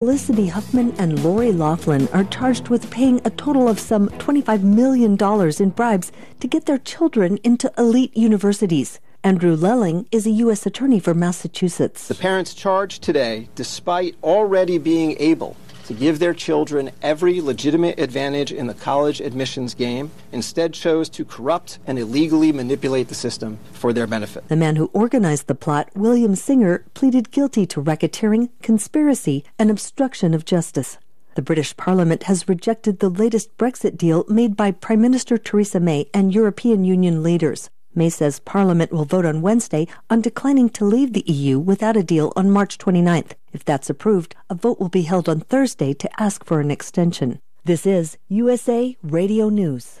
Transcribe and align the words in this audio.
Felicity 0.00 0.46
Huffman 0.46 0.92
and 0.92 1.24
Lori 1.24 1.50
Loughlin 1.50 2.06
are 2.12 2.22
charged 2.22 2.68
with 2.68 2.88
paying 2.88 3.20
a 3.24 3.30
total 3.30 3.66
of 3.66 3.80
some 3.80 4.08
$25 4.10 4.62
million 4.62 5.18
in 5.60 5.70
bribes 5.70 6.12
to 6.38 6.46
get 6.46 6.66
their 6.66 6.78
children 6.78 7.36
into 7.42 7.72
elite 7.76 8.16
universities. 8.16 9.00
Andrew 9.24 9.56
Lelling 9.56 10.06
is 10.12 10.24
a 10.24 10.30
U.S. 10.30 10.64
attorney 10.66 11.00
for 11.00 11.14
Massachusetts. 11.14 12.06
The 12.06 12.14
parents 12.14 12.54
charged 12.54 13.02
today, 13.02 13.48
despite 13.56 14.14
already 14.22 14.78
being 14.78 15.16
able 15.18 15.56
to 15.88 15.94
give 15.94 16.18
their 16.18 16.34
children 16.34 16.90
every 17.00 17.40
legitimate 17.40 17.98
advantage 17.98 18.52
in 18.52 18.66
the 18.66 18.74
college 18.74 19.22
admissions 19.22 19.72
game, 19.72 20.10
instead 20.32 20.74
chose 20.74 21.08
to 21.08 21.24
corrupt 21.24 21.78
and 21.86 21.98
illegally 21.98 22.52
manipulate 22.52 23.08
the 23.08 23.14
system 23.14 23.58
for 23.72 23.94
their 23.94 24.06
benefit. 24.06 24.46
The 24.48 24.56
man 24.56 24.76
who 24.76 24.90
organized 24.92 25.46
the 25.46 25.54
plot, 25.54 25.88
William 25.94 26.36
Singer, 26.36 26.84
pleaded 26.92 27.30
guilty 27.30 27.64
to 27.66 27.82
racketeering, 27.82 28.50
conspiracy, 28.60 29.44
and 29.58 29.70
obstruction 29.70 30.34
of 30.34 30.44
justice. 30.44 30.98
The 31.36 31.42
British 31.42 31.74
Parliament 31.78 32.24
has 32.24 32.48
rejected 32.50 32.98
the 32.98 33.08
latest 33.08 33.56
Brexit 33.56 33.96
deal 33.96 34.26
made 34.28 34.56
by 34.56 34.72
Prime 34.72 35.00
Minister 35.00 35.38
Theresa 35.38 35.80
May 35.80 36.10
and 36.12 36.34
European 36.34 36.84
Union 36.84 37.22
leaders. 37.22 37.70
May 37.98 38.10
says 38.10 38.38
Parliament 38.38 38.92
will 38.92 39.04
vote 39.04 39.24
on 39.24 39.42
Wednesday 39.42 39.88
on 40.08 40.20
declining 40.20 40.68
to 40.70 40.84
leave 40.84 41.12
the 41.12 41.24
EU 41.26 41.58
without 41.58 41.96
a 41.96 42.04
deal 42.04 42.32
on 42.36 42.48
March 42.48 42.78
29th. 42.78 43.32
If 43.52 43.64
that's 43.64 43.90
approved, 43.90 44.36
a 44.48 44.54
vote 44.54 44.78
will 44.78 44.88
be 44.88 45.02
held 45.02 45.28
on 45.28 45.40
Thursday 45.40 45.94
to 45.94 46.22
ask 46.22 46.44
for 46.44 46.60
an 46.60 46.70
extension. 46.70 47.40
This 47.64 47.84
is 47.86 48.16
USA 48.28 48.96
Radio 49.02 49.48
News. 49.48 50.00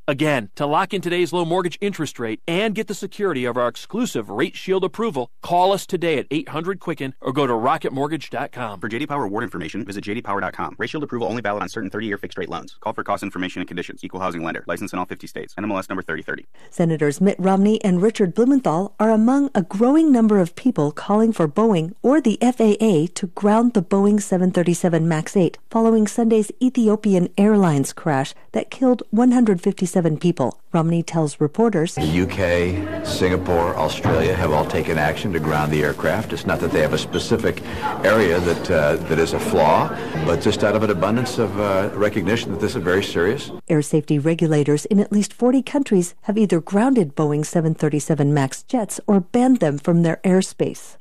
Again, 0.11 0.49
to 0.55 0.65
lock 0.65 0.93
in 0.93 0.99
today's 0.99 1.31
low 1.31 1.45
mortgage 1.45 1.77
interest 1.79 2.19
rate 2.19 2.41
and 2.45 2.75
get 2.75 2.87
the 2.87 2.93
security 2.93 3.45
of 3.45 3.55
our 3.55 3.69
exclusive 3.69 4.29
Rate 4.29 4.57
Shield 4.57 4.83
approval, 4.83 5.31
call 5.41 5.71
us 5.71 5.85
today 5.85 6.17
at 6.17 6.27
800 6.29 6.81
Quicken 6.81 7.13
or 7.21 7.31
go 7.31 7.47
to 7.47 7.53
rocketmortgage.com. 7.53 8.81
For 8.81 8.89
JD 8.89 9.07
Power 9.07 9.23
award 9.23 9.45
information, 9.45 9.85
visit 9.85 10.03
jdpower.com. 10.03 10.75
Rate 10.77 10.89
Shield 10.89 11.05
approval 11.05 11.29
only 11.29 11.41
valid 11.41 11.63
on 11.63 11.69
certain 11.69 11.89
30-year 11.89 12.17
fixed 12.17 12.37
rate 12.37 12.49
loans. 12.49 12.75
Call 12.81 12.91
for 12.91 13.05
cost 13.05 13.23
information 13.23 13.61
and 13.61 13.69
conditions. 13.69 14.03
Equal 14.03 14.19
housing 14.19 14.43
lender. 14.43 14.65
License 14.67 14.91
in 14.91 14.99
all 14.99 15.05
50 15.05 15.27
states. 15.27 15.53
NMLS 15.55 15.87
number 15.87 16.01
3030. 16.01 16.45
Senators 16.69 17.21
Mitt 17.21 17.39
Romney 17.39 17.81
and 17.81 18.01
Richard 18.01 18.33
Blumenthal 18.33 18.93
are 18.99 19.11
among 19.11 19.49
a 19.55 19.61
growing 19.61 20.11
number 20.11 20.39
of 20.39 20.57
people 20.57 20.91
calling 20.91 21.31
for 21.31 21.47
Boeing 21.47 21.93
or 22.01 22.19
the 22.19 22.37
FAA 22.41 23.13
to 23.15 23.27
ground 23.27 23.75
the 23.75 23.81
Boeing 23.81 24.21
737 24.21 25.07
MAX 25.07 25.37
8 25.37 25.57
following 25.69 26.05
Sunday's 26.05 26.51
Ethiopian 26.61 27.29
Airlines 27.37 27.93
crash 27.93 28.33
that 28.51 28.69
killed 28.69 29.03
157 29.11 30.00
people. 30.19 30.59
Romney 30.73 31.03
tells 31.03 31.39
reporters 31.39 31.95
The 31.95 32.21
UK, 32.23 33.05
Singapore, 33.05 33.75
Australia 33.75 34.33
have 34.33 34.51
all 34.51 34.65
taken 34.65 34.97
action 34.97 35.33
to 35.33 35.39
ground 35.39 35.71
the 35.71 35.83
aircraft. 35.83 36.33
It's 36.33 36.45
not 36.45 36.59
that 36.61 36.71
they 36.71 36.81
have 36.81 36.93
a 36.93 36.97
specific 36.97 37.61
area 38.03 38.39
that 38.39 38.71
uh, 38.71 38.95
that 38.95 39.19
is 39.19 39.33
a 39.33 39.39
flaw, 39.39 39.89
but 40.25 40.41
just 40.41 40.63
out 40.63 40.75
of 40.75 40.83
an 40.83 40.89
abundance 40.89 41.37
of 41.37 41.59
uh, 41.59 41.89
recognition 41.93 42.51
that 42.51 42.59
this 42.59 42.75
is 42.75 42.83
very 42.83 43.03
serious. 43.03 43.51
Air 43.67 43.81
safety 43.81 44.17
regulators 44.17 44.85
in 44.85 44.99
at 44.99 45.11
least 45.11 45.33
40 45.33 45.61
countries 45.61 46.15
have 46.21 46.37
either 46.37 46.59
grounded 46.59 47.15
Boeing 47.15 47.45
737 47.45 48.33
MAX 48.33 48.63
jets 48.63 48.99
or 49.07 49.19
banned 49.19 49.59
them 49.59 49.77
from 49.77 50.03
their 50.03 50.17
airspace. 50.23 50.97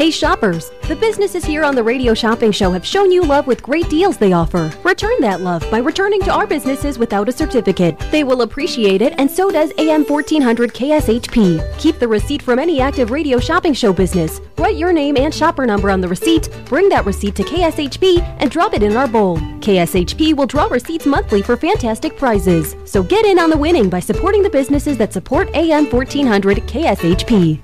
Hey 0.02 0.10
shoppers, 0.10 0.72
the 0.88 0.96
businesses 0.96 1.46
here 1.46 1.64
on 1.64 1.76
the 1.76 1.84
Radio 1.84 2.16
Shopping 2.16 2.52
Show 2.52 2.72
have 2.72 2.84
shown 2.84 3.12
you 3.12 3.22
love 3.22 3.46
with 3.46 3.62
great 3.62 3.88
deals 3.88 4.18
they 4.18 4.34
offer. 4.34 4.74
Return 4.84 5.14
that 5.20 5.42
love 5.42 5.64
by 5.70 5.78
returning 5.78 6.20
to 6.24 6.32
our 6.32 6.48
businesses 6.48 6.98
without 6.98 7.30
a 7.30 7.32
certificate. 7.32 8.00
They 8.10 8.24
will 8.24 8.42
appreciate 8.42 9.04
it, 9.04 9.14
and 9.20 9.30
so 9.30 9.52
does 9.52 9.72
AM 9.78 10.04
1400 10.04 10.74
KSHP. 10.74 11.78
Keep 11.78 12.00
the 12.00 12.08
receipt 12.08 12.42
from 12.42 12.58
any 12.58 12.82
active 12.82 13.12
Radio 13.12 13.38
Shopping 13.38 13.76
Show 13.76 13.94
business. 13.94 14.42
Write 14.58 14.76
your 14.76 14.92
name 14.92 15.18
and 15.18 15.32
shopper 15.32 15.68
number 15.68 15.92
on 15.92 16.02
the 16.02 16.08
receipt, 16.08 16.50
bring 16.66 16.90
that 16.90 17.06
receipt 17.06 17.36
to 17.36 17.44
KSHP, 17.44 18.24
and 18.40 18.50
drop 18.50 18.74
it 18.74 18.82
in 18.82 18.98
our 18.98 19.08
bowl. 19.08 19.38
KSHP 19.60 20.36
will 20.36 20.48
draw 20.48 20.66
receipts 20.66 21.06
monthly 21.06 21.44
for 21.44 21.56
fantastic 21.56 22.18
prizes. 22.18 22.76
So 22.86 23.04
get 23.04 23.24
in 23.24 23.38
on 23.38 23.52
the 23.52 23.58
winning 23.58 23.88
by 23.88 24.00
supporting 24.00 24.42
the 24.42 24.50
businesses 24.50 24.98
that 24.98 25.14
support 25.14 25.48
AM 25.54 25.92
1400 25.92 26.58
KSHP. 26.66 27.62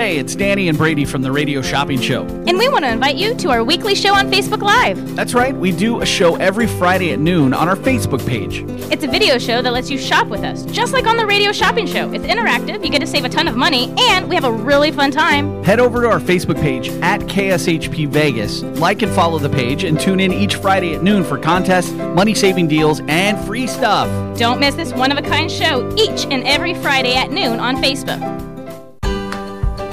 Hey, 0.00 0.16
it's 0.16 0.34
Danny 0.34 0.70
and 0.70 0.78
Brady 0.78 1.04
from 1.04 1.20
the 1.20 1.30
Radio 1.30 1.60
Shopping 1.60 2.00
Show. 2.00 2.24
And 2.24 2.56
we 2.56 2.70
want 2.70 2.86
to 2.86 2.90
invite 2.90 3.16
you 3.16 3.34
to 3.34 3.50
our 3.50 3.62
weekly 3.62 3.94
show 3.94 4.14
on 4.14 4.30
Facebook 4.30 4.62
Live. 4.62 5.14
That's 5.14 5.34
right, 5.34 5.54
we 5.54 5.72
do 5.72 6.00
a 6.00 6.06
show 6.06 6.36
every 6.36 6.66
Friday 6.66 7.12
at 7.12 7.18
noon 7.18 7.52
on 7.52 7.68
our 7.68 7.76
Facebook 7.76 8.26
page. 8.26 8.64
It's 8.90 9.04
a 9.04 9.06
video 9.06 9.36
show 9.36 9.60
that 9.60 9.70
lets 9.74 9.90
you 9.90 9.98
shop 9.98 10.28
with 10.28 10.40
us, 10.40 10.64
just 10.64 10.94
like 10.94 11.06
on 11.06 11.18
the 11.18 11.26
Radio 11.26 11.52
Shopping 11.52 11.86
Show. 11.86 12.10
It's 12.12 12.24
interactive, 12.24 12.82
you 12.82 12.90
get 12.90 13.00
to 13.00 13.06
save 13.06 13.26
a 13.26 13.28
ton 13.28 13.46
of 13.46 13.56
money, 13.56 13.92
and 13.98 14.26
we 14.26 14.34
have 14.36 14.44
a 14.44 14.50
really 14.50 14.90
fun 14.90 15.10
time. 15.10 15.62
Head 15.64 15.80
over 15.80 16.00
to 16.00 16.08
our 16.08 16.18
Facebook 16.18 16.58
page 16.62 16.88
at 17.02 17.20
KSHP 17.20 18.08
Vegas, 18.08 18.62
like 18.62 19.02
and 19.02 19.12
follow 19.12 19.38
the 19.38 19.50
page, 19.50 19.84
and 19.84 20.00
tune 20.00 20.18
in 20.18 20.32
each 20.32 20.54
Friday 20.54 20.94
at 20.94 21.02
noon 21.02 21.22
for 21.22 21.36
contests, 21.36 21.92
money 21.92 22.32
saving 22.32 22.68
deals, 22.68 23.02
and 23.06 23.38
free 23.44 23.66
stuff. 23.66 24.08
Don't 24.38 24.60
miss 24.60 24.74
this 24.76 24.94
one 24.94 25.12
of 25.12 25.18
a 25.18 25.22
kind 25.22 25.52
show 25.52 25.94
each 25.98 26.24
and 26.24 26.42
every 26.44 26.72
Friday 26.72 27.16
at 27.16 27.30
noon 27.30 27.60
on 27.60 27.76
Facebook. 27.76 28.49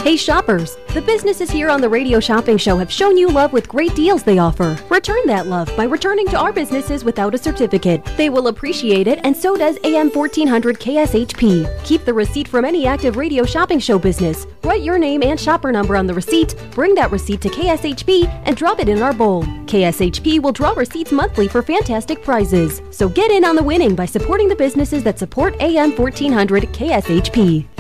Hey 0.02 0.16
shoppers, 0.16 0.78
the 0.94 1.02
businesses 1.02 1.52
here 1.52 1.70
on 1.70 1.82
the 1.82 1.90
Radio 1.90 2.22
Shopping 2.22 2.58
Show 2.58 2.78
have 2.78 2.90
shown 2.90 3.18
you 3.18 3.28
love 3.28 3.52
with 3.52 3.68
great 3.68 3.94
deals 3.94 4.24
they 4.24 4.38
offer. 4.38 4.78
Return 4.90 5.20
that 5.26 5.48
love 5.48 5.70
by 5.76 5.84
returning 5.84 6.28
to 6.28 6.38
our 6.38 6.54
businesses 6.54 7.04
without 7.04 7.36
a 7.36 7.38
certificate. 7.38 8.06
They 8.16 8.30
will 8.30 8.48
appreciate 8.48 9.08
it, 9.08 9.20
and 9.26 9.36
so 9.36 9.58
does 9.58 9.78
AM 9.84 10.10
1400 10.10 10.80
KSHP. 10.80 11.84
Keep 11.84 12.06
the 12.06 12.14
receipt 12.14 12.48
from 12.48 12.64
any 12.64 12.88
active 12.88 13.18
Radio 13.18 13.44
Shopping 13.44 13.80
Show 13.80 14.00
business. 14.00 14.48
Write 14.64 14.82
your 14.82 14.98
name 14.98 15.24
and 15.24 15.38
shopper 15.38 15.74
number 15.74 15.98
on 15.98 16.08
the 16.08 16.14
receipt, 16.14 16.56
bring 16.72 16.96
that 16.96 17.12
receipt 17.12 17.42
to 17.42 17.50
KSHP, 17.50 18.28
and 18.46 18.56
drop 18.56 18.80
it 18.80 18.88
in 18.88 19.02
our 19.02 19.14
bowl. 19.14 19.44
KSHP 19.66 20.42
will 20.42 20.54
draw 20.54 20.72
receipts 20.72 21.12
monthly 21.12 21.50
for 21.50 21.62
fantastic 21.62 22.24
prizes. 22.24 22.82
So 22.92 23.10
get 23.10 23.30
in 23.30 23.44
on 23.44 23.58
the 23.58 23.64
winning 23.64 23.94
by 23.94 24.06
supporting 24.06 24.48
the 24.48 24.56
businesses 24.56 25.04
that 25.04 25.20
support 25.20 25.60
AM 25.60 25.98
1400 25.98 26.64
KSHP. 26.72 27.77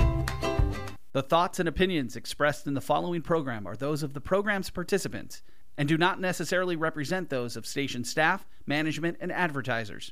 The 1.14 1.24
thoughts 1.24 1.60
and 1.60 1.70
opinions 1.70 2.16
expressed 2.16 2.68
in 2.68 2.74
the 2.74 2.82
following 2.82 3.22
program 3.22 3.66
are 3.66 3.76
those 3.76 4.04
of 4.04 4.14
the 4.14 4.22
program's 4.22 4.70
participants 4.70 5.42
and 5.78 5.88
do 5.88 5.98
not 5.98 6.20
necessarily 6.20 6.76
represent 6.76 7.30
those 7.30 7.56
of 7.56 7.66
station 7.66 8.04
staff, 8.04 8.46
management, 8.66 9.18
and 9.22 9.32
advertisers. 9.32 10.12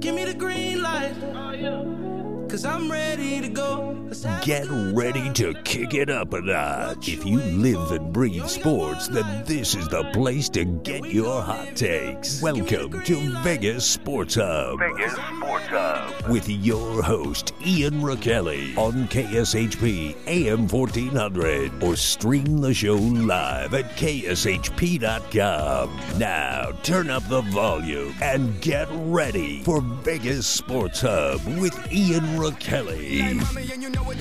Give 0.00 0.14
me 0.14 0.24
the 0.24 0.34
green 0.34 0.82
light. 0.82 1.14
Oh, 1.22 2.45
Cause 2.56 2.64
I'm 2.64 2.90
ready 2.90 3.42
to 3.42 3.48
go. 3.50 3.92
Get 4.40 4.66
ready 4.70 5.30
to 5.34 5.52
kick 5.64 5.92
it 5.92 6.08
up 6.08 6.32
a 6.32 6.40
notch. 6.40 7.06
If 7.06 7.26
you 7.26 7.38
live 7.38 7.90
and 7.90 8.10
breathe 8.14 8.46
sports, 8.46 9.08
then 9.08 9.44
this 9.44 9.74
is 9.74 9.88
the 9.88 10.04
place 10.14 10.48
to 10.50 10.64
get 10.64 11.04
your 11.04 11.42
hot 11.42 11.76
takes. 11.76 12.40
Welcome 12.40 13.02
to 13.02 13.42
Vegas 13.42 13.84
Sports 13.84 14.36
Hub. 14.36 14.78
Vegas 14.78 15.12
Sports 15.12 15.66
Hub. 15.66 16.30
With 16.30 16.48
your 16.48 17.02
host, 17.02 17.52
Ian 17.66 18.00
Rakelli 18.00 18.74
on 18.78 19.06
KSHP 19.08 20.16
AM 20.26 20.66
1400 20.66 21.82
or 21.82 21.94
stream 21.94 22.58
the 22.62 22.72
show 22.72 22.94
live 22.94 23.74
at 23.74 23.96
KSHP.com. 23.96 25.90
Now, 26.18 26.70
turn 26.82 27.10
up 27.10 27.28
the 27.28 27.42
volume 27.42 28.14
and 28.22 28.58
get 28.62 28.88
ready 28.92 29.62
for 29.62 29.82
Vegas 29.82 30.46
Sports 30.46 31.02
Hub 31.02 31.44
with 31.58 31.76
Ian 31.92 32.22
Rakelli. 32.38 32.45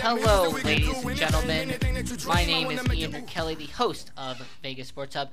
Hello, 0.02 0.50
ladies 0.64 1.04
and 1.04 1.16
gentlemen. 1.16 1.76
My 2.26 2.44
name 2.44 2.72
is 2.72 2.92
Ian 2.92 3.26
Kelly, 3.28 3.54
the 3.54 3.68
host 3.68 4.10
of 4.18 4.40
Vegas 4.64 4.88
Sports 4.88 5.14
Hub. 5.14 5.30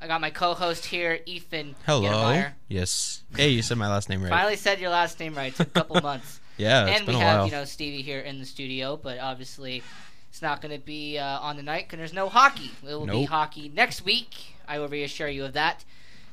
I 0.00 0.08
got 0.08 0.20
my 0.20 0.30
co-host 0.30 0.86
here, 0.86 1.20
Ethan. 1.24 1.76
Hello. 1.86 2.02
Gettemeyer. 2.02 2.54
Yes. 2.66 3.22
Hey, 3.36 3.50
you 3.50 3.62
said 3.62 3.78
my 3.78 3.88
last 3.88 4.08
name 4.08 4.24
right. 4.24 4.30
Finally 4.30 4.56
said 4.56 4.80
your 4.80 4.90
last 4.90 5.20
name 5.20 5.36
right. 5.36 5.52
It 5.52 5.56
took 5.56 5.68
a 5.68 5.70
couple 5.70 6.00
months. 6.02 6.40
Yeah, 6.56 6.86
it's 6.86 6.96
and 6.96 7.06
been 7.06 7.14
we 7.14 7.20
a 7.20 7.24
have 7.24 7.38
while. 7.38 7.46
you 7.46 7.52
know 7.52 7.64
Stevie 7.64 8.02
here 8.02 8.20
in 8.20 8.40
the 8.40 8.46
studio, 8.46 8.96
but 9.00 9.20
obviously 9.20 9.84
it's 10.28 10.42
not 10.42 10.60
going 10.60 10.76
to 10.76 10.84
be 10.84 11.18
uh, 11.18 11.38
on 11.38 11.56
the 11.56 11.62
night 11.62 11.84
because 11.84 11.98
there's 11.98 12.12
no 12.12 12.28
hockey. 12.28 12.72
It 12.82 12.92
will 12.92 13.06
be 13.06 13.24
hockey 13.26 13.70
next 13.72 14.04
week. 14.04 14.56
I 14.66 14.80
will 14.80 14.88
reassure 14.88 15.28
you 15.28 15.44
of 15.44 15.52
that. 15.52 15.84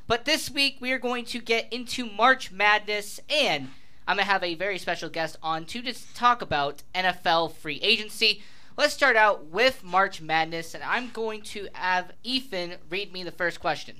But 0.07 0.25
this 0.25 0.49
week 0.49 0.77
we 0.79 0.91
are 0.91 0.97
going 0.99 1.25
to 1.25 1.39
get 1.39 1.71
into 1.71 2.09
March 2.09 2.51
Madness, 2.51 3.19
and 3.29 3.69
I'm 4.07 4.17
gonna 4.17 4.25
have 4.25 4.43
a 4.43 4.55
very 4.55 4.77
special 4.77 5.09
guest 5.09 5.37
on 5.41 5.65
to 5.65 5.81
just 5.81 6.15
talk 6.15 6.41
about 6.41 6.83
NFL 6.93 7.53
free 7.53 7.79
agency. 7.81 8.41
Let's 8.77 8.93
start 8.93 9.15
out 9.15 9.45
with 9.45 9.83
March 9.83 10.19
Madness, 10.21 10.73
and 10.73 10.83
I'm 10.83 11.11
going 11.11 11.41
to 11.43 11.67
have 11.73 12.11
Ethan 12.23 12.75
read 12.89 13.13
me 13.13 13.23
the 13.23 13.31
first 13.31 13.59
question. 13.59 13.97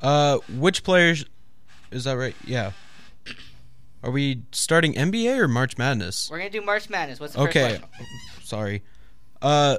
Uh, 0.00 0.38
which 0.56 0.82
players? 0.82 1.24
Is 1.90 2.04
that 2.04 2.12
right? 2.14 2.34
Yeah. 2.46 2.72
Are 4.02 4.10
we 4.10 4.42
starting 4.52 4.94
NBA 4.94 5.36
or 5.38 5.48
March 5.48 5.76
Madness? 5.76 6.30
We're 6.30 6.38
gonna 6.38 6.50
do 6.50 6.62
March 6.62 6.88
Madness. 6.88 7.20
What's 7.20 7.34
the 7.34 7.40
Okay. 7.40 7.70
first 7.78 7.82
question? 7.82 8.06
Sorry. 8.42 8.82
Uh, 9.42 9.78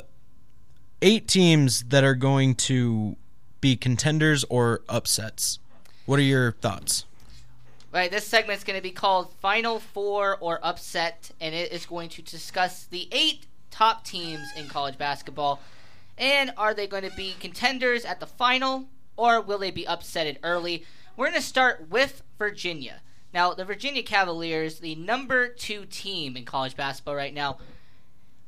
eight 1.02 1.28
teams 1.28 1.84
that 1.86 2.04
are 2.04 2.14
going 2.16 2.54
to 2.56 3.16
be 3.60 3.76
contenders 3.76 4.44
or 4.50 4.82
upsets. 4.88 5.58
What 6.06 6.20
are 6.20 6.24
your 6.24 6.52
thoughts? 6.54 7.06
Right, 7.94 8.10
this 8.10 8.26
segment 8.26 8.58
is 8.58 8.64
going 8.64 8.80
to 8.80 8.84
be 8.84 8.92
called 8.92 9.34
Final 9.42 9.82
Four 9.82 10.38
or 10.40 10.66
Upset, 10.66 11.32
and 11.42 11.54
it 11.54 11.74
is 11.74 11.86
going 11.86 12.08
to 12.12 12.22
discuss 12.22 12.86
the 12.86 13.10
eight 13.12 13.48
top 13.70 14.06
teams 14.06 14.48
in 14.56 14.70
college 14.70 14.98
basketball. 14.98 15.60
And 16.18 16.54
are 16.56 16.74
they 16.74 16.88
going 16.88 17.04
to 17.04 17.14
be 17.18 17.36
contenders 17.42 18.06
at 18.06 18.22
the 18.22 18.26
final, 18.26 18.86
or 19.18 19.42
will 19.42 19.58
they 19.58 19.72
be 19.72 19.84
upsetted 19.84 20.38
early? 20.42 20.86
We're 21.18 21.32
going 21.32 21.42
to 21.42 21.46
start 21.46 21.90
with 21.90 22.24
Virginia. 22.38 23.02
Now, 23.34 23.54
the 23.54 23.66
Virginia 23.66 24.04
Cavaliers, 24.04 24.80
the 24.80 24.96
number 24.96 25.50
two 25.50 25.84
team 25.84 26.38
in 26.38 26.46
college 26.46 26.78
basketball 26.78 27.16
right 27.16 27.34
now, 27.34 27.58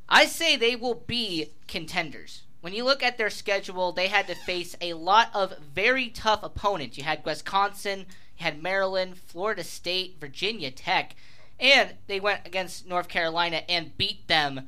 I 0.08 0.26
say 0.26 0.56
they 0.56 0.78
will 0.78 1.04
be 1.06 1.50
contenders. 1.68 2.44
When 2.62 2.74
you 2.74 2.86
look 2.86 3.04
at 3.04 3.18
their 3.18 3.30
schedule, 3.30 3.92
they 3.92 4.08
had 4.08 4.28
to 4.28 4.36
face 4.36 4.78
a 4.80 4.94
lot 4.94 5.32
of 5.34 5.58
very 5.58 6.08
tough 6.08 6.44
opponents. 6.44 6.98
You 6.98 7.04
had 7.04 7.26
Wisconsin, 7.26 8.06
had 8.38 8.62
Maryland, 8.62 9.18
Florida 9.18 9.64
State, 9.64 10.18
Virginia 10.20 10.72
Tech, 10.72 11.16
and 11.60 11.96
they 12.08 12.20
went 12.20 12.42
against 12.46 12.88
North 12.88 13.08
Carolina 13.08 13.62
and 13.70 13.98
beat 13.98 14.28
them 14.28 14.68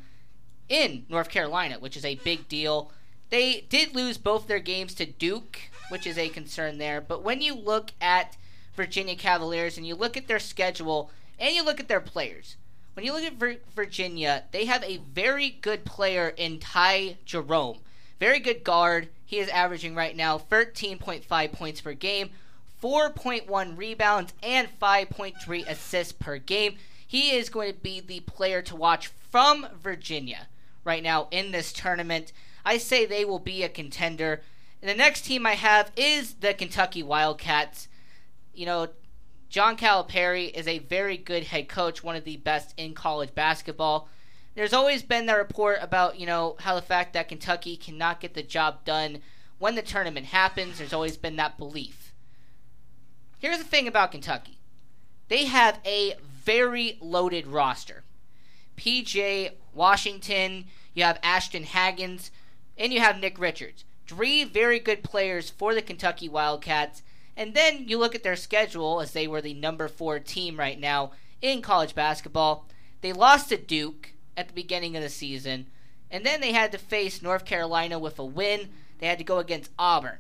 in 0.69 1.05
North 1.09 1.29
Carolina, 1.29 1.79
which 1.79 1.97
is 1.97 2.05
a 2.05 2.15
big 2.15 2.47
deal. 2.47 2.91
They 3.29 3.65
did 3.69 3.95
lose 3.95 4.17
both 4.17 4.47
their 4.47 4.59
games 4.59 4.93
to 4.95 5.05
Duke, 5.05 5.59
which 5.89 6.07
is 6.07 6.17
a 6.17 6.29
concern 6.29 6.77
there. 6.77 7.01
But 7.01 7.23
when 7.23 7.41
you 7.41 7.55
look 7.55 7.91
at 7.99 8.37
Virginia 8.75 9.15
Cavaliers 9.15 9.77
and 9.77 9.85
you 9.85 9.95
look 9.95 10.15
at 10.15 10.27
their 10.27 10.39
schedule 10.39 11.11
and 11.39 11.55
you 11.55 11.63
look 11.63 11.79
at 11.79 11.87
their 11.87 11.99
players, 11.99 12.55
when 12.93 13.05
you 13.05 13.11
look 13.11 13.23
at 13.23 13.33
Vir- 13.33 13.59
Virginia, 13.75 14.43
they 14.51 14.65
have 14.65 14.83
a 14.83 15.01
very 15.13 15.49
good 15.49 15.83
player 15.85 16.29
in 16.37 16.59
Ty 16.59 17.17
Jerome. 17.25 17.79
Very 18.19 18.39
good 18.39 18.63
guard. 18.63 19.09
He 19.25 19.39
is 19.39 19.49
averaging 19.49 19.95
right 19.95 20.15
now 20.15 20.37
13.5 20.37 21.51
points 21.51 21.81
per 21.81 21.93
game, 21.93 22.29
4.1 22.85 23.75
rebounds, 23.79 24.31
and 24.43 24.67
5.3 24.79 25.67
assists 25.67 26.13
per 26.13 26.37
game. 26.37 26.75
He 27.07 27.31
is 27.31 27.49
going 27.49 27.73
to 27.73 27.79
be 27.79 27.99
the 27.99 28.19
player 28.19 28.61
to 28.61 28.75
watch 28.75 29.07
from 29.07 29.65
Virginia 29.81 30.49
right 30.83 31.01
now 31.01 31.27
in 31.31 31.49
this 31.49 31.73
tournament. 31.73 32.31
I 32.63 32.77
say 32.77 33.03
they 33.03 33.25
will 33.25 33.39
be 33.39 33.63
a 33.63 33.69
contender. 33.69 34.43
And 34.83 34.89
the 34.91 34.93
next 34.93 35.21
team 35.21 35.47
I 35.47 35.53
have 35.53 35.91
is 35.97 36.35
the 36.35 36.53
Kentucky 36.53 37.01
Wildcats. 37.01 37.87
You 38.53 38.67
know, 38.67 38.89
John 39.49 39.77
Calipari 39.77 40.53
is 40.53 40.67
a 40.67 40.77
very 40.77 41.17
good 41.17 41.45
head 41.45 41.67
coach, 41.67 42.03
one 42.03 42.15
of 42.15 42.23
the 42.23 42.37
best 42.37 42.75
in 42.77 42.93
college 42.93 43.33
basketball. 43.33 44.09
There's 44.53 44.73
always 44.73 45.01
been 45.01 45.25
that 45.25 45.39
report 45.39 45.79
about, 45.81 46.19
you 46.19 46.27
know, 46.27 46.55
how 46.59 46.75
the 46.75 46.83
fact 46.83 47.13
that 47.13 47.29
Kentucky 47.29 47.77
cannot 47.77 48.19
get 48.19 48.35
the 48.35 48.43
job 48.43 48.85
done 48.85 49.21
when 49.57 49.73
the 49.73 49.81
tournament 49.81 50.27
happens. 50.27 50.77
There's 50.77 50.93
always 50.93 51.17
been 51.17 51.37
that 51.37 51.57
belief. 51.57 52.04
Here's 53.45 53.59
the 53.59 53.63
thing 53.63 53.87
about 53.87 54.11
Kentucky 54.11 54.57
they 55.27 55.45
have 55.45 55.79
a 55.85 56.15
very 56.23 56.97
loaded 56.99 57.45
roster. 57.45 58.03
PJ 58.75 59.51
Washington, 59.71 60.65
you 60.95 61.03
have 61.03 61.19
Ashton 61.21 61.63
Hagans, 61.63 62.31
and 62.75 62.91
you 62.91 63.01
have 63.01 63.19
Nick 63.19 63.37
Richards. 63.37 63.85
Three 64.07 64.45
very 64.45 64.79
good 64.79 65.03
players 65.03 65.51
for 65.51 65.75
the 65.75 65.83
Kentucky 65.83 66.27
Wildcats. 66.27 67.03
And 67.37 67.53
then 67.53 67.87
you 67.87 67.99
look 67.99 68.15
at 68.15 68.23
their 68.23 68.35
schedule 68.35 68.99
as 68.99 69.11
they 69.11 69.27
were 69.27 69.41
the 69.41 69.53
number 69.53 69.87
four 69.87 70.17
team 70.17 70.57
right 70.57 70.79
now 70.79 71.11
in 71.39 71.61
college 71.61 71.93
basketball. 71.93 72.67
They 73.01 73.13
lost 73.13 73.49
to 73.49 73.57
Duke 73.57 74.13
at 74.35 74.47
the 74.47 74.55
beginning 74.55 74.97
of 74.97 75.03
the 75.03 75.09
season, 75.09 75.67
and 76.09 76.25
then 76.25 76.41
they 76.41 76.53
had 76.53 76.71
to 76.71 76.79
face 76.79 77.21
North 77.21 77.45
Carolina 77.45 77.99
with 77.99 78.17
a 78.17 78.25
win. 78.25 78.69
They 78.97 79.05
had 79.05 79.19
to 79.19 79.23
go 79.23 79.37
against 79.37 79.69
Auburn, 79.77 80.17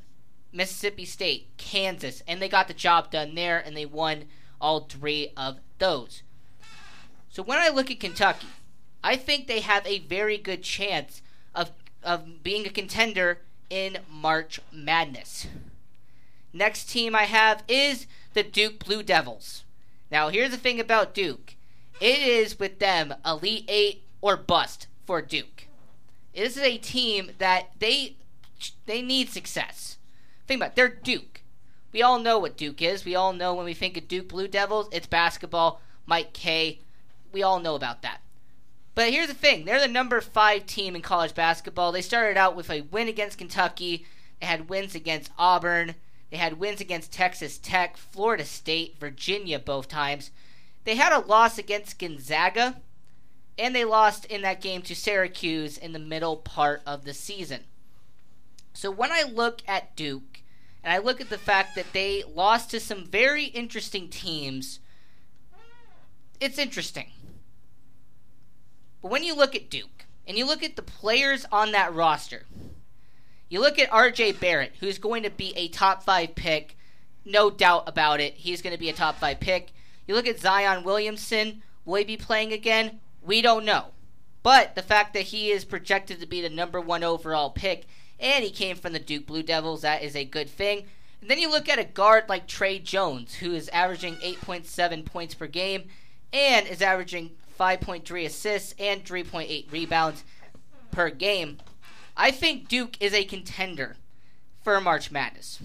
Mississippi 0.55 1.05
State, 1.05 1.47
Kansas, 1.57 2.23
and 2.27 2.41
they 2.41 2.49
got 2.49 2.67
the 2.67 2.73
job 2.73 3.11
done 3.11 3.35
there, 3.35 3.59
and 3.59 3.75
they 3.75 3.85
won 3.85 4.25
all 4.61 4.81
three 4.81 5.31
of 5.35 5.59
those. 5.79 6.23
So 7.29 7.43
when 7.43 7.57
I 7.57 7.69
look 7.69 7.91
at 7.91 7.99
Kentucky, 7.99 8.47
I 9.03 9.17
think 9.17 9.47
they 9.47 9.59
have 9.59 9.85
a 9.85 9.99
very 9.99 10.37
good 10.37 10.63
chance 10.63 11.21
of 11.53 11.71
of 12.01 12.43
being 12.43 12.65
a 12.65 12.69
contender 12.69 13.39
in 13.69 13.97
March 14.09 14.59
Madness. 14.71 15.47
Next 16.53 16.85
team 16.85 17.15
I 17.15 17.23
have 17.23 17.63
is 17.67 18.07
the 18.33 18.43
Duke 18.43 18.85
Blue 18.85 19.03
Devils. 19.03 19.63
Now, 20.11 20.29
here's 20.29 20.51
the 20.51 20.57
thing 20.57 20.79
about 20.79 21.13
Duke 21.13 21.55
it 21.99 22.19
is 22.19 22.59
with 22.59 22.79
them 22.79 23.13
Elite 23.25 23.65
8 23.67 24.03
or 24.21 24.37
bust 24.37 24.87
for 25.05 25.21
Duke. 25.21 25.67
This 26.33 26.57
is 26.57 26.63
a 26.63 26.77
team 26.77 27.31
that 27.37 27.71
they 27.79 28.15
they 28.85 29.01
need 29.01 29.29
success. 29.29 29.97
Think 30.47 30.59
about 30.59 30.71
it, 30.71 30.75
they're 30.75 30.89
Duke. 30.89 31.41
We 31.91 32.01
all 32.01 32.19
know 32.19 32.37
what 32.37 32.57
Duke 32.57 32.81
is. 32.81 33.05
We 33.05 33.15
all 33.15 33.31
know 33.31 33.53
when 33.53 33.65
we 33.65 33.73
think 33.73 33.95
of 33.95 34.07
Duke 34.07 34.27
Blue 34.27 34.47
Devils, 34.47 34.89
it's 34.91 35.07
basketball, 35.07 35.81
Mike 36.05 36.33
K. 36.33 36.81
We 37.31 37.41
all 37.41 37.59
know 37.59 37.75
about 37.75 38.01
that. 38.01 38.19
But 38.95 39.11
here's 39.11 39.27
the 39.27 39.33
thing 39.33 39.65
they're 39.65 39.79
the 39.79 39.87
number 39.87 40.19
five 40.21 40.65
team 40.65 40.95
in 40.95 41.01
college 41.01 41.35
basketball. 41.35 41.91
They 41.91 42.01
started 42.01 42.37
out 42.37 42.55
with 42.55 42.69
a 42.69 42.81
win 42.81 43.07
against 43.07 43.37
Kentucky, 43.37 44.05
they 44.39 44.45
had 44.45 44.69
wins 44.69 44.95
against 44.95 45.31
Auburn, 45.37 45.95
they 46.31 46.37
had 46.37 46.59
wins 46.59 46.81
against 46.81 47.13
Texas 47.13 47.57
Tech, 47.57 47.97
Florida 47.97 48.45
State, 48.45 48.97
Virginia 48.99 49.59
both 49.59 49.87
times. 49.87 50.31
They 50.85 50.95
had 50.95 51.13
a 51.13 51.19
loss 51.19 51.57
against 51.57 51.99
Gonzaga, 51.99 52.81
and 53.57 53.75
they 53.75 53.85
lost 53.85 54.25
in 54.25 54.41
that 54.41 54.61
game 54.61 54.81
to 54.83 54.95
Syracuse 54.95 55.77
in 55.77 55.93
the 55.93 55.99
middle 55.99 56.37
part 56.37 56.81
of 56.85 57.05
the 57.05 57.13
season. 57.13 57.61
So 58.73 58.91
when 58.91 59.11
I 59.11 59.23
look 59.23 59.61
at 59.67 59.95
Duke, 59.95 60.34
and 60.85 60.93
I 60.93 60.99
look 60.99 61.19
at 61.19 61.29
the 61.29 61.39
fact 61.39 61.73
that 61.73 61.91
they 61.93 62.23
lost 62.23 62.69
to 62.69 62.79
some 62.79 63.05
very 63.05 63.45
interesting 63.45 64.07
teams, 64.07 64.79
it's 66.39 66.59
interesting. 66.59 67.07
But 69.01 69.09
when 69.09 69.23
you 69.23 69.35
look 69.35 69.55
at 69.55 69.71
Duke, 69.71 70.05
and 70.27 70.37
you 70.37 70.45
look 70.45 70.63
at 70.63 70.75
the 70.75 70.83
players 70.83 71.45
on 71.51 71.71
that 71.71 71.93
roster, 71.93 72.45
you 73.49 73.59
look 73.59 73.79
at 73.79 73.89
RJ 73.89 74.39
Barrett, 74.39 74.75
who's 74.79 74.99
going 74.99 75.23
to 75.23 75.31
be 75.31 75.53
a 75.55 75.67
top 75.69 76.03
five 76.03 76.35
pick, 76.35 76.77
no 77.25 77.49
doubt 77.49 77.85
about 77.87 78.19
it. 78.19 78.35
He's 78.35 78.61
going 78.61 78.73
to 78.73 78.79
be 78.79 78.89
a 78.89 78.93
top 78.93 79.17
five 79.17 79.39
pick. 79.39 79.71
You 80.07 80.13
look 80.13 80.27
at 80.27 80.39
Zion 80.39 80.83
Williamson, 80.83 81.63
will 81.83 81.95
he 81.95 82.03
be 82.03 82.17
playing 82.17 82.53
again? 82.53 82.99
We 83.23 83.41
don't 83.41 83.65
know. 83.65 83.87
But 84.43 84.75
the 84.75 84.83
fact 84.83 85.13
that 85.15 85.23
he 85.23 85.49
is 85.49 85.65
projected 85.65 86.19
to 86.19 86.27
be 86.27 86.41
the 86.41 86.49
number 86.49 86.79
one 86.79 87.03
overall 87.03 87.49
pick, 87.49 87.87
and 88.19 88.43
he 88.43 88.49
came 88.49 88.75
from 88.75 88.93
the 88.93 88.99
Duke 88.99 89.25
Blue 89.25 89.43
Devils, 89.43 89.81
that 89.81 90.03
is 90.03 90.15
a 90.15 90.25
good 90.25 90.49
thing. 90.49 90.85
And 91.21 91.29
then 91.29 91.39
you 91.39 91.49
look 91.49 91.67
at 91.67 91.79
a 91.79 91.83
guard 91.83 92.25
like 92.29 92.47
Tre 92.47 92.79
Jones, 92.79 93.35
who 93.35 93.53
is 93.53 93.69
averaging 93.69 94.15
8.7 94.15 95.05
points 95.05 95.33
per 95.33 95.47
game 95.47 95.85
and 96.31 96.67
is 96.67 96.81
averaging 96.81 97.31
5.3 97.59 98.25
assists 98.25 98.75
and 98.77 99.03
3.8 99.03 99.71
rebounds 99.71 100.23
per 100.91 101.09
game. 101.09 101.57
I 102.17 102.31
think 102.31 102.67
Duke 102.67 103.01
is 103.01 103.13
a 103.13 103.23
contender 103.23 103.95
for 104.61 104.79
March 104.79 105.11
Madness. 105.11 105.59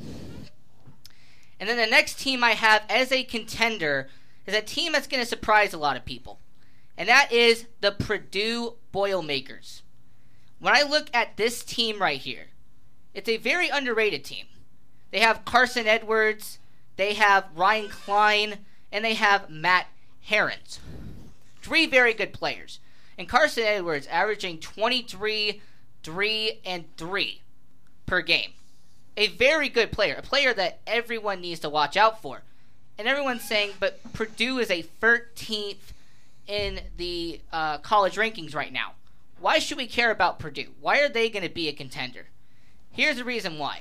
And 1.59 1.69
then 1.69 1.77
the 1.77 1.87
next 1.87 2.19
team 2.19 2.43
I 2.43 2.53
have 2.53 2.83
as 2.89 3.13
a 3.13 3.23
contender 3.23 4.09
is 4.47 4.55
a 4.55 4.63
team 4.63 4.93
that's 4.93 5.07
going 5.07 5.23
to 5.23 5.29
surprise 5.29 5.75
a 5.75 5.79
lot 5.79 5.97
of 5.97 6.05
people. 6.05 6.39
And 6.97 7.09
that 7.09 7.33
is 7.33 7.67
the 7.81 7.93
Purdue 7.93 8.75
Boilermakers. 8.93 9.83
When 10.61 10.77
I 10.77 10.83
look 10.83 11.09
at 11.15 11.39
this 11.39 11.65
team 11.65 12.01
right 12.01 12.21
here, 12.21 12.49
it's 13.15 13.29
a 13.29 13.39
very 13.39 13.71
underrated 13.71 14.25
team. 14.25 14.45
They 15.11 15.21
have 15.21 15.47
Carson 15.47 15.87
Edwards, 15.87 16.59
they 16.97 17.15
have 17.15 17.47
Ryan 17.57 17.89
Cline, 17.89 18.59
and 18.93 19.03
they 19.03 19.15
have 19.15 19.49
Matt 19.49 19.87
Haarms. 20.29 20.79
Three 21.63 21.87
very 21.87 22.13
good 22.13 22.35
players. 22.35 22.79
And 23.17 23.29
Carson 23.29 23.65
Edwards 23.65 24.07
averaging 24.09 24.59
23, 24.59 25.63
3, 26.03 26.61
and 26.65 26.85
3 26.97 27.41
per 28.05 28.21
game. 28.21 28.53
A 29.17 29.29
very 29.29 29.69
good 29.69 29.93
player, 29.93 30.17
a 30.19 30.23
player 30.23 30.53
that 30.55 30.81
everyone 30.87 31.41
needs 31.41 31.61
to 31.61 31.71
watch 31.71 31.97
out 31.97 32.21
for. 32.21 32.43
And 32.99 33.09
everyone's 33.09 33.45
saying, 33.45 33.73
but 33.81 34.01
Purdue 34.13 34.59
is 34.59 34.71
a 34.71 34.85
13th 35.01 35.93
in 36.47 36.81
the 36.99 37.41
uh, 37.51 37.79
college 37.79 38.17
rankings 38.17 38.55
right 38.55 38.73
now. 38.73 38.93
Why 39.41 39.59
should 39.59 39.79
we 39.79 39.87
care 39.87 40.11
about 40.11 40.39
Purdue? 40.39 40.69
Why 40.81 41.01
are 41.01 41.09
they 41.09 41.31
going 41.31 41.43
to 41.43 41.53
be 41.53 41.67
a 41.67 41.73
contender? 41.73 42.27
Here's 42.93 43.17
the 43.17 43.25
reason 43.25 43.59
why. 43.59 43.81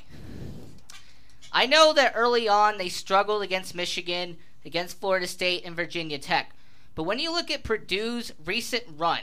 I 1.52 1.66
know 1.66 1.92
that 1.94 2.14
early 2.16 2.48
on 2.48 2.78
they 2.78 2.90
struggled 2.90 3.44
against 3.44 3.76
Michigan, 3.76 4.38
against 4.64 5.00
Florida 5.00 5.28
State, 5.28 5.66
and 5.66 5.76
Virginia 5.76 6.18
Tech. 6.18 6.52
But 6.96 7.04
when 7.04 7.20
you 7.20 7.32
look 7.32 7.52
at 7.52 7.64
Purdue's 7.64 8.32
recent 8.46 8.84
run, 8.98 9.22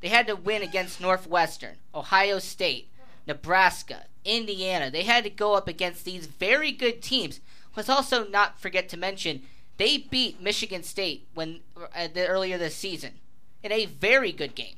they 0.00 0.08
had 0.08 0.26
to 0.26 0.34
win 0.34 0.62
against 0.62 1.00
Northwestern, 1.00 1.76
Ohio 1.94 2.40
State, 2.40 2.88
Nebraska, 3.26 4.06
Indiana. 4.24 4.90
They 4.90 5.04
had 5.04 5.24
to 5.24 5.30
go 5.30 5.54
up 5.54 5.68
against 5.68 6.04
these 6.04 6.26
very 6.26 6.72
good 6.72 7.00
teams. 7.00 7.40
Let's 7.76 7.88
also 7.88 8.26
not 8.26 8.60
forget 8.60 8.88
to 8.88 8.96
mention 8.96 9.42
they 9.76 9.98
beat 9.98 10.42
Michigan 10.42 10.82
State 10.82 11.28
when 11.34 11.60
uh, 11.76 12.08
the, 12.12 12.26
earlier 12.26 12.58
this 12.58 12.74
season 12.74 13.12
in 13.62 13.70
a 13.70 13.86
very 13.86 14.32
good 14.32 14.54
game. 14.54 14.76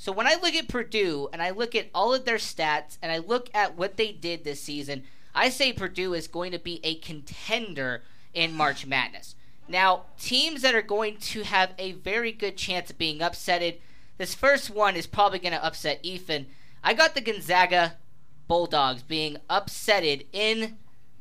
So 0.00 0.12
when 0.12 0.26
I 0.26 0.36
look 0.36 0.54
at 0.54 0.66
Purdue 0.66 1.28
and 1.30 1.42
I 1.42 1.50
look 1.50 1.74
at 1.74 1.90
all 1.94 2.14
of 2.14 2.24
their 2.24 2.38
stats 2.38 2.96
and 3.02 3.12
I 3.12 3.18
look 3.18 3.50
at 3.52 3.76
what 3.76 3.98
they 3.98 4.12
did 4.12 4.44
this 4.44 4.62
season, 4.62 5.02
I 5.34 5.50
say 5.50 5.74
Purdue 5.74 6.14
is 6.14 6.26
going 6.26 6.52
to 6.52 6.58
be 6.58 6.80
a 6.82 6.94
contender 6.94 8.02
in 8.32 8.54
March 8.54 8.86
Madness. 8.86 9.34
Now, 9.68 10.06
teams 10.18 10.62
that 10.62 10.74
are 10.74 10.80
going 10.80 11.18
to 11.18 11.42
have 11.42 11.74
a 11.78 11.92
very 11.92 12.32
good 12.32 12.56
chance 12.56 12.88
of 12.88 12.96
being 12.96 13.18
upsetted. 13.18 13.76
This 14.16 14.34
first 14.34 14.70
one 14.70 14.96
is 14.96 15.06
probably 15.06 15.38
going 15.38 15.52
to 15.52 15.62
upset 15.62 16.00
Ethan. 16.02 16.46
I 16.82 16.94
got 16.94 17.14
the 17.14 17.20
Gonzaga 17.20 17.98
Bulldogs 18.48 19.02
being 19.02 19.36
upsetted 19.50 20.24
in 20.32 20.78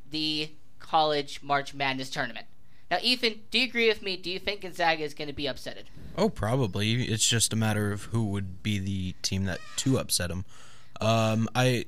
the 0.09 0.51
college 0.79 1.43
March 1.43 1.73
Madness 1.73 2.09
tournament. 2.09 2.45
Now, 2.91 2.97
Ethan, 3.01 3.41
do 3.51 3.59
you 3.59 3.65
agree 3.67 3.87
with 3.87 4.01
me? 4.01 4.17
Do 4.17 4.31
you 4.31 4.39
think 4.39 4.61
Gonzaga 4.61 5.03
is 5.03 5.13
going 5.13 5.27
to 5.27 5.33
be 5.33 5.43
upsetted? 5.43 5.83
Oh, 6.17 6.29
probably. 6.29 7.03
It's 7.03 7.27
just 7.27 7.53
a 7.53 7.55
matter 7.55 7.91
of 7.91 8.05
who 8.05 8.25
would 8.25 8.63
be 8.63 8.79
the 8.79 9.13
team 9.21 9.45
that 9.45 9.59
to 9.77 9.99
upset 9.99 10.29
them. 10.29 10.43
Um, 10.99 11.47
I, 11.53 11.85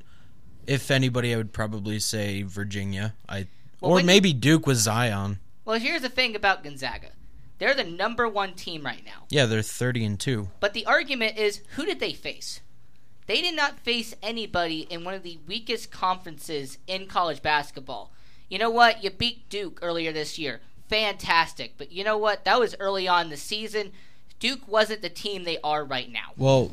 if 0.67 0.91
anybody, 0.91 1.33
I 1.33 1.37
would 1.37 1.53
probably 1.53 1.99
say 1.99 2.43
Virginia. 2.43 3.15
I 3.27 3.47
Well, 3.79 3.91
or 3.91 3.93
when 3.95 4.03
you- 4.03 4.07
maybe 4.07 4.33
Duke 4.33 4.67
with 4.67 4.77
Zion. 4.77 5.39
Well, 5.65 5.79
here's 5.79 6.01
the 6.01 6.09
thing 6.09 6.35
about 6.35 6.63
Gonzaga. 6.63 7.09
They're 7.57 7.73
the 7.75 7.83
number 7.83 8.27
one 8.27 8.53
team 8.55 8.83
right 8.83 9.05
now. 9.05 9.25
Yeah, 9.29 9.45
they're 9.45 9.61
thirty 9.61 10.03
and 10.03 10.19
two. 10.19 10.49
But 10.59 10.73
the 10.73 10.85
argument 10.87 11.37
is 11.37 11.61
who 11.75 11.85
did 11.85 11.99
they 11.99 12.13
face? 12.13 12.61
They 13.27 13.41
did 13.41 13.55
not 13.55 13.79
face 13.79 14.15
anybody 14.23 14.81
in 14.89 15.03
one 15.03 15.13
of 15.13 15.21
the 15.21 15.37
weakest 15.47 15.91
conferences 15.91 16.79
in 16.87 17.05
college 17.05 17.43
basketball. 17.43 18.11
You 18.49 18.57
know 18.57 18.71
what? 18.71 19.03
You 19.03 19.11
beat 19.11 19.47
Duke 19.49 19.77
earlier 19.83 20.11
this 20.11 20.39
year. 20.39 20.59
Fantastic. 20.91 21.75
But 21.77 21.93
you 21.93 22.03
know 22.03 22.17
what? 22.17 22.43
That 22.43 22.59
was 22.59 22.75
early 22.79 23.07
on 23.07 23.25
in 23.25 23.29
the 23.29 23.37
season. 23.37 23.93
Duke 24.39 24.67
wasn't 24.67 25.01
the 25.01 25.09
team 25.09 25.45
they 25.45 25.57
are 25.63 25.85
right 25.85 26.11
now. 26.11 26.33
Well, 26.35 26.71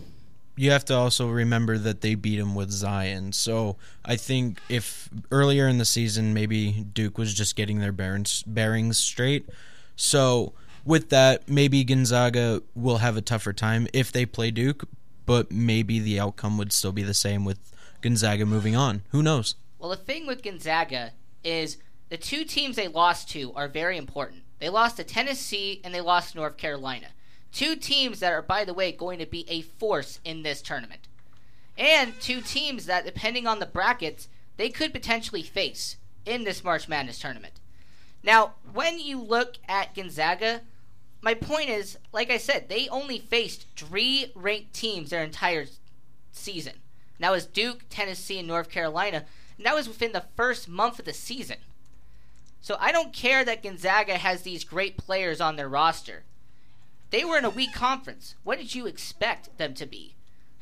you 0.56 0.72
have 0.72 0.84
to 0.86 0.94
also 0.94 1.28
remember 1.28 1.78
that 1.78 2.00
they 2.00 2.16
beat 2.16 2.40
him 2.40 2.56
with 2.56 2.70
Zion. 2.70 3.32
So 3.32 3.76
I 4.04 4.16
think 4.16 4.60
if 4.68 5.08
earlier 5.30 5.68
in 5.68 5.78
the 5.78 5.84
season 5.84 6.34
maybe 6.34 6.84
Duke 6.92 7.16
was 7.16 7.32
just 7.32 7.54
getting 7.54 7.78
their 7.78 7.92
bearings 7.92 8.42
bearings 8.42 8.98
straight. 8.98 9.48
So 9.94 10.52
with 10.84 11.10
that, 11.10 11.48
maybe 11.48 11.84
Gonzaga 11.84 12.62
will 12.74 12.98
have 12.98 13.16
a 13.16 13.22
tougher 13.22 13.52
time 13.52 13.86
if 13.92 14.10
they 14.10 14.26
play 14.26 14.50
Duke, 14.50 14.88
but 15.26 15.52
maybe 15.52 16.00
the 16.00 16.18
outcome 16.18 16.58
would 16.58 16.72
still 16.72 16.92
be 16.92 17.04
the 17.04 17.14
same 17.14 17.44
with 17.44 17.58
Gonzaga 18.00 18.44
moving 18.44 18.74
on. 18.74 19.02
Who 19.10 19.22
knows? 19.22 19.54
Well, 19.78 19.90
the 19.90 19.96
thing 19.96 20.26
with 20.26 20.42
Gonzaga 20.42 21.12
is 21.44 21.76
the 22.08 22.16
two 22.16 22.44
teams 22.44 22.76
they 22.76 22.88
lost 22.88 23.30
to 23.30 23.52
are 23.54 23.68
very 23.68 23.96
important. 23.96 24.42
They 24.58 24.68
lost 24.68 24.96
to 24.96 25.04
Tennessee 25.04 25.80
and 25.84 25.94
they 25.94 26.00
lost 26.00 26.32
to 26.32 26.38
North 26.38 26.56
Carolina. 26.56 27.08
Two 27.52 27.76
teams 27.76 28.20
that 28.20 28.32
are, 28.32 28.42
by 28.42 28.64
the 28.64 28.74
way, 28.74 28.92
going 28.92 29.18
to 29.18 29.26
be 29.26 29.48
a 29.48 29.62
force 29.62 30.20
in 30.24 30.42
this 30.42 30.62
tournament. 30.62 31.08
And 31.76 32.18
two 32.20 32.40
teams 32.40 32.86
that, 32.86 33.04
depending 33.04 33.46
on 33.46 33.58
the 33.58 33.66
brackets, 33.66 34.28
they 34.56 34.68
could 34.68 34.92
potentially 34.92 35.42
face 35.42 35.96
in 36.26 36.44
this 36.44 36.64
March 36.64 36.88
Madness 36.88 37.18
tournament. 37.18 37.60
Now, 38.22 38.54
when 38.72 38.98
you 38.98 39.20
look 39.20 39.56
at 39.68 39.94
Gonzaga, 39.94 40.62
my 41.20 41.34
point 41.34 41.70
is, 41.70 41.98
like 42.12 42.30
I 42.30 42.38
said, 42.38 42.68
they 42.68 42.88
only 42.88 43.18
faced 43.18 43.66
three 43.76 44.32
ranked 44.34 44.74
teams 44.74 45.10
their 45.10 45.22
entire 45.22 45.66
season. 46.32 46.74
And 46.74 47.24
that 47.24 47.32
was 47.32 47.46
Duke, 47.46 47.84
Tennessee, 47.88 48.38
and 48.38 48.48
North 48.48 48.70
Carolina. 48.70 49.24
And 49.56 49.66
that 49.66 49.74
was 49.74 49.88
within 49.88 50.12
the 50.12 50.24
first 50.36 50.68
month 50.68 50.98
of 50.98 51.04
the 51.04 51.12
season. 51.12 51.58
So 52.60 52.76
I 52.80 52.92
don't 52.92 53.12
care 53.12 53.44
that 53.44 53.62
Gonzaga 53.62 54.18
has 54.18 54.42
these 54.42 54.64
great 54.64 54.96
players 54.96 55.40
on 55.40 55.56
their 55.56 55.68
roster. 55.68 56.24
They 57.10 57.24
were 57.24 57.38
in 57.38 57.44
a 57.44 57.50
weak 57.50 57.72
conference. 57.72 58.34
What 58.44 58.58
did 58.58 58.74
you 58.74 58.86
expect 58.86 59.56
them 59.58 59.74
to 59.74 59.86
be? 59.86 60.14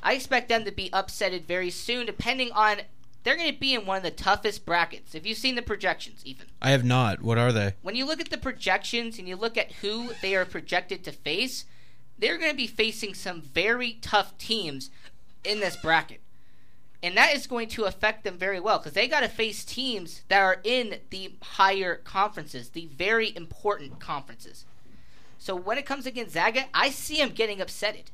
I 0.03 0.13
expect 0.13 0.49
them 0.49 0.65
to 0.65 0.71
be 0.71 0.91
upsetted 0.91 1.47
very 1.47 1.71
soon, 1.71 2.07
depending 2.07 2.53
on. 2.53 2.83
They're 3.25 3.37
going 3.37 3.53
to 3.53 3.59
be 3.59 3.75
in 3.75 3.87
one 3.87 3.97
of 3.97 4.05
the 4.05 4.13
toughest 4.13 4.65
brackets. 4.65 5.15
Have 5.15 5.27
you 5.27 5.35
seen 5.35 5.57
the 5.57 5.63
projections, 5.63 6.25
Ethan? 6.25 6.47
I 6.63 6.71
have 6.71 6.85
not. 6.85 7.23
What 7.23 7.39
are 7.39 7.51
they? 7.51 7.75
When 7.83 7.97
you 7.97 8.07
look 8.07 8.21
at 8.21 8.31
the 8.31 8.39
projections 8.39 9.19
and 9.19 9.27
you 9.27 9.35
look 9.35 9.57
at 9.57 9.73
who 9.73 10.13
they 10.23 10.37
are 10.37 10.45
projected 10.45 11.03
to 11.03 11.11
face, 11.11 11.65
they're 12.17 12.39
going 12.39 12.53
to 12.53 12.57
be 12.57 12.69
facing 12.69 13.15
some 13.15 13.43
very 13.43 13.99
tough 14.01 14.39
teams 14.39 14.91
in 15.43 15.59
this 15.59 15.75
bracket. 15.75 16.21
And 17.03 17.17
that 17.17 17.35
is 17.35 17.47
going 17.47 17.69
to 17.69 17.85
affect 17.85 18.25
them 18.25 18.39
very 18.39 18.59
well 18.59 18.79
because 18.79 18.95
they 18.95 19.07
got 19.07 19.21
to 19.21 19.29
face 19.29 19.65
teams 19.65 20.23
that 20.29 20.41
are 20.41 20.61
in 20.65 21.01
the 21.11 21.35
higher 21.43 21.97
conferences, 21.97 22.71
the 22.71 22.87
very 22.87 23.37
important 23.37 24.01
conferences. 24.01 24.65
So 25.39 25.55
when 25.55 25.79
it 25.79 25.87
comes 25.87 26.05
to 26.05 26.11
Gonzaga, 26.11 26.65
I 26.73 26.91
see 26.91 27.17
him 27.17 27.31
getting 27.31 27.59
upsetted. 27.59 28.07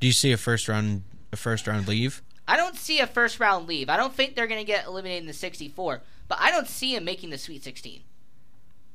Do 0.00 0.06
you 0.06 0.12
see 0.12 0.32
a 0.32 0.36
first 0.36 0.68
round 0.68 1.02
a 1.32 1.36
first 1.36 1.66
round 1.66 1.88
leave? 1.88 2.22
I 2.46 2.56
don't 2.56 2.76
see 2.76 3.00
a 3.00 3.06
first 3.06 3.40
round 3.40 3.66
leave. 3.66 3.88
I 3.88 3.96
don't 3.96 4.14
think 4.14 4.34
they're 4.34 4.46
going 4.46 4.60
to 4.60 4.66
get 4.66 4.86
eliminated 4.86 5.22
in 5.22 5.26
the 5.26 5.32
64, 5.32 6.02
but 6.28 6.38
I 6.40 6.50
don't 6.50 6.68
see 6.68 6.94
him 6.94 7.04
making 7.04 7.30
the 7.30 7.38
Sweet 7.38 7.64
16. 7.64 8.02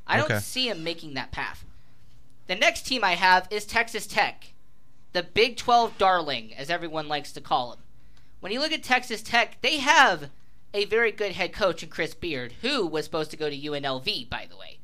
I 0.05 0.17
don't 0.17 0.41
see 0.41 0.69
him 0.69 0.83
making 0.83 1.15
that 1.15 1.31
path. 1.31 1.65
The 2.47 2.55
next 2.55 2.87
team 2.87 3.03
I 3.03 3.13
have 3.13 3.47
is 3.51 3.65
Texas 3.65 4.07
Tech, 4.07 4.53
the 5.13 5.21
Big 5.21 5.55
12 5.55 5.97
darling, 5.97 6.53
as 6.55 6.69
everyone 6.69 7.07
likes 7.07 7.31
to 7.33 7.41
call 7.41 7.73
him. 7.73 7.79
When 8.39 8.51
you 8.51 8.59
look 8.59 8.71
at 8.71 8.83
Texas 8.83 9.21
Tech, 9.21 9.57
they 9.61 9.77
have 9.77 10.29
a 10.73 10.85
very 10.85 11.11
good 11.11 11.33
head 11.33 11.51
coach 11.51 11.83
in 11.83 11.89
Chris 11.89 12.13
Beard, 12.13 12.53
who 12.61 12.85
was 12.85 13.05
supposed 13.05 13.31
to 13.31 13.37
go 13.37 13.49
to 13.49 13.57
UNLV, 13.57 14.29
by 14.29 14.47
the 14.49 14.55
way. 14.55 14.79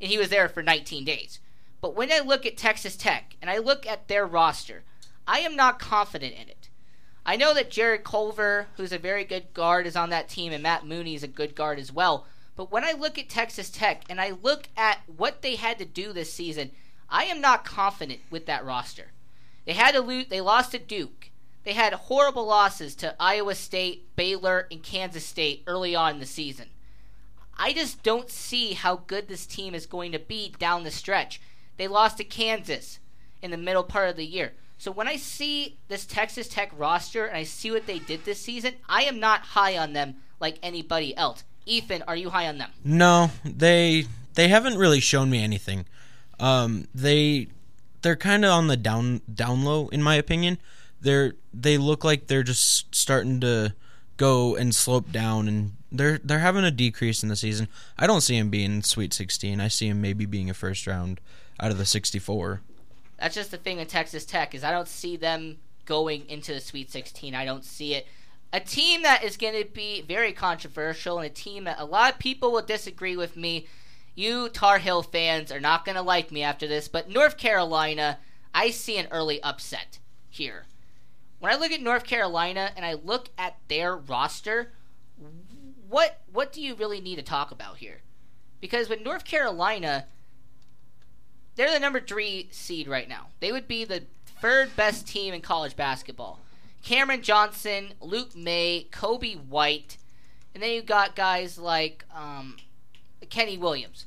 And 0.00 0.10
he 0.10 0.18
was 0.18 0.30
there 0.30 0.48
for 0.48 0.62
19 0.62 1.04
days. 1.04 1.38
But 1.80 1.94
when 1.94 2.10
I 2.10 2.20
look 2.20 2.44
at 2.44 2.56
Texas 2.56 2.96
Tech 2.96 3.36
and 3.40 3.50
I 3.50 3.58
look 3.58 3.86
at 3.86 4.08
their 4.08 4.26
roster, 4.26 4.82
I 5.26 5.40
am 5.40 5.54
not 5.54 5.78
confident 5.78 6.34
in 6.34 6.48
it. 6.48 6.68
I 7.24 7.36
know 7.36 7.54
that 7.54 7.70
Jarrett 7.70 8.04
Culver, 8.04 8.68
who's 8.76 8.92
a 8.92 8.98
very 8.98 9.22
good 9.22 9.52
guard, 9.54 9.86
is 9.86 9.96
on 9.96 10.10
that 10.10 10.28
team, 10.28 10.52
and 10.52 10.62
Matt 10.62 10.86
Mooney 10.86 11.14
is 11.14 11.22
a 11.22 11.28
good 11.28 11.54
guard 11.54 11.78
as 11.78 11.92
well. 11.92 12.26
But 12.56 12.72
when 12.72 12.84
I 12.84 12.92
look 12.92 13.18
at 13.18 13.28
Texas 13.28 13.70
Tech 13.70 14.02
and 14.08 14.20
I 14.20 14.32
look 14.42 14.68
at 14.76 15.00
what 15.06 15.42
they 15.42 15.54
had 15.54 15.78
to 15.78 15.84
do 15.84 16.12
this 16.12 16.32
season, 16.32 16.72
I 17.08 17.24
am 17.24 17.40
not 17.40 17.64
confident 17.64 18.20
with 18.30 18.46
that 18.46 18.64
roster. 18.64 19.12
They 19.66 19.74
had 19.74 19.92
to 19.92 20.00
lose. 20.00 20.26
They 20.28 20.40
lost 20.40 20.72
to 20.72 20.78
Duke. 20.78 21.30
They 21.68 21.74
had 21.74 21.92
horrible 21.92 22.46
losses 22.46 22.94
to 22.94 23.14
Iowa 23.20 23.54
State, 23.54 24.16
Baylor, 24.16 24.66
and 24.70 24.82
Kansas 24.82 25.26
State 25.26 25.64
early 25.66 25.94
on 25.94 26.14
in 26.14 26.18
the 26.18 26.24
season. 26.24 26.70
I 27.58 27.74
just 27.74 28.02
don't 28.02 28.30
see 28.30 28.72
how 28.72 29.02
good 29.06 29.28
this 29.28 29.44
team 29.44 29.74
is 29.74 29.84
going 29.84 30.12
to 30.12 30.18
be 30.18 30.54
down 30.58 30.84
the 30.84 30.90
stretch. 30.90 31.42
They 31.76 31.86
lost 31.86 32.16
to 32.16 32.24
Kansas 32.24 33.00
in 33.42 33.50
the 33.50 33.58
middle 33.58 33.84
part 33.84 34.08
of 34.08 34.16
the 34.16 34.24
year. 34.24 34.54
So 34.78 34.90
when 34.90 35.08
I 35.08 35.16
see 35.16 35.76
this 35.88 36.06
Texas 36.06 36.48
Tech 36.48 36.70
roster 36.74 37.26
and 37.26 37.36
I 37.36 37.42
see 37.42 37.70
what 37.70 37.84
they 37.84 37.98
did 37.98 38.24
this 38.24 38.40
season, 38.40 38.76
I 38.88 39.02
am 39.02 39.20
not 39.20 39.42
high 39.42 39.76
on 39.76 39.92
them 39.92 40.22
like 40.40 40.58
anybody 40.62 41.14
else. 41.18 41.44
Ethan, 41.66 42.02
are 42.08 42.16
you 42.16 42.30
high 42.30 42.48
on 42.48 42.56
them? 42.56 42.70
No, 42.82 43.30
they 43.44 44.06
they 44.32 44.48
haven't 44.48 44.78
really 44.78 45.00
shown 45.00 45.28
me 45.28 45.44
anything. 45.44 45.84
Um, 46.40 46.88
they 46.94 47.48
they're 48.00 48.16
kind 48.16 48.46
of 48.46 48.52
on 48.52 48.68
the 48.68 48.76
down 48.78 49.20
down 49.30 49.64
low 49.64 49.88
in 49.88 50.02
my 50.02 50.14
opinion. 50.14 50.56
They're 51.00 51.34
they 51.54 51.78
look 51.78 52.04
like 52.04 52.26
they're 52.26 52.42
just 52.42 52.94
starting 52.94 53.40
to 53.40 53.74
go 54.16 54.56
and 54.56 54.74
slope 54.74 55.12
down, 55.12 55.48
and 55.48 55.72
they're 55.90 56.18
they're 56.18 56.40
having 56.40 56.64
a 56.64 56.70
decrease 56.70 57.22
in 57.22 57.28
the 57.28 57.36
season. 57.36 57.68
I 57.98 58.06
don't 58.06 58.20
see 58.20 58.36
him 58.36 58.50
being 58.50 58.82
Sweet 58.82 59.14
16. 59.14 59.60
I 59.60 59.68
see 59.68 59.88
him 59.88 60.00
maybe 60.00 60.26
being 60.26 60.50
a 60.50 60.54
first 60.54 60.86
round 60.86 61.20
out 61.60 61.70
of 61.70 61.78
the 61.78 61.86
64. 61.86 62.60
That's 63.18 63.34
just 63.34 63.50
the 63.50 63.56
thing 63.56 63.78
with 63.78 63.88
Texas 63.88 64.24
Tech 64.24 64.54
is 64.54 64.62
I 64.62 64.70
don't 64.70 64.88
see 64.88 65.16
them 65.16 65.58
going 65.86 66.28
into 66.28 66.52
the 66.52 66.60
Sweet 66.60 66.90
16. 66.90 67.34
I 67.34 67.44
don't 67.44 67.64
see 67.64 67.94
it. 67.94 68.06
A 68.52 68.60
team 68.60 69.02
that 69.02 69.24
is 69.24 69.36
going 69.36 69.60
to 69.60 69.68
be 69.68 70.02
very 70.02 70.32
controversial 70.32 71.18
and 71.18 71.26
a 71.26 71.30
team 71.30 71.64
that 71.64 71.80
a 71.80 71.84
lot 71.84 72.12
of 72.12 72.18
people 72.18 72.52
will 72.52 72.62
disagree 72.62 73.16
with 73.16 73.36
me. 73.36 73.66
You 74.14 74.48
Tar 74.48 74.78
Heel 74.78 75.02
fans 75.02 75.52
are 75.52 75.60
not 75.60 75.84
going 75.84 75.96
to 75.96 76.02
like 76.02 76.32
me 76.32 76.42
after 76.42 76.66
this, 76.66 76.88
but 76.88 77.08
North 77.08 77.36
Carolina, 77.36 78.18
I 78.54 78.70
see 78.70 78.98
an 78.98 79.06
early 79.10 79.42
upset 79.42 79.98
here. 80.30 80.66
When 81.38 81.52
I 81.52 81.56
look 81.56 81.70
at 81.72 81.80
North 81.80 82.04
Carolina 82.04 82.72
and 82.76 82.84
I 82.84 82.94
look 82.94 83.30
at 83.38 83.56
their 83.68 83.96
roster, 83.96 84.72
what 85.88 86.20
what 86.32 86.52
do 86.52 86.60
you 86.60 86.74
really 86.74 87.00
need 87.00 87.16
to 87.16 87.22
talk 87.22 87.50
about 87.50 87.78
here? 87.78 88.02
Because 88.60 88.88
with 88.88 89.02
North 89.02 89.24
Carolina, 89.24 90.06
they're 91.54 91.70
the 91.70 91.78
number 91.78 92.00
three 92.00 92.48
seed 92.50 92.88
right 92.88 93.08
now. 93.08 93.28
They 93.40 93.52
would 93.52 93.68
be 93.68 93.84
the 93.84 94.04
third 94.40 94.74
best 94.76 95.06
team 95.06 95.32
in 95.32 95.40
college 95.40 95.76
basketball. 95.76 96.40
Cameron 96.82 97.22
Johnson, 97.22 97.94
Luke 98.00 98.36
Maye, 98.36 98.86
Coby 98.90 99.36
White, 99.36 99.96
and 100.54 100.62
then 100.62 100.72
you 100.72 100.82
got 100.82 101.16
guys 101.16 101.58
like 101.58 102.04
um, 102.14 102.56
Kenny 103.30 103.58
Williams. 103.58 104.06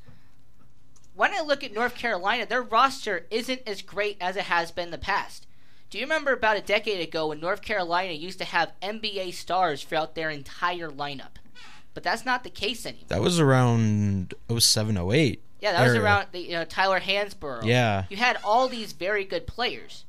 When 1.14 1.34
I 1.34 1.40
look 1.40 1.62
at 1.62 1.74
North 1.74 1.94
Carolina, 1.94 2.46
their 2.46 2.62
roster 2.62 3.26
isn't 3.30 3.62
as 3.66 3.82
great 3.82 4.16
as 4.20 4.36
it 4.36 4.44
has 4.44 4.70
been 4.70 4.86
in 4.86 4.90
the 4.90 4.98
past. 4.98 5.46
Do 5.92 5.98
you 5.98 6.06
remember 6.06 6.32
about 6.32 6.56
a 6.56 6.62
decade 6.62 7.06
ago 7.06 7.28
when 7.28 7.38
North 7.38 7.60
Carolina 7.60 8.14
used 8.14 8.38
to 8.38 8.46
have 8.46 8.72
NBA 8.80 9.34
stars 9.34 9.84
throughout 9.84 10.14
their 10.14 10.30
entire 10.30 10.88
lineup? 10.88 11.36
But 11.92 12.02
that's 12.02 12.24
not 12.24 12.44
the 12.44 12.48
case 12.48 12.86
anymore. 12.86 13.04
That 13.08 13.20
was 13.20 13.38
around 13.38 14.32
07, 14.58 14.96
08. 14.96 15.42
Yeah, 15.60 15.72
that 15.72 15.84
was 15.86 15.94
around 15.94 16.28
the 16.32 16.38
you 16.38 16.52
know 16.52 16.64
Tyler 16.64 16.98
Hansbrough. 16.98 17.64
Yeah. 17.64 18.06
you 18.08 18.16
had 18.16 18.38
all 18.42 18.68
these 18.68 18.92
very 18.92 19.26
good 19.26 19.46
players, 19.46 20.06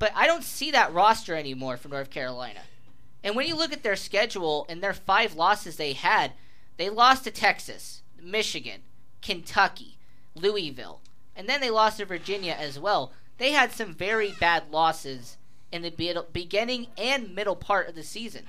but 0.00 0.10
I 0.16 0.26
don't 0.26 0.42
see 0.42 0.72
that 0.72 0.92
roster 0.92 1.36
anymore 1.36 1.76
for 1.76 1.86
North 1.86 2.10
Carolina. 2.10 2.62
And 3.22 3.36
when 3.36 3.46
you 3.46 3.54
look 3.54 3.72
at 3.72 3.84
their 3.84 3.94
schedule 3.94 4.66
and 4.68 4.82
their 4.82 4.94
five 4.94 5.36
losses 5.36 5.76
they 5.76 5.92
had, 5.92 6.32
they 6.76 6.90
lost 6.90 7.22
to 7.22 7.30
Texas, 7.30 8.02
Michigan, 8.20 8.80
Kentucky, 9.20 9.96
Louisville, 10.34 11.02
and 11.36 11.48
then 11.48 11.60
they 11.60 11.70
lost 11.70 11.98
to 11.98 12.04
Virginia 12.04 12.56
as 12.58 12.80
well. 12.80 13.12
They 13.38 13.52
had 13.52 13.72
some 13.72 13.94
very 13.94 14.32
bad 14.38 14.70
losses 14.70 15.36
in 15.72 15.82
the 15.82 16.24
beginning 16.32 16.88
and 16.98 17.34
middle 17.34 17.56
part 17.56 17.88
of 17.88 17.94
the 17.94 18.02
season. 18.02 18.44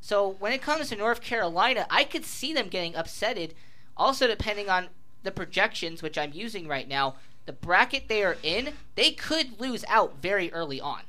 So 0.00 0.36
when 0.38 0.52
it 0.52 0.62
comes 0.62 0.88
to 0.88 0.96
North 0.96 1.22
Carolina, 1.22 1.86
I 1.90 2.04
could 2.04 2.24
see 2.24 2.52
them 2.52 2.68
getting 2.68 2.92
upsetted. 2.92 3.52
Also, 3.96 4.26
depending 4.26 4.68
on 4.68 4.88
the 5.22 5.32
projections, 5.32 6.02
which 6.02 6.16
I'm 6.16 6.32
using 6.32 6.68
right 6.68 6.86
now, 6.86 7.16
the 7.46 7.52
bracket 7.52 8.08
they 8.08 8.22
are 8.22 8.36
in, 8.42 8.74
they 8.94 9.10
could 9.10 9.60
lose 9.60 9.84
out 9.88 10.16
very 10.20 10.52
early 10.52 10.80
on. 10.80 11.00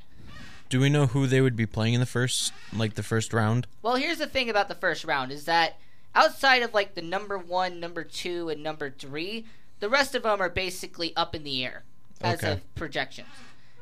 Do 0.68 0.80
we 0.80 0.88
know 0.88 1.06
who 1.06 1.26
they 1.26 1.40
would 1.40 1.56
be 1.56 1.66
playing 1.66 1.94
in 1.94 2.00
the 2.00 2.06
first, 2.06 2.52
like 2.72 2.94
the 2.94 3.02
first 3.02 3.32
round? 3.32 3.66
Well, 3.82 3.96
here's 3.96 4.18
the 4.18 4.26
thing 4.26 4.48
about 4.48 4.68
the 4.68 4.74
first 4.74 5.04
round 5.04 5.32
is 5.32 5.44
that 5.44 5.78
outside 6.14 6.62
of 6.62 6.72
like 6.72 6.94
the 6.94 7.02
number 7.02 7.36
one, 7.36 7.80
number 7.80 8.04
two, 8.04 8.48
and 8.48 8.62
number 8.62 8.90
three, 8.90 9.46
the 9.80 9.88
rest 9.88 10.14
of 10.14 10.22
them 10.22 10.40
are 10.40 10.48
basically 10.48 11.14
up 11.16 11.34
in 11.34 11.44
the 11.44 11.64
air 11.64 11.84
as 12.20 12.38
Okay. 12.38 12.52
of 12.52 12.74
projections. 12.74 13.28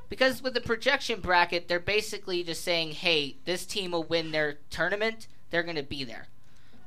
Because 0.09 0.43
with 0.43 0.55
the 0.55 0.61
projection 0.61 1.21
bracket, 1.21 1.69
they're 1.69 1.81
basically 1.81 2.43
just 2.43 2.65
saying, 2.65 2.93
hey, 2.93 3.37
this 3.45 3.67
team 3.67 3.91
will 3.91 4.05
win 4.05 4.31
their 4.33 4.59
tournament. 4.71 5.27
They're 5.51 5.63
going 5.63 5.77
to 5.77 5.83
be 5.83 6.03
there. 6.05 6.29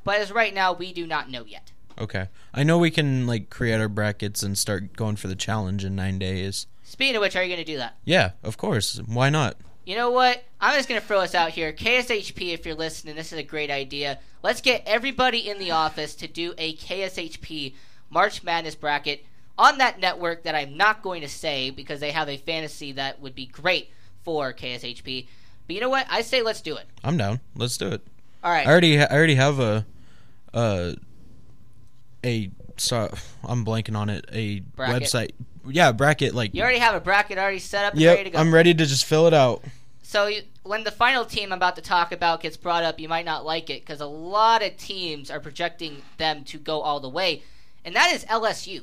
But 0.04 0.19
as 0.19 0.32
right 0.32 0.54
now, 0.54 0.73
we 0.73 0.91
do 0.91 1.06
not 1.06 1.30
know 1.30 1.45
yet. 1.45 1.71
Okay, 1.99 2.30
I 2.54 2.63
know 2.63 2.80
we 2.80 2.89
can 2.89 3.28
like 3.28 3.49
create 3.52 3.80
our 3.80 3.89
brackets 3.89 4.41
and 4.41 4.58
start 4.58 4.93
going 4.95 5.17
for 5.17 5.28
the 5.28 5.36
challenge 5.36 5.84
in 5.86 5.95
nine 5.95 6.17
days. 6.17 6.65
Speaking 6.84 7.15
of 7.15 7.21
which, 7.21 7.36
are 7.36 7.43
you 7.43 7.49
going 7.49 7.63
to 7.63 7.71
do 7.71 7.78
that? 7.78 7.97
Yeah, 8.06 8.32
of 8.43 8.58
course. 8.58 8.99
Why 9.06 9.30
not? 9.30 9.58
You 9.86 9.95
know 9.95 10.10
what? 10.10 10.43
I'm 10.60 10.75
just 10.75 10.89
going 10.89 10.99
to 10.99 11.06
throw 11.06 11.19
us 11.19 11.36
out 11.36 11.52
here. 11.52 11.73
KSHP, 11.73 12.54
if 12.54 12.65
you're 12.65 12.75
listening, 12.75 13.15
this 13.15 13.32
is 13.32 13.38
a 13.39 13.43
great 13.43 13.69
idea. 13.69 14.19
Let's 14.41 14.62
get 14.62 14.84
everybody 14.86 15.47
in 15.49 15.60
the 15.60 15.71
office 15.71 16.15
to 16.15 16.28
do 16.28 16.54
a 16.58 16.75
KSHP 16.75 17.75
March 18.10 18.43
Madness 18.43 18.75
bracket 18.75 19.25
on 19.57 19.77
that 19.79 19.99
network 19.99 20.43
that 20.43 20.55
I'm 20.55 20.77
not 20.77 21.01
going 21.01 21.21
to 21.21 21.27
say 21.27 21.69
because 21.69 21.99
they 21.99 22.11
have 22.11 22.29
a 22.29 22.37
fantasy 22.37 22.93
that 22.93 23.21
would 23.21 23.35
be 23.35 23.45
great 23.45 23.89
for 24.23 24.53
KSHP. 24.53 25.27
But 25.67 25.75
you 25.75 25.81
know 25.81 25.89
what? 25.89 26.07
I 26.09 26.21
say 26.21 26.41
let's 26.41 26.61
do 26.61 26.75
it. 26.75 26.85
I'm 27.03 27.17
down. 27.17 27.39
Let's 27.55 27.77
do 27.77 27.87
it. 27.87 28.01
All 28.43 28.51
right. 28.51 28.65
I 28.65 28.71
already, 28.71 28.99
I 28.99 29.05
already 29.05 29.35
have 29.35 29.59
a, 29.59 29.85
uh, 30.53 30.93
a. 32.25 32.51
So 32.77 33.13
I'm 33.43 33.63
blanking 33.65 33.95
on 33.95 34.09
it. 34.09 34.25
A 34.31 34.61
Bracket? 34.61 35.03
website. 35.03 35.31
Yeah, 35.67 35.91
bracket. 35.91 36.33
Like. 36.33 36.55
You 36.55 36.63
already 36.63 36.79
have 36.79 36.95
a 36.95 36.99
bracket 36.99 37.37
already 37.37 37.59
set 37.59 37.85
up 37.85 37.93
and 37.93 38.03
ready 38.03 38.23
to 38.23 38.29
go. 38.31 38.39
I'm 38.39 38.53
ready 38.53 38.73
to 38.73 38.85
just 38.85 39.05
fill 39.05 39.27
it 39.27 39.33
out. 39.33 39.63
So 40.01 40.27
you, 40.27 40.41
when 40.63 40.83
the 40.83 40.91
final 40.91 41.23
team 41.25 41.53
I'm 41.53 41.57
about 41.57 41.75
to 41.77 41.81
talk 41.81 42.11
about 42.11 42.41
gets 42.41 42.57
brought 42.57 42.83
up, 42.83 42.99
you 42.99 43.07
might 43.07 43.25
not 43.25 43.45
like 43.45 43.69
it 43.69 43.81
because 43.81 44.01
a 44.01 44.05
lot 44.05 44.61
of 44.61 44.75
teams 44.77 45.31
are 45.31 45.39
projecting 45.39 46.01
them 46.17 46.43
to 46.45 46.57
go 46.57 46.81
all 46.81 46.99
the 46.99 47.07
way, 47.07 47.43
and 47.85 47.95
that 47.95 48.11
is 48.13 48.25
LSU, 48.25 48.81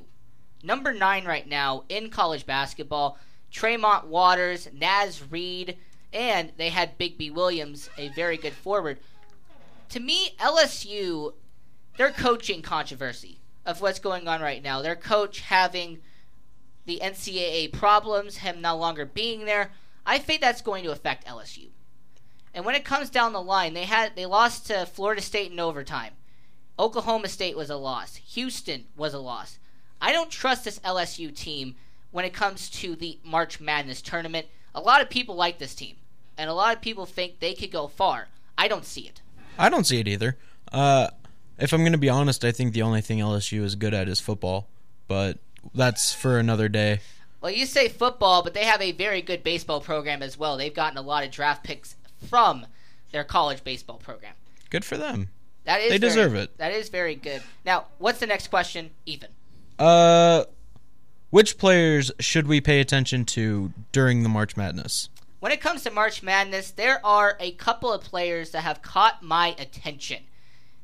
number 0.63 0.93
nine 0.93 1.25
right 1.25 1.47
now 1.47 1.85
in 1.89 2.11
college 2.11 2.47
basketball. 2.47 3.19
Tremont 3.51 4.07
Waters, 4.07 4.69
Naz 4.73 5.23
Reid, 5.31 5.79
and 6.13 6.53
they 6.57 6.69
had 6.69 6.99
Bigby-Williams, 6.99 7.89
a 7.97 8.09
very 8.11 8.37
good 8.37 8.53
forward. 8.53 8.99
To 9.91 10.01
me, 10.01 10.35
LSU, 10.39 11.33
their 11.97 12.11
coaching 12.11 12.63
controversy 12.63 13.39
of 13.65 13.81
what's 13.81 13.99
going 13.99 14.29
on 14.29 14.41
right 14.41 14.63
now. 14.63 14.83
Their 14.83 14.97
coach 14.97 15.41
having 15.41 15.99
the 16.87 17.01
NCAA 17.03 17.73
problems, 17.73 18.39
him 18.39 18.61
no 18.61 18.77
longer 18.77 19.05
being 19.05 19.45
there. 19.45 19.73
I 20.07 20.19
think 20.19 20.41
that's 20.41 20.63
going 20.63 20.85
to 20.85 20.91
affect 20.91 21.27
LSU. 21.27 21.69
And 22.55 22.65
when 22.65 22.75
it 22.75 22.85
comes 22.85 23.11
down 23.11 23.35
the 23.35 23.43
line, 23.43 23.75
they 23.75 23.85
had 23.85 24.17
they 24.17 24.27
lost 24.27 24.67
to 24.67 24.87
Florida 24.87 25.21
State 25.21 25.53
in 25.53 25.61
overtime. 25.61 26.15
Oklahoma 26.79 27.29
State 27.29 27.57
was 27.57 27.71
a 27.71 27.77
loss. 27.77 28.17
Houston 28.17 28.87
was 28.97 29.13
a 29.13 29.19
loss. 29.19 29.58
I 30.01 30.13
don't 30.13 30.31
trust 30.31 30.65
this 30.65 30.79
LSU 30.81 31.35
team 31.35 31.75
when 32.11 32.25
it 32.25 32.33
comes 32.33 32.71
to 32.71 32.95
the 32.97 33.19
March 33.25 33.61
Madness 33.61 34.01
tournament. 34.03 34.47
A 34.75 34.81
lot 34.81 35.01
of 35.03 35.11
people 35.11 35.35
like 35.35 35.59
this 35.59 35.75
team, 35.75 35.97
and 36.37 36.49
a 36.49 36.55
lot 36.55 36.75
of 36.75 36.81
people 36.83 37.07
think 37.07 37.41
they 37.41 37.55
could 37.55 37.71
go 37.73 37.89
far. 37.89 38.29
I 38.57 38.69
don't 38.69 38.85
see 38.85 39.03
it. 39.03 39.21
I 39.59 39.69
don't 39.69 39.85
see 39.85 39.99
it 40.01 40.09
either. 40.09 40.37
Uh, 40.71 41.09
if 41.59 41.73
I'm 41.73 41.81
going 41.81 41.93
to 41.93 41.99
be 41.99 42.09
honest, 42.09 42.45
I 42.45 42.53
think 42.53 42.73
the 42.73 42.83
only 42.83 43.01
thing 43.01 43.19
LSU 43.19 43.63
is 43.65 43.75
good 43.75 43.95
at 43.95 44.09
is 44.09 44.21
football, 44.21 44.69
but 45.09 45.39
that's 45.75 46.13
for 46.13 46.39
another 46.39 46.69
day. 46.69 47.01
Well, 47.41 47.53
you 47.53 47.67
say 47.67 47.89
football, 47.89 48.43
but 48.43 48.55
they 48.55 48.65
have 48.65 48.81
a 48.81 48.93
very 48.93 49.23
good 49.23 49.43
baseball 49.43 49.81
program 49.81 50.23
as 50.23 50.39
well. 50.39 50.57
They've 50.57 50.75
gotten 50.75 50.99
a 50.99 51.03
lot 51.03 51.25
of 51.25 51.31
draft 51.31 51.65
picks 51.65 51.97
from 52.29 52.67
their 53.13 53.25
college 53.25 53.65
baseball 53.65 53.97
program. 53.97 54.35
Good 54.71 54.85
for 54.85 54.97
them. 54.97 55.31
That 55.65 55.81
is 55.81 55.91
They 55.91 55.99
very- 55.99 56.11
deserve 56.11 56.35
it. 56.35 56.57
That 56.59 56.73
is 56.73 56.89
very 56.89 57.15
good. 57.15 57.43
Now, 57.65 57.87
what's 57.99 58.21
the 58.21 58.27
next 58.27 58.49
question? 58.49 58.91
Even. 59.07 59.29
Uh, 59.79 60.45
which 61.31 61.59
players 61.59 62.11
should 62.19 62.47
we 62.47 62.61
pay 62.61 62.81
attention 62.81 63.25
to 63.27 63.73
during 63.93 64.23
the 64.23 64.29
March 64.29 64.57
Madness? 64.57 65.09
When 65.41 65.53
it 65.53 65.61
comes 65.61 65.85
to 65.85 65.91
March 65.91 66.23
Madness, 66.23 66.73
there 66.73 67.05
are 67.07 67.37
a 67.39 67.53
couple 67.53 67.93
of 67.93 68.03
players 68.03 68.51
that 68.51 68.63
have 68.63 68.83
caught 68.83 69.23
my 69.23 69.55
attention. 69.59 70.25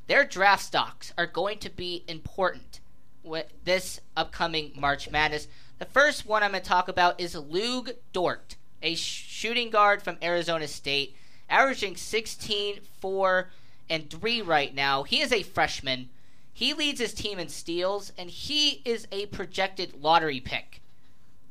Their 0.07 0.23
draft 0.23 0.63
stocks 0.63 1.13
are 1.17 1.25
going 1.25 1.57
to 1.59 1.69
be 1.69 2.03
important 2.07 2.79
with 3.23 3.47
this 3.65 3.99
upcoming 4.15 4.71
March 4.75 5.09
Madness. 5.09 5.47
The 5.79 5.85
first 5.85 6.25
one 6.25 6.43
I'm 6.43 6.51
going 6.51 6.63
to 6.63 6.69
talk 6.69 6.87
about 6.87 7.19
is 7.19 7.35
Lu 7.35 7.85
Dort, 8.13 8.55
a 8.81 8.95
shooting 8.95 9.71
guard 9.71 10.03
from 10.03 10.17
Arizona 10.21 10.67
State, 10.67 11.15
averaging 11.49 11.97
16, 11.97 12.79
4, 13.01 13.49
and 13.89 14.09
3 14.09 14.41
right 14.41 14.73
now. 14.73 15.03
He 15.03 15.21
is 15.21 15.33
a 15.33 15.43
freshman. 15.43 16.09
He 16.55 16.73
leads 16.73 17.01
his 17.01 17.13
team 17.13 17.37
in 17.37 17.49
steals, 17.49 18.13
and 18.17 18.29
he 18.29 18.81
is 18.85 19.09
a 19.11 19.25
projected 19.25 20.01
lottery 20.01 20.39
pick 20.39 20.81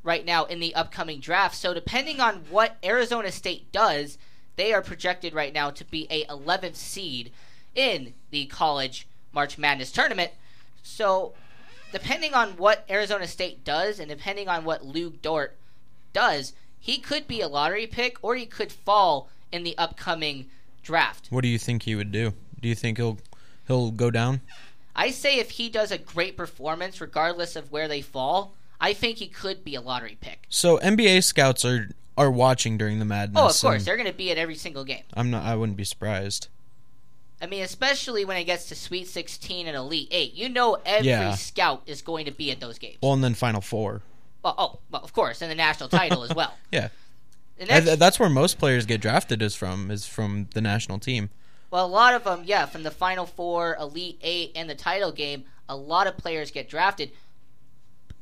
right 0.01 0.25
now 0.25 0.45
in 0.45 0.59
the 0.59 0.73
upcoming 0.73 1.19
draft. 1.19 1.55
So 1.55 1.75
depending 1.75 2.19
on 2.19 2.37
what 2.49 2.77
Arizona 2.83 3.31
State 3.31 3.71
does, 3.71 4.17
they 4.55 4.73
are 4.73 4.81
projected 4.81 5.35
right 5.35 5.53
now 5.53 5.69
to 5.69 5.85
be 5.85 6.07
a 6.09 6.25
11th 6.25 6.75
seed 6.75 7.31
in 7.75 8.15
the 8.31 8.47
college 8.47 9.07
March 9.31 9.59
Madness 9.59 9.91
tournament. 9.91 10.31
So 10.81 11.35
depending 11.91 12.33
on 12.33 12.57
what 12.57 12.83
Arizona 12.89 13.27
State 13.27 13.63
does 13.63 13.99
and 13.99 14.09
depending 14.09 14.47
on 14.47 14.65
what 14.65 14.83
Luke 14.83 15.21
Dort 15.21 15.55
does, 16.13 16.53
he 16.79 16.97
could 16.97 17.27
be 17.27 17.41
a 17.41 17.47
lottery 17.47 17.85
pick 17.85 18.17
or 18.23 18.35
he 18.35 18.47
could 18.47 18.71
fall 18.71 19.29
in 19.51 19.61
the 19.61 19.77
upcoming 19.77 20.47
draft. 20.81 21.27
What 21.29 21.41
do 21.41 21.47
you 21.47 21.59
think 21.59 21.83
he 21.83 21.93
would 21.93 22.11
do? 22.11 22.33
Do 22.59 22.67
you 22.67 22.75
think 22.75 22.97
he'll 22.97 23.19
he'll 23.67 23.91
go 23.91 24.11
down. 24.11 24.41
I 24.95 25.11
say 25.11 25.39
if 25.39 25.51
he 25.51 25.69
does 25.69 25.91
a 25.91 25.97
great 25.97 26.37
performance, 26.37 27.01
regardless 27.01 27.55
of 27.55 27.71
where 27.71 27.87
they 27.87 28.01
fall, 28.01 28.53
I 28.79 28.93
think 28.93 29.17
he 29.17 29.27
could 29.27 29.63
be 29.63 29.75
a 29.75 29.81
lottery 29.81 30.17
pick. 30.21 30.45
So 30.49 30.77
NBA 30.79 31.23
scouts 31.23 31.65
are 31.65 31.89
are 32.17 32.31
watching 32.31 32.77
during 32.77 32.99
the 32.99 33.05
madness. 33.05 33.41
Oh, 33.41 33.47
of 33.47 33.59
course, 33.73 33.83
they're 33.85 33.97
going 33.97 34.07
to 34.09 34.13
be 34.17 34.31
at 34.31 34.37
every 34.37 34.55
single 34.55 34.85
game. 34.85 35.03
I'm 35.13 35.29
not. 35.31 35.43
I 35.43 35.55
wouldn't 35.55 35.77
be 35.77 35.83
surprised. 35.83 36.47
I 37.41 37.47
mean, 37.47 37.61
especially 37.63 38.23
when 38.23 38.37
it 38.37 38.45
gets 38.45 38.67
to 38.69 38.75
Sweet 38.75 39.07
16 39.09 39.67
and 39.67 39.75
Elite 39.75 40.07
8. 40.09 40.33
You 40.33 40.47
know 40.47 40.77
every 40.85 41.09
Yeah. 41.09 41.35
scout 41.35 41.83
is 41.85 42.01
going 42.01 42.25
to 42.25 42.31
be 42.31 42.49
at 42.51 42.61
those 42.61 42.79
games. 42.79 42.97
Well, 43.03 43.11
and 43.11 43.21
then 43.21 43.33
Final 43.33 43.59
Four. 43.59 44.01
Well, 44.41 44.55
oh, 44.57 44.79
well, 44.89 45.03
of 45.03 45.11
course, 45.11 45.41
and 45.41 45.51
the 45.51 45.55
national 45.55 45.89
title 45.89 46.23
as 46.23 46.33
well. 46.33 46.53
Yeah. 46.71 46.89
Next, 47.59 47.85
th- 47.85 47.99
that's 47.99 48.19
where 48.19 48.29
most 48.29 48.57
players 48.59 48.85
get 48.85 48.99
drafted 49.01 49.41
is 49.41 49.55
from 49.55 49.89
is 49.91 50.05
from 50.05 50.47
the 50.53 50.61
national 50.61 50.99
team. 50.99 51.29
Well, 51.75 51.87
a 51.87 51.87
lot 51.87 52.13
of 52.13 52.23
them, 52.23 52.43
yeah, 52.45 52.67
from 52.67 52.83
the 52.83 52.89
Final 52.89 53.25
Four, 53.25 53.75
Elite 53.77 54.17
8, 54.21 54.53
and 54.55 54.69
the 54.69 54.75
title 54.75 55.11
game, 55.11 55.43
a 55.67 55.75
lot 55.75 56.07
of 56.07 56.15
players 56.15 56.49
get 56.49 56.69
drafted. 56.69 57.11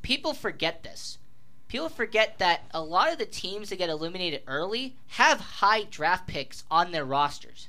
People 0.02 0.34
forget 0.34 0.82
this. 0.82 1.18
People 1.68 1.88
forget 1.88 2.38
that 2.38 2.62
a 2.72 2.82
lot 2.82 3.12
of 3.12 3.18
the 3.18 3.24
teams 3.24 3.70
that 3.70 3.76
get 3.76 3.88
eliminated 3.88 4.42
early 4.48 4.96
have 5.06 5.38
high 5.38 5.84
draft 5.84 6.26
picks 6.26 6.64
on 6.68 6.90
their 6.90 7.04
rosters. 7.04 7.68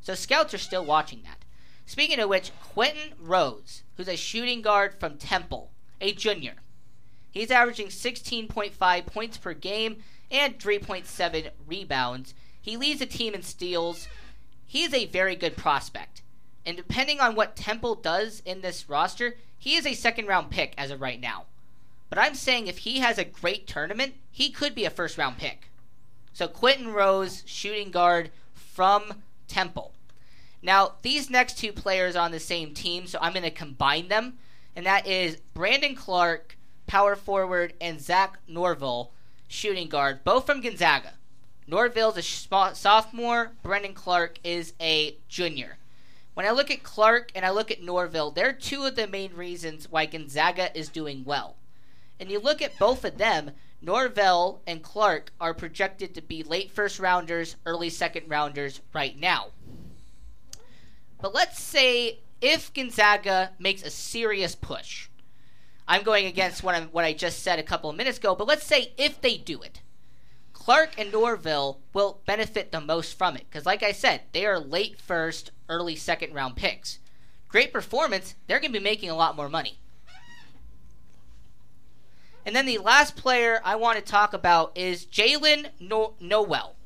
So 0.00 0.16
scouts 0.16 0.52
are 0.52 0.58
still 0.58 0.84
watching 0.84 1.22
that. 1.22 1.44
Speaking 1.86 2.18
of 2.18 2.28
which, 2.28 2.50
Quinton 2.60 3.12
Rose, 3.20 3.84
who's 3.96 4.08
a 4.08 4.16
shooting 4.16 4.62
guard 4.62 4.98
from 4.98 5.16
Temple, 5.16 5.70
a 6.00 6.12
junior, 6.12 6.54
he's 7.30 7.52
averaging 7.52 7.86
16.5 7.86 9.06
points 9.06 9.38
per 9.38 9.54
game 9.54 9.98
and 10.28 10.58
3.7 10.58 11.50
rebounds. 11.68 12.34
He 12.60 12.76
leads 12.76 12.98
the 12.98 13.06
team 13.06 13.32
in 13.32 13.42
steals. 13.42 14.08
He's 14.74 14.92
a 14.92 15.06
very 15.06 15.36
good 15.36 15.56
prospect. 15.56 16.20
And 16.66 16.76
depending 16.76 17.20
on 17.20 17.36
what 17.36 17.54
Temple 17.54 17.94
does 17.94 18.42
in 18.44 18.60
this 18.60 18.88
roster, 18.88 19.36
he 19.56 19.76
is 19.76 19.86
a 19.86 19.94
second 19.94 20.26
round 20.26 20.50
pick 20.50 20.74
as 20.76 20.90
of 20.90 21.00
right 21.00 21.20
now. 21.20 21.44
But 22.10 22.18
I'm 22.18 22.34
saying 22.34 22.66
if 22.66 22.78
he 22.78 22.98
has 22.98 23.16
a 23.16 23.24
great 23.24 23.68
tournament, 23.68 24.14
he 24.32 24.50
could 24.50 24.74
be 24.74 24.84
a 24.84 24.90
first 24.90 25.16
round 25.16 25.38
pick. 25.38 25.70
So 26.32 26.48
Quinton 26.48 26.92
Rose, 26.92 27.44
shooting 27.46 27.92
guard 27.92 28.32
from 28.52 29.22
Temple. 29.46 29.92
Now, 30.60 30.94
these 31.02 31.30
next 31.30 31.56
two 31.56 31.72
players 31.72 32.16
are 32.16 32.24
on 32.24 32.32
the 32.32 32.40
same 32.40 32.74
team, 32.74 33.06
so 33.06 33.20
I'm 33.22 33.32
going 33.32 33.44
to 33.44 33.52
combine 33.52 34.08
them. 34.08 34.38
And 34.74 34.84
that 34.86 35.06
is 35.06 35.36
Brandon 35.54 35.94
Clarke, 35.94 36.56
power 36.88 37.14
forward, 37.14 37.74
and 37.80 38.00
Zach 38.00 38.40
Norvell, 38.48 39.12
shooting 39.46 39.88
guard, 39.88 40.24
both 40.24 40.46
from 40.46 40.62
Gonzaga. 40.62 41.12
Norvell's 41.66 42.18
a 42.18 42.22
sophomore, 42.74 43.52
Brendan 43.62 43.94
Clarke 43.94 44.38
is 44.44 44.74
a 44.80 45.16
junior. 45.28 45.78
When 46.34 46.46
I 46.46 46.50
look 46.50 46.70
at 46.70 46.82
Clarke 46.82 47.30
and 47.34 47.44
I 47.44 47.50
look 47.50 47.70
at 47.70 47.82
Norvell, 47.82 48.30
they're 48.30 48.52
two 48.52 48.84
of 48.84 48.96
the 48.96 49.06
main 49.06 49.34
reasons 49.34 49.90
why 49.90 50.06
Gonzaga 50.06 50.76
is 50.76 50.88
doing 50.88 51.24
well. 51.24 51.56
And 52.20 52.30
you 52.30 52.38
look 52.38 52.60
at 52.60 52.78
both 52.78 53.04
of 53.04 53.18
them, 53.18 53.52
Norvell 53.80 54.60
and 54.66 54.82
Clarke 54.82 55.32
are 55.40 55.54
projected 55.54 56.14
to 56.14 56.22
be 56.22 56.42
late 56.42 56.70
first 56.70 56.98
rounders, 56.98 57.56
early 57.64 57.90
second 57.90 58.28
rounders 58.28 58.80
right 58.92 59.18
now. 59.18 59.48
But 61.20 61.34
let's 61.34 61.62
say 61.62 62.20
if 62.40 62.74
Gonzaga 62.74 63.52
makes 63.58 63.82
a 63.82 63.90
serious 63.90 64.54
push, 64.54 65.08
I'm 65.86 66.02
going 66.02 66.26
against 66.26 66.62
what, 66.62 66.74
I'm, 66.74 66.88
what 66.88 67.04
I 67.04 67.12
just 67.12 67.42
said 67.42 67.58
a 67.58 67.62
couple 67.62 67.90
of 67.90 67.96
minutes 67.96 68.18
ago, 68.18 68.34
but 68.34 68.46
let's 68.46 68.66
say 68.66 68.92
if 68.98 69.20
they 69.20 69.36
do 69.36 69.62
it, 69.62 69.80
Clarke 70.64 70.98
and 70.98 71.12
Norvell 71.12 71.78
will 71.92 72.22
benefit 72.24 72.72
the 72.72 72.80
most 72.80 73.18
from 73.18 73.36
it. 73.36 73.44
Because, 73.50 73.66
like 73.66 73.82
I 73.82 73.92
said, 73.92 74.22
they 74.32 74.46
are 74.46 74.58
late 74.58 74.98
first, 74.98 75.50
early 75.68 75.94
second 75.94 76.32
round 76.32 76.56
picks. 76.56 77.00
Great 77.48 77.70
performance, 77.70 78.34
they're 78.46 78.60
going 78.60 78.72
to 78.72 78.78
be 78.78 78.82
making 78.82 79.10
a 79.10 79.14
lot 79.14 79.36
more 79.36 79.50
money. 79.50 79.78
And 82.46 82.56
then 82.56 82.64
the 82.64 82.78
last 82.78 83.14
player 83.14 83.60
I 83.62 83.76
want 83.76 83.98
to 83.98 84.04
talk 84.04 84.32
about 84.32 84.72
is 84.74 85.04
Jaylen 85.04 85.68
no- 85.80 86.14
Nowell. 86.18 86.76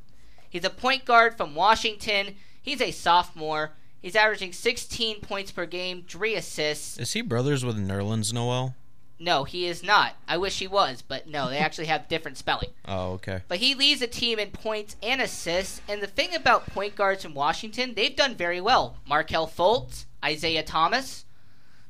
He's 0.51 0.65
a 0.65 0.71
point 0.71 1.05
guard 1.05 1.37
from 1.37 1.55
Washington. 1.55 2.35
He's 2.61 2.81
a 2.81 2.91
sophomore. 2.91 3.75
He's 4.03 4.17
averaging 4.17 4.55
16 4.55 5.21
points 5.21 5.53
per 5.53 5.67
game, 5.67 6.05
three 6.09 6.35
assists. 6.35 6.99
Is 6.99 7.13
he 7.13 7.23
brothers 7.23 7.65
with 7.65 7.77
Nerlens 7.79 8.33
Noel? 8.33 8.75
No, 9.21 9.45
he 9.45 9.67
is 9.67 9.83
not. 9.83 10.15
I 10.29 10.37
wish 10.37 10.61
he 10.61 10.69
was, 10.69 11.03
but 11.03 11.27
no, 11.27 11.51
they 11.51 11.59
actually 11.59 11.87
have 11.87 12.09
different 12.09 12.39
spelling. 12.39 12.71
Oh, 12.91 13.13
okay. 13.13 13.43
But 13.49 13.59
he 13.59 13.75
leads 13.75 14.01
the 14.01 14.07
team 14.07 14.39
in 14.39 14.51
points 14.51 14.97
and 15.03 15.21
assists. 15.21 15.83
And 15.87 16.01
the 16.01 16.07
thing 16.07 16.35
about 16.35 16.67
point 16.69 16.97
guards 16.97 17.23
in 17.27 17.35
Washington, 17.35 17.93
they've 17.95 18.17
done 18.17 18.35
very 18.35 18.63
well. 18.63 18.97
Markelle 19.07 19.47
Fultz, 19.47 20.07
Isaiah 20.25 20.63
Thomas. 20.63 21.27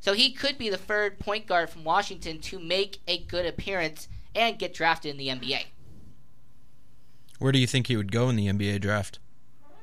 So 0.00 0.12
he 0.12 0.32
could 0.32 0.58
be 0.58 0.68
the 0.68 0.76
third 0.76 1.20
point 1.20 1.46
guard 1.46 1.70
from 1.70 1.84
Washington 1.84 2.40
to 2.40 2.58
make 2.58 2.98
a 3.06 3.18
good 3.18 3.46
appearance 3.46 4.08
and 4.34 4.58
get 4.58 4.74
drafted 4.74 5.12
in 5.12 5.18
the 5.18 5.28
NBA. 5.28 5.66
Where 7.38 7.52
do 7.52 7.58
you 7.60 7.66
think 7.68 7.86
he 7.86 7.96
would 7.96 8.10
go 8.10 8.28
in 8.28 8.34
the 8.34 8.48
NBA 8.48 8.80
draft? 8.80 9.20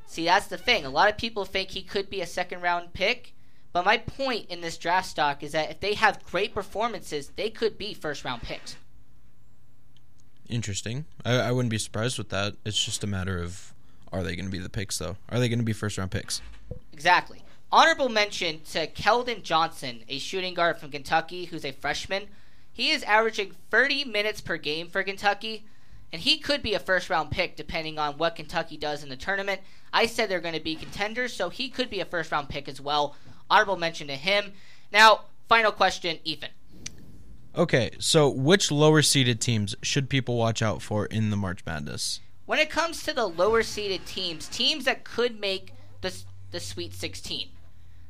See, 0.06 0.26
that's 0.26 0.48
the 0.48 0.58
thing. 0.58 0.86
A 0.86 0.90
lot 0.90 1.10
of 1.10 1.18
people 1.18 1.46
think 1.46 1.70
he 1.70 1.82
could 1.82 2.10
be 2.10 2.20
a 2.22 2.28
second 2.28 2.62
round 2.62 2.94
pick. 2.94 3.34
But 3.76 3.84
my 3.84 3.98
point 3.98 4.46
in 4.50 4.62
this 4.62 4.78
draft 4.78 5.10
stock 5.10 5.44
is 5.44 5.52
that 5.52 5.70
if 5.70 5.82
they 5.82 5.96
have 5.96 6.24
great 6.24 6.54
performances, 6.54 7.34
they 7.36 7.50
could 7.50 7.78
be 7.78 7.94
first 7.94 8.24
round 8.24 8.42
picks. 8.42 8.78
Interesting. 10.48 11.04
I, 11.26 11.34
I 11.40 11.52
wouldn't 11.52 11.72
be 11.72 11.78
surprised 11.78 12.18
with 12.18 12.30
that. 12.30 12.54
It's 12.64 12.82
just 12.82 13.04
a 13.04 13.08
matter 13.08 13.38
of 13.38 13.74
are 14.14 14.24
they 14.24 14.38
going 14.38 14.46
to 14.46 14.52
be 14.52 14.60
the 14.60 14.70
picks 14.70 14.98
though? 14.98 15.18
Are 15.28 15.42
they 15.42 15.50
going 15.50 15.60
to 15.60 15.66
be 15.66 15.74
first 15.74 15.98
round 15.98 16.10
picks? 16.10 16.42
Exactly. 16.94 17.44
Honorable 17.70 18.08
mention 18.08 18.62
to 18.72 18.88
Keldon 18.88 19.44
Johnson, 19.44 20.06
a 20.08 20.20
shooting 20.20 20.54
guard 20.54 20.78
from 20.78 20.90
Kentucky 20.90 21.44
who's 21.44 21.66
a 21.66 21.74
freshman. 21.74 22.28
He 22.72 22.92
is 22.92 23.04
averaging 23.04 23.56
30 23.72 24.06
minutes 24.06 24.40
per 24.40 24.56
game 24.56 24.88
for 24.88 25.04
Kentucky, 25.04 25.66
and 26.14 26.22
he 26.22 26.38
could 26.38 26.64
be 26.64 26.76
a 26.76 26.80
first 26.80 27.10
round 27.10 27.30
pick 27.30 27.58
depending 27.58 28.00
on 28.00 28.18
what 28.18 28.38
Kentucky 28.38 28.78
does 28.78 29.04
in 29.04 29.10
the 29.10 29.18
tournament. 29.18 29.60
I 29.92 30.06
said 30.06 30.30
they're 30.30 30.40
going 30.40 30.56
to 30.56 30.62
be 30.62 30.76
contenders, 30.76 31.34
so 31.34 31.50
he 31.50 31.68
could 31.68 31.90
be 31.90 32.00
a 32.00 32.06
first 32.06 32.32
round 32.32 32.48
pick 32.48 32.70
as 32.70 32.80
well. 32.80 33.18
Honorable 33.50 33.78
mention 33.78 34.08
to 34.08 34.16
him. 34.16 34.54
Now, 34.92 35.22
final 35.48 35.72
question, 35.72 36.20
Ethan. 36.24 36.50
Okay, 37.56 37.92
so 38.00 38.30
which 38.30 38.72
lower 38.72 39.02
seeded 39.02 39.40
teams 39.40 39.76
should 39.82 40.10
people 40.10 40.38
watch 40.38 40.62
out 40.62 40.82
for 40.82 41.06
in 41.06 41.30
the 41.30 41.38
March 41.38 41.66
Madness? 41.66 42.20
When 42.46 42.60
it 42.60 42.70
comes 42.70 43.04
to 43.04 43.14
the 43.14 43.28
lower 43.28 43.64
seeded 43.64 44.06
teams, 44.06 44.48
teams 44.48 44.86
that 44.86 45.04
could 45.04 45.40
make 45.40 45.74
the, 46.02 46.14
the 46.52 46.60
Sweet 46.60 46.94
16, 46.94 47.50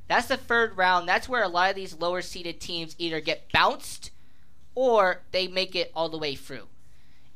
that's 0.07 0.27
the 0.27 0.37
third 0.37 0.77
round. 0.77 1.07
That's 1.07 1.29
where 1.29 1.43
a 1.43 1.47
lot 1.47 1.69
of 1.69 1.75
these 1.75 1.99
lower 1.99 2.21
seeded 2.21 2.59
teams 2.59 2.95
either 2.97 3.21
get 3.21 3.51
bounced 3.51 4.11
or 4.73 5.21
they 5.31 5.47
make 5.47 5.75
it 5.75 5.91
all 5.95 6.09
the 6.09 6.17
way 6.17 6.35
through. 6.35 6.67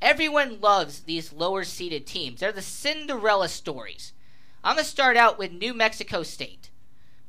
Everyone 0.02 0.62
loves 0.62 1.02
these 1.02 1.34
lower 1.34 1.64
seeded 1.64 2.06
teams. 2.06 2.40
They're 2.40 2.52
the 2.52 2.62
Cinderella 2.62 3.50
stories. 3.50 4.14
I'm 4.64 4.76
going 4.76 4.84
to 4.84 4.90
start 4.90 5.16
out 5.16 5.38
with 5.38 5.52
New 5.52 5.74
Mexico 5.74 6.24
State 6.24 6.59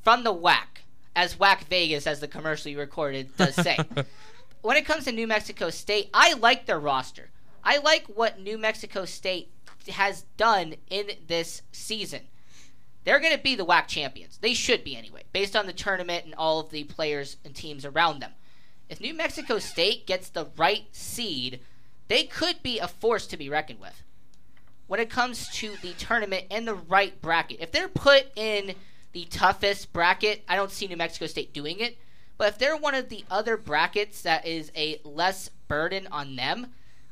from 0.03 0.25
the 0.25 0.35
WAC, 0.35 0.83
as 1.15 1.37
WAC 1.37 1.65
Vegas, 1.65 2.07
as 2.07 2.21
the 2.21 2.29
commercial 2.29 2.71
you 2.71 2.79
recorded 2.79 3.37
does 3.37 3.55
say. 3.55 3.79
when 4.63 4.77
it 4.77 4.87
comes 4.87 5.05
to 5.05 5.13
New 5.13 5.27
Mexico 5.27 5.71
State, 5.71 6.11
I 6.15 6.35
like 6.35 6.67
their 6.67 6.81
roster. 6.81 7.31
I 7.63 7.79
like 7.79 8.07
what 8.07 8.41
New 8.41 8.59
Mexico 8.59 9.05
State 9.05 9.51
has 9.89 10.23
done 10.37 10.75
in 10.89 11.11
this 11.27 11.63
season. 11.73 12.23
They're 13.05 13.21
going 13.21 13.37
to 13.37 13.43
be 13.43 13.55
the 13.55 13.65
WAC 13.65 13.87
champions. 13.87 14.39
They 14.39 14.55
should 14.55 14.85
be 14.85 14.97
anyway, 14.97 15.25
based 15.33 15.57
on 15.57 15.67
the 15.67 15.73
tournament 15.73 16.25
and 16.25 16.35
all 16.35 16.61
of 16.61 16.71
the 16.71 16.85
players 16.85 17.39
and 17.45 17.55
teams 17.55 17.85
around 17.85 18.21
them. 18.21 18.33
If 18.89 19.01
New 19.01 19.15
Mexico 19.15 19.59
State 19.59 20.07
gets 20.07 20.29
the 20.29 20.49
right 20.57 20.85
seed, 20.93 21.61
they 22.09 22.25
could 22.25 22.63
be 22.63 22.79
a 22.79 22.89
force 22.89 23.27
to 23.29 23.37
be 23.37 23.49
reckoned 23.49 23.81
with. 23.81 24.03
When 24.87 25.01
it 25.01 25.09
comes 25.09 25.49
to 25.59 25.77
the 25.81 25.93
tournament 25.93 26.47
and 26.51 26.67
the 26.67 26.75
right 26.75 27.21
bracket, 27.23 27.61
if 27.61 27.71
they're 27.71 27.89
put 27.89 28.27
in 28.35 28.75
the 29.13 29.25
toughest 29.27 29.93
bracket, 29.93 30.43
I 30.49 30.57
don't 30.57 30.71
see 30.71 30.87
New 30.87 30.97
Mexico 30.97 31.27
State 31.27 31.53
doing 31.53 31.81
it. 31.81 31.99
But 32.39 32.49
if 32.49 32.59
they're 32.59 32.77
one 32.77 32.95
of 32.95 33.09
the 33.09 33.25
other 33.31 33.57
brackets 33.57 34.23
that 34.23 34.47
is 34.47 34.73
a 34.75 35.01
less 35.05 35.51
burden 35.69 36.09
on 36.11 36.37
them, 36.37 36.69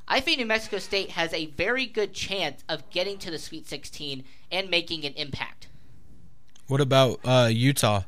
I 0.07 0.21
think 0.21 0.39
New 0.39 0.47
Mexico 0.47 0.79
State 0.79 1.11
has 1.11 1.35
a 1.35 1.47
very 1.47 1.85
good 1.85 2.15
chance 2.15 2.65
of 2.69 2.89
getting 2.89 3.19
to 3.19 3.31
the 3.31 3.39
Sweet 3.39 3.69
16 3.69 4.25
and 4.51 4.71
making 4.71 5.05
an 5.05 5.13
impact. 5.15 5.69
What 6.67 6.81
about 6.81 7.21
uh, 7.25 7.51
Utah? 7.53 8.05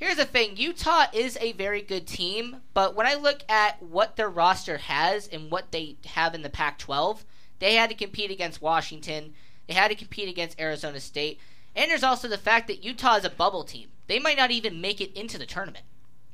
Here's 0.00 0.16
the 0.16 0.24
thing 0.24 0.56
Utah 0.56 1.06
is 1.12 1.36
a 1.40 1.52
very 1.52 1.82
good 1.82 2.06
team, 2.06 2.62
but 2.72 2.94
when 2.94 3.06
I 3.06 3.14
look 3.14 3.40
at 3.50 3.82
what 3.82 4.16
their 4.16 4.30
roster 4.30 4.78
has 4.78 5.28
and 5.28 5.50
what 5.50 5.72
they 5.72 5.96
have 6.06 6.34
in 6.34 6.42
the 6.42 6.48
Pac 6.48 6.78
12, 6.78 7.24
they 7.58 7.74
had 7.74 7.90
to 7.90 7.96
compete 7.96 8.30
against 8.30 8.62
Washington, 8.62 9.34
they 9.66 9.74
had 9.74 9.88
to 9.88 9.94
compete 9.94 10.28
against 10.28 10.58
Arizona 10.58 11.00
State, 11.00 11.38
and 11.74 11.90
there's 11.90 12.02
also 12.02 12.28
the 12.28 12.38
fact 12.38 12.66
that 12.66 12.84
Utah 12.84 13.16
is 13.16 13.24
a 13.24 13.30
bubble 13.30 13.64
team. 13.64 13.88
They 14.06 14.18
might 14.18 14.36
not 14.36 14.50
even 14.50 14.80
make 14.80 15.00
it 15.00 15.16
into 15.16 15.38
the 15.38 15.46
tournament. 15.46 15.84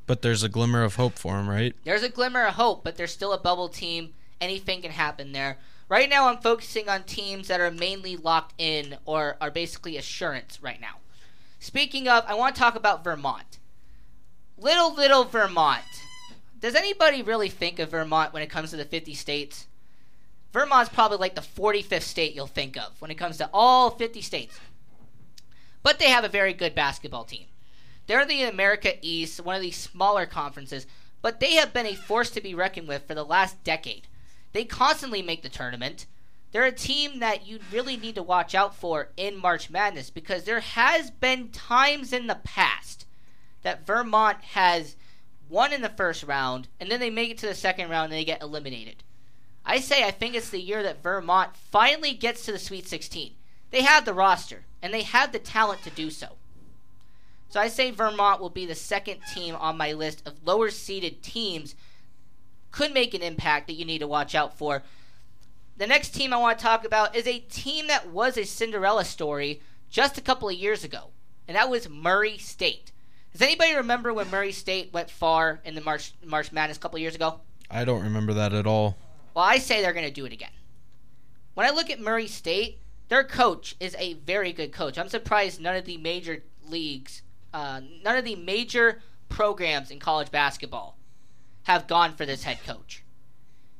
But 0.06 0.22
there's 0.22 0.42
a 0.42 0.48
glimmer 0.48 0.82
of 0.82 0.96
hope 0.96 1.14
for 1.14 1.36
them, 1.36 1.48
right? 1.48 1.74
There's 1.84 2.02
a 2.02 2.08
glimmer 2.08 2.46
of 2.46 2.54
hope, 2.54 2.84
but 2.84 2.96
they're 2.96 3.06
still 3.06 3.32
a 3.32 3.38
bubble 3.38 3.68
team. 3.68 4.14
Anything 4.40 4.82
can 4.82 4.92
happen 4.92 5.32
there. 5.32 5.58
Right 5.88 6.08
now, 6.08 6.28
I'm 6.28 6.38
focusing 6.38 6.88
on 6.88 7.04
teams 7.04 7.48
that 7.48 7.60
are 7.60 7.70
mainly 7.70 8.16
locked 8.16 8.54
in 8.58 8.96
or 9.04 9.36
are 9.40 9.50
basically 9.50 9.96
assurance 9.96 10.62
right 10.62 10.80
now. 10.80 10.96
Speaking 11.58 12.08
of, 12.08 12.24
I 12.26 12.34
want 12.34 12.54
to 12.54 12.60
talk 12.60 12.76
about 12.76 13.04
Vermont. 13.04 13.58
Little, 14.58 14.94
little 14.94 15.24
Vermont. 15.24 15.84
Does 16.60 16.74
anybody 16.74 17.22
really 17.22 17.48
think 17.48 17.78
of 17.78 17.90
Vermont 17.90 18.32
when 18.32 18.42
it 18.42 18.50
comes 18.50 18.70
to 18.70 18.76
the 18.76 18.84
50 18.84 19.14
states? 19.14 19.66
Vermont's 20.52 20.88
probably 20.88 21.18
like 21.18 21.34
the 21.34 21.40
45th 21.40 22.02
state 22.02 22.34
you'll 22.34 22.46
think 22.46 22.76
of 22.76 23.00
when 23.00 23.10
it 23.10 23.16
comes 23.16 23.36
to 23.38 23.50
all 23.52 23.90
50 23.90 24.22
states. 24.22 24.58
But 25.86 26.00
they 26.00 26.10
have 26.10 26.24
a 26.24 26.28
very 26.28 26.52
good 26.52 26.74
basketball 26.74 27.22
team. 27.22 27.46
They're 28.08 28.26
the 28.26 28.42
America 28.42 28.94
East, 29.02 29.40
one 29.40 29.54
of 29.54 29.62
the 29.62 29.70
smaller 29.70 30.26
conferences, 30.26 30.84
but 31.22 31.38
they 31.38 31.54
have 31.54 31.72
been 31.72 31.86
a 31.86 31.94
force 31.94 32.28
to 32.30 32.40
be 32.40 32.56
reckoned 32.56 32.88
with 32.88 33.06
for 33.06 33.14
the 33.14 33.22
last 33.22 33.62
decade. 33.62 34.08
They 34.52 34.64
constantly 34.64 35.22
make 35.22 35.44
the 35.44 35.48
tournament. 35.48 36.06
They're 36.50 36.64
a 36.64 36.72
team 36.72 37.20
that 37.20 37.46
you 37.46 37.60
really 37.70 37.96
need 37.96 38.16
to 38.16 38.22
watch 38.24 38.52
out 38.52 38.74
for 38.74 39.10
in 39.16 39.36
March 39.36 39.70
Madness 39.70 40.10
because 40.10 40.42
there 40.42 40.58
has 40.58 41.12
been 41.12 41.50
times 41.50 42.12
in 42.12 42.26
the 42.26 42.40
past 42.42 43.06
that 43.62 43.86
Vermont 43.86 44.38
has 44.42 44.96
won 45.48 45.72
in 45.72 45.82
the 45.82 45.88
first 45.88 46.24
round 46.24 46.66
and 46.80 46.90
then 46.90 46.98
they 46.98 47.10
make 47.10 47.30
it 47.30 47.38
to 47.38 47.46
the 47.46 47.54
second 47.54 47.90
round 47.90 48.06
and 48.06 48.14
they 48.14 48.24
get 48.24 48.42
eliminated. 48.42 49.04
I 49.64 49.78
say 49.78 50.02
I 50.02 50.10
think 50.10 50.34
it's 50.34 50.50
the 50.50 50.60
year 50.60 50.82
that 50.82 51.04
Vermont 51.04 51.54
finally 51.54 52.12
gets 52.12 52.44
to 52.46 52.50
the 52.50 52.58
Sweet 52.58 52.88
16. 52.88 53.34
They 53.70 53.82
had 53.82 54.04
the 54.04 54.14
roster 54.14 54.64
and 54.82 54.92
they 54.92 55.02
had 55.02 55.32
the 55.32 55.38
talent 55.38 55.82
to 55.82 55.90
do 55.90 56.10
so. 56.10 56.36
So 57.48 57.60
I 57.60 57.68
say 57.68 57.90
Vermont 57.90 58.40
will 58.40 58.50
be 58.50 58.66
the 58.66 58.74
second 58.74 59.20
team 59.32 59.54
on 59.54 59.76
my 59.76 59.92
list 59.92 60.26
of 60.26 60.46
lower 60.46 60.70
seeded 60.70 61.22
teams 61.22 61.74
could 62.70 62.92
make 62.92 63.14
an 63.14 63.22
impact 63.22 63.66
that 63.66 63.74
you 63.74 63.84
need 63.84 64.00
to 64.00 64.06
watch 64.06 64.34
out 64.34 64.58
for. 64.58 64.82
The 65.78 65.86
next 65.86 66.10
team 66.10 66.32
I 66.32 66.38
want 66.38 66.58
to 66.58 66.62
talk 66.62 66.84
about 66.84 67.14
is 67.14 67.26
a 67.26 67.38
team 67.38 67.86
that 67.86 68.10
was 68.10 68.36
a 68.36 68.44
Cinderella 68.44 69.04
story 69.04 69.60
just 69.90 70.18
a 70.18 70.22
couple 70.22 70.48
of 70.48 70.54
years 70.54 70.84
ago, 70.84 71.10
and 71.46 71.56
that 71.56 71.70
was 71.70 71.88
Murray 71.88 72.38
State. 72.38 72.92
Does 73.32 73.42
anybody 73.42 73.74
remember 73.74 74.12
when 74.12 74.30
Murray 74.30 74.52
State 74.52 74.92
went 74.92 75.10
far 75.10 75.60
in 75.64 75.74
the 75.74 75.80
March 75.80 76.14
March 76.24 76.52
Madness 76.52 76.78
a 76.78 76.80
couple 76.80 76.96
of 76.96 77.02
years 77.02 77.14
ago? 77.14 77.40
I 77.70 77.84
don't 77.84 78.02
remember 78.02 78.32
that 78.34 78.52
at 78.52 78.66
all. 78.66 78.96
Well, 79.34 79.44
I 79.44 79.58
say 79.58 79.82
they're 79.82 79.92
going 79.92 80.06
to 80.06 80.12
do 80.12 80.24
it 80.24 80.32
again. 80.32 80.50
When 81.54 81.66
I 81.66 81.70
look 81.70 81.90
at 81.90 82.00
Murray 82.00 82.26
State, 82.26 82.78
their 83.08 83.24
coach 83.24 83.76
is 83.78 83.94
a 83.98 84.14
very 84.14 84.52
good 84.52 84.72
coach. 84.72 84.98
I'm 84.98 85.08
surprised 85.08 85.60
none 85.60 85.76
of 85.76 85.84
the 85.84 85.96
major 85.96 86.42
leagues, 86.68 87.22
uh, 87.52 87.80
none 88.02 88.16
of 88.16 88.24
the 88.24 88.36
major 88.36 89.00
programs 89.28 89.90
in 89.90 89.98
college 89.98 90.30
basketball 90.30 90.98
have 91.64 91.86
gone 91.86 92.14
for 92.14 92.26
this 92.26 92.44
head 92.44 92.58
coach. 92.64 93.02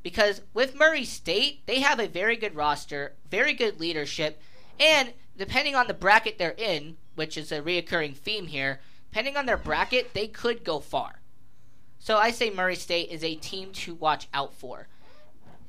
Because 0.03 0.43
with 0.55 0.77
Murray 0.77 1.05
State, 1.05 1.67
they 1.67 1.81
have 1.81 1.99
a 1.99 2.07
very 2.07 2.37
good 2.37 2.55
roster, 2.55 3.15
very 3.31 3.53
good 3.53 3.81
leadership, 3.81 4.41
and 4.79 5.13
depending 5.37 5.75
on 5.75 5.89
the 5.89 5.95
bracket 5.95 6.39
they're 6.39 6.55
in, 6.57 6.97
which 7.15 7.37
is 7.37 7.51
a 7.51 7.61
reoccurring 7.61 8.17
theme 8.17 8.47
here, 8.47 8.81
depending 9.11 9.37
on 9.37 9.47
their 9.47 9.57
bracket, 9.57 10.15
they 10.15 10.29
could 10.29 10.63
go 10.63 10.79
far. 10.79 11.21
So 11.99 12.19
I 12.19 12.31
say 12.31 12.51
Murray 12.51 12.77
State 12.77 13.11
is 13.11 13.25
a 13.25 13.35
team 13.35 13.73
to 13.73 13.95
watch 13.95 14.29
out 14.33 14.55
for. 14.55 14.87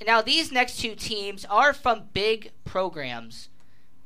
Now, 0.05 0.21
these 0.21 0.51
next 0.51 0.79
two 0.79 0.95
teams 0.95 1.43
are 1.45 1.73
from 1.73 2.09
big 2.13 2.51
programs. 2.65 3.49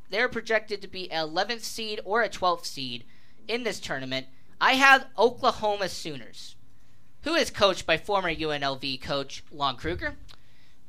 They're 0.10 0.30
projected 0.30 0.82
to 0.82 0.88
be 0.88 1.12
an 1.12 1.28
11th 1.28 1.62
seed 1.62 2.00
or 2.06 2.22
a 2.22 2.30
12th 2.30 2.66
seed 2.66 3.04
in 3.48 3.64
this 3.64 3.80
tournament. 3.80 4.28
I 4.60 4.74
have 4.74 5.08
Oklahoma 5.18 5.90
Sooners, 5.90 6.56
who 7.24 7.34
is 7.34 7.50
coached 7.50 7.86
by 7.86 7.98
former 7.98 8.34
UNLV 8.34 9.02
coach 9.02 9.44
Lon 9.52 9.76
Kruger. 9.76 10.16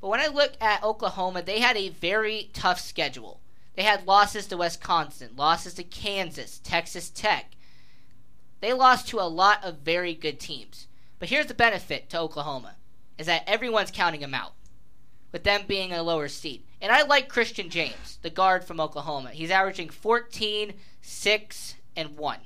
But 0.00 0.08
when 0.08 0.20
I 0.20 0.26
look 0.26 0.52
at 0.60 0.82
Oklahoma, 0.82 1.42
they 1.42 1.60
had 1.60 1.76
a 1.76 1.88
very 1.88 2.50
tough 2.52 2.80
schedule. 2.80 3.40
They 3.74 3.82
had 3.82 4.06
losses 4.06 4.46
to 4.48 4.56
Wisconsin, 4.56 5.30
losses 5.36 5.74
to 5.74 5.84
Kansas, 5.84 6.58
Texas 6.58 7.10
Tech. 7.10 7.52
They 8.60 8.72
lost 8.72 9.08
to 9.08 9.20
a 9.20 9.26
lot 9.28 9.64
of 9.64 9.78
very 9.78 10.14
good 10.14 10.38
teams. 10.38 10.86
But 11.18 11.28
here's 11.28 11.46
the 11.46 11.54
benefit 11.54 12.10
to 12.10 12.20
Oklahoma 12.20 12.76
is 13.18 13.26
that 13.26 13.44
everyone's 13.46 13.90
counting 13.90 14.20
them 14.20 14.34
out 14.34 14.52
with 15.32 15.44
them 15.44 15.62
being 15.66 15.92
a 15.92 16.02
lower 16.02 16.28
seed. 16.28 16.62
And 16.80 16.92
I 16.92 17.02
like 17.02 17.28
Christian 17.28 17.70
James, 17.70 18.18
the 18.22 18.30
guard 18.30 18.64
from 18.64 18.80
Oklahoma. 18.80 19.30
He's 19.30 19.50
averaging 19.50 19.88
14, 19.88 20.74
6, 21.00 21.74
and 21.96 22.16
1. 22.16 22.38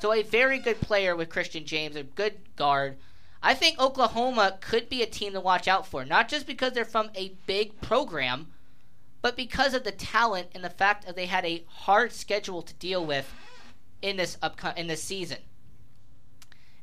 So 0.00 0.12
a 0.12 0.22
very 0.22 0.58
good 0.58 0.80
player 0.80 1.16
with 1.16 1.30
Christian 1.30 1.64
James, 1.64 1.96
a 1.96 2.02
good 2.02 2.34
guard. 2.56 2.96
I 3.42 3.54
think 3.54 3.78
Oklahoma 3.78 4.58
could 4.60 4.88
be 4.88 5.02
a 5.02 5.06
team 5.06 5.32
to 5.32 5.40
watch 5.40 5.68
out 5.68 5.86
for, 5.86 6.04
not 6.04 6.28
just 6.28 6.46
because 6.46 6.72
they're 6.72 6.84
from 6.84 7.10
a 7.14 7.36
big 7.46 7.80
program, 7.80 8.48
but 9.22 9.36
because 9.36 9.72
of 9.72 9.84
the 9.84 9.92
talent 9.92 10.48
and 10.54 10.64
the 10.64 10.70
fact 10.70 11.06
that 11.06 11.16
they 11.16 11.26
had 11.26 11.44
a 11.44 11.64
hard 11.66 12.12
schedule 12.12 12.62
to 12.62 12.74
deal 12.74 13.04
with 13.04 13.32
in 14.02 14.16
this 14.16 14.36
upco- 14.42 14.76
in 14.76 14.86
this 14.86 15.02
season. 15.02 15.38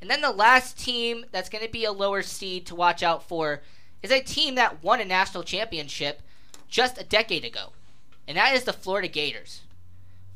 And 0.02 0.10
then 0.10 0.22
the 0.22 0.32
last 0.32 0.80
team 0.80 1.26
that's 1.32 1.50
going 1.50 1.64
to 1.64 1.70
be 1.70 1.86
a 1.86 1.92
lower 1.92 2.24
seed 2.24 2.66
to 2.68 2.76
watch 2.76 3.04
out 3.04 3.28
for 3.28 3.62
is 4.02 4.12
a 4.12 4.22
team 4.22 4.56
that 4.56 4.84
won 4.84 5.00
a 5.00 5.06
national 5.06 5.44
championship 5.44 6.22
just 6.68 7.00
a 7.00 7.04
decade 7.04 7.46
ago, 7.46 7.72
and 8.28 8.38
that 8.38 8.56
is 8.56 8.64
the 8.64 8.74
Florida 8.74 9.08
Gators. 9.08 9.62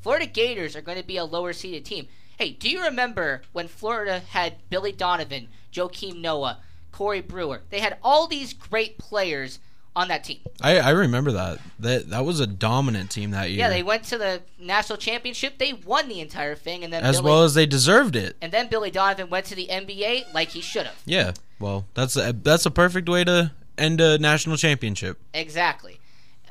Florida 0.01 0.25
Gators 0.25 0.75
are 0.75 0.81
going 0.81 0.97
to 0.99 1.03
be 1.03 1.17
a 1.17 1.25
lower 1.25 1.53
seeded 1.53 1.85
team. 1.85 2.07
Hey, 2.37 2.51
do 2.51 2.69
you 2.69 2.83
remember 2.83 3.41
when 3.53 3.67
Florida 3.67 4.19
had 4.19 4.55
Billy 4.69 4.91
Donovan, 4.91 5.47
Joakim 5.71 6.21
Noah, 6.21 6.59
Corey 6.91 7.21
Brewer? 7.21 7.61
They 7.69 7.79
had 7.79 7.97
all 8.03 8.27
these 8.27 8.53
great 8.53 8.97
players 8.97 9.59
on 9.95 10.09
that 10.09 10.23
team. 10.23 10.39
I, 10.61 10.79
I 10.79 10.89
remember 10.91 11.31
that. 11.31 11.59
That 11.79 12.09
that 12.09 12.25
was 12.25 12.39
a 12.39 12.47
dominant 12.47 13.09
team 13.11 13.31
that 13.31 13.49
year. 13.49 13.59
Yeah, 13.59 13.69
they 13.69 13.83
went 13.83 14.03
to 14.05 14.17
the 14.17 14.41
national 14.59 14.97
championship. 14.97 15.57
They 15.57 15.73
won 15.73 16.09
the 16.09 16.19
entire 16.19 16.55
thing, 16.55 16.83
and 16.83 16.91
then 16.91 17.03
as 17.03 17.17
Billy, 17.17 17.31
well 17.31 17.43
as 17.43 17.53
they 17.53 17.65
deserved 17.65 18.15
it. 18.15 18.35
and 18.41 18.51
then 18.51 18.67
Billy 18.67 18.91
Donovan 18.91 19.29
went 19.29 19.45
to 19.47 19.55
the 19.55 19.67
NBA 19.67 20.33
like 20.33 20.49
he 20.49 20.61
should 20.61 20.85
have. 20.85 21.01
Yeah. 21.05 21.33
Well, 21.59 21.85
that's 21.93 22.17
a, 22.17 22.33
that's 22.33 22.65
a 22.65 22.71
perfect 22.71 23.07
way 23.07 23.23
to 23.23 23.51
end 23.77 24.01
a 24.01 24.17
national 24.17 24.57
championship. 24.57 25.17
Exactly. 25.33 25.99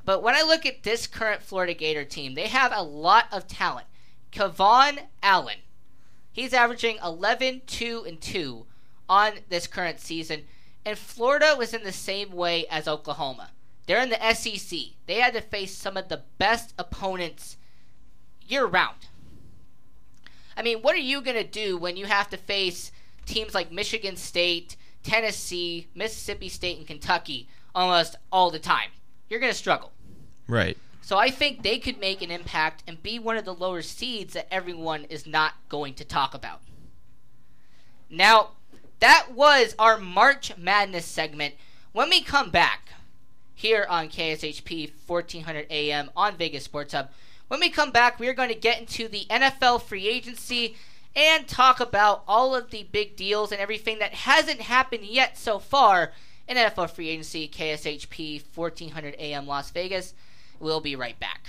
But 0.05 0.23
when 0.23 0.35
I 0.35 0.43
look 0.43 0.67
at 0.67 0.83
this 0.83 1.07
current 1.07 1.43
Florida 1.43 1.75
Gator 1.75 2.05
team, 2.05 2.35
they 2.35 2.49
have 2.49 2.73
a 2.75 2.83
lot 2.83 3.27
of 3.33 3.47
talent. 3.49 3.87
KeVaughn 4.33 5.01
Allen, 5.23 5.59
he's 6.33 6.53
averaging 6.53 6.99
11, 7.03 7.63
2, 7.67 8.05
and 8.07 8.21
2 8.21 8.67
on 9.09 9.33
this 9.49 9.67
current 9.67 10.01
season. 10.01 10.45
And 10.85 10.99
Florida 10.99 11.55
was 11.57 11.73
in 11.73 11.83
the 11.83 11.93
same 11.93 12.33
way 12.33 12.67
as 12.71 12.87
Oklahoma. 12.87 13.51
They're 13.87 14.03
in 14.03 14.11
the 14.11 14.35
SEC. 14.35 14.79
They 15.07 15.21
had 15.21 15.35
to 15.35 15.41
face 15.41 15.75
some 15.75 15.97
of 15.97 16.09
the 16.09 16.23
best 16.39 16.75
opponents 16.79 17.57
year 18.47 18.67
round. 18.67 19.09
I 20.57 20.63
mean, 20.63 20.83
what 20.83 20.95
are 20.95 20.99
you 20.99 21.21
going 21.21 21.37
to 21.37 21.45
do 21.45 21.77
when 21.77 21.97
you 21.97 22.07
have 22.07 22.29
to 22.31 22.37
face 22.37 22.93
teams 23.27 23.55
like 23.55 23.73
Michigan 23.73 24.17
State, 24.17 24.77
Tennessee, 25.03 25.89
Mississippi 25.95 26.49
State, 26.49 26.79
and 26.79 26.87
Kentucky 26.87 27.49
almost 27.75 28.17
all 28.31 28.51
the 28.51 28.59
time? 28.59 28.91
You're 29.29 29.41
going 29.41 29.53
to 29.53 29.59
struggle. 29.59 29.93
Right. 30.47 30.77
So 31.01 31.19
I 31.19 31.31
think 31.31 31.63
they 31.63 31.79
could 31.79 31.99
make 31.99 32.23
an 32.23 32.31
impact 32.31 32.83
and 32.87 33.03
be 33.03 33.19
one 33.19 33.37
of 33.37 33.45
the 33.45 33.55
lower 33.55 33.83
seeds 33.83 34.35
that 34.35 34.53
everyone 34.53 35.05
is 35.05 35.27
not 35.27 35.55
going 35.69 35.95
to 35.95 36.05
talk 36.05 36.35
about. 36.35 36.63
Now, 38.09 38.51
that 39.05 39.33
was 39.35 39.75
our 39.79 39.99
March 39.99 40.57
Madness 40.57 41.05
segment. 41.05 41.53
When 41.93 42.09
we 42.09 42.23
come 42.23 42.49
back 42.49 42.95
here 43.55 43.87
on 43.91 44.09
KSHP 44.09 44.93
1400 45.07 45.67
AM 45.69 46.09
on 46.17 46.39
Vegas 46.39 46.65
Sports 46.65 46.95
Hub, 46.95 47.11
when 47.49 47.61
we 47.61 47.69
come 47.69 47.91
back, 47.91 48.19
we 48.19 48.29
are 48.29 48.33
going 48.35 48.49
to 48.49 48.55
get 48.55 48.81
into 48.81 49.07
the 49.07 49.27
NFL 49.29 49.83
free 49.83 50.09
agency 50.09 50.77
and 51.15 51.47
talk 51.47 51.81
about 51.81 52.25
all 52.27 52.57
of 52.57 52.71
the 52.71 52.89
big 52.93 53.15
deals 53.15 53.53
and 53.53 53.61
everything 53.61 53.99
that 53.99 54.15
hasn't 54.15 54.63
happened 54.63 55.05
yet 55.05 55.37
so 55.37 55.59
far 55.59 56.13
in 56.49 56.57
NFL 56.57 56.89
free 56.89 57.11
agency, 57.11 57.47
KSHP 57.47 58.43
1400 58.55 59.17
AM 59.19 59.47
Las 59.47 59.71
Vegas. 59.71 60.15
We'll 60.59 60.81
be 60.81 60.97
right 60.97 61.21
back. 61.21 61.49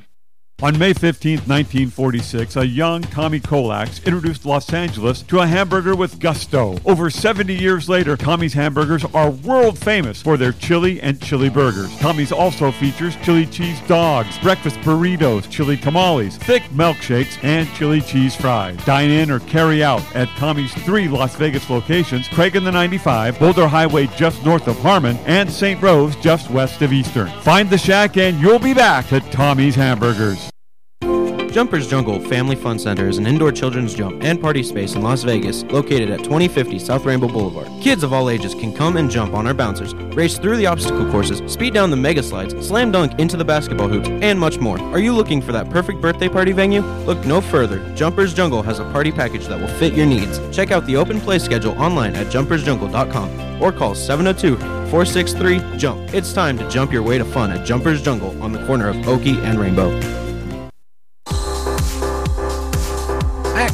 On 0.63 0.77
May 0.77 0.93
15, 0.93 1.39
1946, 1.39 2.55
a 2.55 2.67
young 2.67 3.01
Tommy 3.01 3.39
Koulax 3.39 4.05
introduced 4.05 4.45
Los 4.45 4.71
Angeles 4.71 5.23
to 5.23 5.39
a 5.39 5.47
hamburger 5.47 5.95
with 5.95 6.19
gusto. 6.19 6.77
Over 6.85 7.09
70 7.09 7.55
years 7.55 7.89
later, 7.89 8.15
Tommy's 8.15 8.53
hamburgers 8.53 9.03
are 9.05 9.31
world 9.31 9.79
famous 9.79 10.21
for 10.21 10.37
their 10.37 10.51
chili 10.51 11.01
and 11.01 11.19
chili 11.19 11.49
burgers. 11.49 11.97
Tommy's 11.97 12.31
also 12.31 12.71
features 12.71 13.15
chili 13.23 13.47
cheese 13.47 13.79
dogs, 13.87 14.37
breakfast 14.37 14.75
burritos, 14.81 15.49
chili 15.49 15.77
tamales, 15.77 16.37
thick 16.37 16.61
milkshakes, 16.65 17.43
and 17.43 17.67
chili 17.73 17.99
cheese 17.99 18.35
fries. 18.35 18.77
Dine 18.85 19.09
in 19.09 19.31
or 19.31 19.39
carry 19.39 19.83
out 19.83 20.03
at 20.15 20.29
Tommy's 20.37 20.75
three 20.83 21.07
Las 21.07 21.35
Vegas 21.37 21.71
locations 21.71 22.27
Craig 22.27 22.55
in 22.55 22.63
the 22.63 22.71
95, 22.71 23.39
Boulder 23.39 23.67
Highway 23.67 24.05
just 24.15 24.45
north 24.45 24.67
of 24.67 24.77
Harmon, 24.77 25.17
and 25.25 25.51
St. 25.51 25.81
Rose 25.81 26.15
just 26.17 26.51
west 26.51 26.83
of 26.83 26.93
Eastern. 26.93 27.31
Find 27.41 27.67
the 27.67 27.79
shack 27.79 28.17
and 28.17 28.39
you'll 28.39 28.59
be 28.59 28.75
back 28.75 29.07
to 29.07 29.21
Tommy's 29.31 29.73
Hamburgers. 29.73 30.50
Jumpers 31.51 31.85
Jungle 31.85 32.17
Family 32.21 32.55
Fun 32.55 32.79
Center 32.79 33.09
is 33.09 33.17
an 33.17 33.27
indoor 33.27 33.51
children's 33.51 33.93
jump 33.93 34.23
and 34.23 34.39
party 34.39 34.63
space 34.63 34.95
in 34.95 35.01
Las 35.01 35.23
Vegas 35.23 35.63
located 35.63 36.09
at 36.09 36.23
2050 36.23 36.79
South 36.79 37.03
Rainbow 37.03 37.27
Boulevard. 37.27 37.67
Kids 37.81 38.03
of 38.03 38.13
all 38.13 38.29
ages 38.29 38.55
can 38.55 38.73
come 38.73 38.95
and 38.95 39.11
jump 39.11 39.33
on 39.33 39.45
our 39.45 39.53
bouncers, 39.53 39.93
race 40.15 40.37
through 40.37 40.55
the 40.55 40.65
obstacle 40.65 41.05
courses, 41.11 41.41
speed 41.51 41.73
down 41.73 41.89
the 41.89 41.97
mega 41.97 42.23
slides, 42.23 42.55
slam 42.65 42.89
dunk 42.89 43.19
into 43.19 43.35
the 43.35 43.43
basketball 43.43 43.89
hoops, 43.89 44.07
and 44.07 44.39
much 44.39 44.59
more. 44.59 44.79
Are 44.93 44.99
you 44.99 45.11
looking 45.13 45.41
for 45.41 45.51
that 45.51 45.69
perfect 45.69 45.99
birthday 45.99 46.29
party 46.29 46.53
venue? 46.53 46.83
Look 47.03 47.25
no 47.25 47.41
further. 47.41 47.79
Jumpers 47.95 48.33
Jungle 48.33 48.63
has 48.63 48.79
a 48.79 48.89
party 48.93 49.11
package 49.11 49.47
that 49.47 49.59
will 49.59 49.67
fit 49.77 49.93
your 49.93 50.05
needs. 50.05 50.39
Check 50.55 50.71
out 50.71 50.85
the 50.85 50.95
open 50.95 51.19
play 51.19 51.37
schedule 51.37 51.73
online 51.73 52.15
at 52.15 52.27
jumpersjungle.com 52.27 53.61
or 53.61 53.73
call 53.73 53.93
702 53.93 54.55
463 54.55 55.77
JUMP. 55.77 56.13
It's 56.13 56.31
time 56.31 56.57
to 56.59 56.69
jump 56.69 56.93
your 56.93 57.03
way 57.03 57.17
to 57.17 57.25
fun 57.25 57.51
at 57.51 57.65
Jumpers 57.65 58.01
Jungle 58.01 58.41
on 58.41 58.53
the 58.53 58.65
corner 58.65 58.87
of 58.87 59.05
Oakey 59.05 59.37
and 59.41 59.59
Rainbow. 59.59 60.30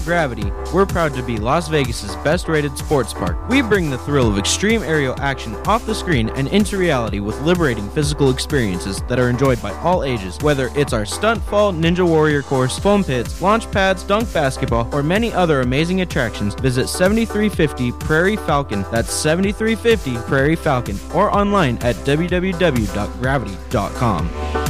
Gravity, 0.07 0.49
we're 0.73 0.85
proud 0.85 1.13
to 1.15 1.21
be 1.21 1.35
Las 1.35 1.67
Vegas's 1.67 2.15
best 2.23 2.47
rated 2.47 2.77
sports 2.77 3.13
park. 3.13 3.37
We 3.49 3.61
bring 3.61 3.89
the 3.89 3.97
thrill 3.97 4.29
of 4.29 4.37
extreme 4.37 4.81
aerial 4.81 5.19
action 5.19 5.53
off 5.67 5.85
the 5.85 5.93
screen 5.93 6.29
and 6.29 6.47
into 6.47 6.77
reality 6.77 7.19
with 7.19 7.37
liberating 7.41 7.89
physical 7.89 8.29
experiences 8.29 9.01
that 9.09 9.19
are 9.19 9.29
enjoyed 9.29 9.61
by 9.61 9.73
all 9.81 10.05
ages. 10.05 10.37
Whether 10.39 10.71
it's 10.75 10.93
our 10.93 11.05
stunt 11.05 11.43
fall, 11.43 11.73
ninja 11.73 12.07
warrior 12.07 12.41
course, 12.41 12.79
foam 12.79 13.03
pits, 13.03 13.41
launch 13.41 13.69
pads, 13.69 14.03
dunk 14.03 14.31
basketball, 14.31 14.87
or 14.95 15.03
many 15.03 15.33
other 15.33 15.59
amazing 15.59 15.99
attractions, 15.99 16.55
visit 16.55 16.87
7350 16.87 17.91
Prairie 17.91 18.37
Falcon. 18.37 18.85
That's 18.89 19.11
7350 19.11 20.25
Prairie 20.25 20.55
Falcon 20.55 20.97
or 21.13 21.35
online 21.35 21.79
at 21.79 21.97
www.gravity.com. 21.97 24.66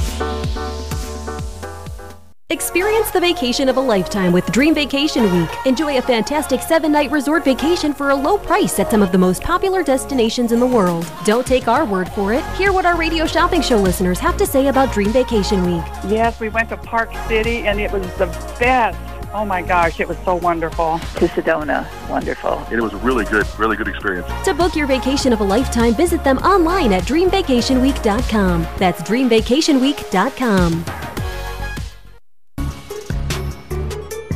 Experience 2.50 3.12
the 3.12 3.20
vacation 3.20 3.68
of 3.68 3.76
a 3.76 3.82
lifetime 3.82 4.32
with 4.32 4.50
Dream 4.54 4.74
Vacation 4.74 5.24
Week. 5.38 5.50
Enjoy 5.66 5.98
a 5.98 6.02
fantastic 6.02 6.62
seven 6.62 6.94
night 6.94 7.12
resort 7.12 7.44
vacation 7.44 7.94
for 7.94 8.12
a 8.12 8.16
low 8.16 8.38
price 8.38 8.80
at 8.80 8.90
some 8.90 9.04
of 9.04 9.12
the 9.12 9.18
most 9.18 9.44
popular 9.44 9.84
destinations 9.84 10.54
in 10.54 10.62
the 10.62 10.66
world. 10.66 11.06
Don't 11.26 11.46
take 11.46 11.68
our 11.68 11.84
word 11.84 12.08
for 12.08 12.32
it. 12.32 12.46
Hear 12.56 12.72
what 12.72 12.86
our 12.86 12.96
radio 12.96 13.26
shopping 13.26 13.62
show 13.62 13.76
listeners 13.76 14.18
have 14.20 14.38
to 14.38 14.46
say 14.46 14.68
about 14.68 14.94
Dream 14.94 15.10
Vacation 15.10 15.66
Week. 15.66 15.84
Yes, 16.10 16.40
we 16.40 16.48
went 16.48 16.70
to 16.70 16.78
Park 16.78 17.14
City 17.28 17.68
and 17.68 17.82
it 17.82 17.92
was 17.92 18.04
the 18.14 18.28
best. 18.58 18.98
Oh 19.34 19.44
my 19.44 19.62
gosh, 19.62 20.00
it 20.00 20.08
was 20.08 20.18
so 20.20 20.36
wonderful. 20.36 21.00
To 21.00 21.28
Sedona, 21.28 21.86
wonderful. 22.08 22.66
It 22.72 22.80
was 22.80 22.94
a 22.94 22.98
really 23.00 23.26
good, 23.26 23.46
really 23.60 23.76
good 23.76 23.90
experience. 23.90 24.26
To 24.46 24.54
book 24.54 24.74
your 24.74 24.88
vacation 24.88 25.34
of 25.34 25.42
a 25.42 25.44
lifetime, 25.44 25.96
visit 25.96 26.24
them 26.24 26.38
online 26.38 26.94
at 26.94 27.04
dreamvacationweek.com. 27.04 28.68
That's 28.78 29.02
dreamvacationweek.com. 29.02 30.86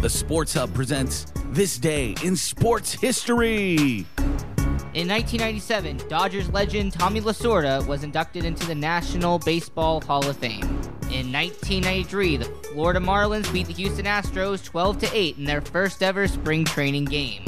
The 0.02 0.10
Sports 0.10 0.56
Hub 0.56 0.74
presents 0.74 1.32
This 1.50 1.78
Day 1.78 2.16
in 2.24 2.36
Sports 2.36 2.92
History. 2.92 4.08
In 4.96 5.08
1997, 5.08 6.02
Dodgers 6.10 6.50
legend 6.50 6.94
Tommy 6.94 7.22
Lasorda 7.22 7.86
was 7.86 8.04
inducted 8.04 8.44
into 8.44 8.66
the 8.66 8.74
National 8.74 9.38
Baseball 9.38 10.02
Hall 10.02 10.28
of 10.28 10.38
Fame. 10.38 10.64
In 11.12 11.32
1993, 11.32 12.38
the 12.38 12.46
Florida 12.46 13.00
Marlins 13.00 13.54
beat 13.54 13.68
the 13.68 13.74
Houston 13.74 14.06
Astros 14.06 14.66
12 14.66 14.98
to 15.02 15.10
8 15.16 15.38
in 15.38 15.46
their 15.46 15.62
first 15.62 16.02
ever 16.02 16.28
spring 16.28 16.66
training 16.66 17.06
game. 17.06 17.44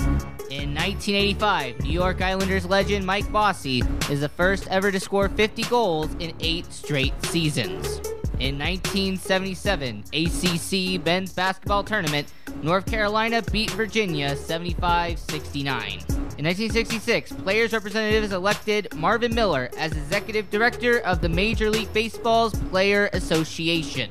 In 0.52 0.76
1985, 0.76 1.82
New 1.82 1.92
York 1.92 2.22
Islanders 2.22 2.68
legend 2.68 3.04
Mike 3.04 3.32
Bossy 3.32 3.82
is 4.12 4.22
the 4.22 4.30
first 4.30 4.68
ever 4.68 4.92
to 4.92 5.00
score 5.00 5.28
50 5.28 5.64
goals 5.64 6.12
in 6.20 6.32
8 6.40 6.72
straight 6.72 7.14
seasons. 7.26 8.00
In 8.40 8.60
1977, 8.60 10.04
ACC 10.12 11.06
men's 11.06 11.32
basketball 11.32 11.84
tournament, 11.84 12.28
North 12.64 12.86
Carolina 12.86 13.42
beat 13.52 13.70
Virginia 13.72 14.38
75 14.38 15.20
69. 15.20 16.00
In 16.38 16.46
1966, 16.46 17.34
Players 17.34 17.74
Representatives 17.74 18.32
elected 18.32 18.88
Marvin 18.96 19.36
Miller 19.36 19.70
as 19.78 19.92
Executive 19.92 20.50
Director 20.50 21.00
of 21.00 21.20
the 21.20 21.28
Major 21.28 21.70
League 21.70 21.92
Baseball's 21.92 22.56
Player 22.70 23.10
Association. 23.12 24.10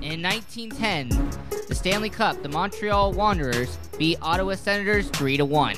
In 0.00 0.22
1910, 0.22 1.08
the 1.66 1.74
Stanley 1.74 2.08
Cup, 2.08 2.40
the 2.44 2.48
Montreal 2.48 3.12
Wanderers 3.14 3.76
beat 3.98 4.16
Ottawa 4.22 4.54
Senators 4.54 5.08
3 5.10 5.42
1. 5.42 5.76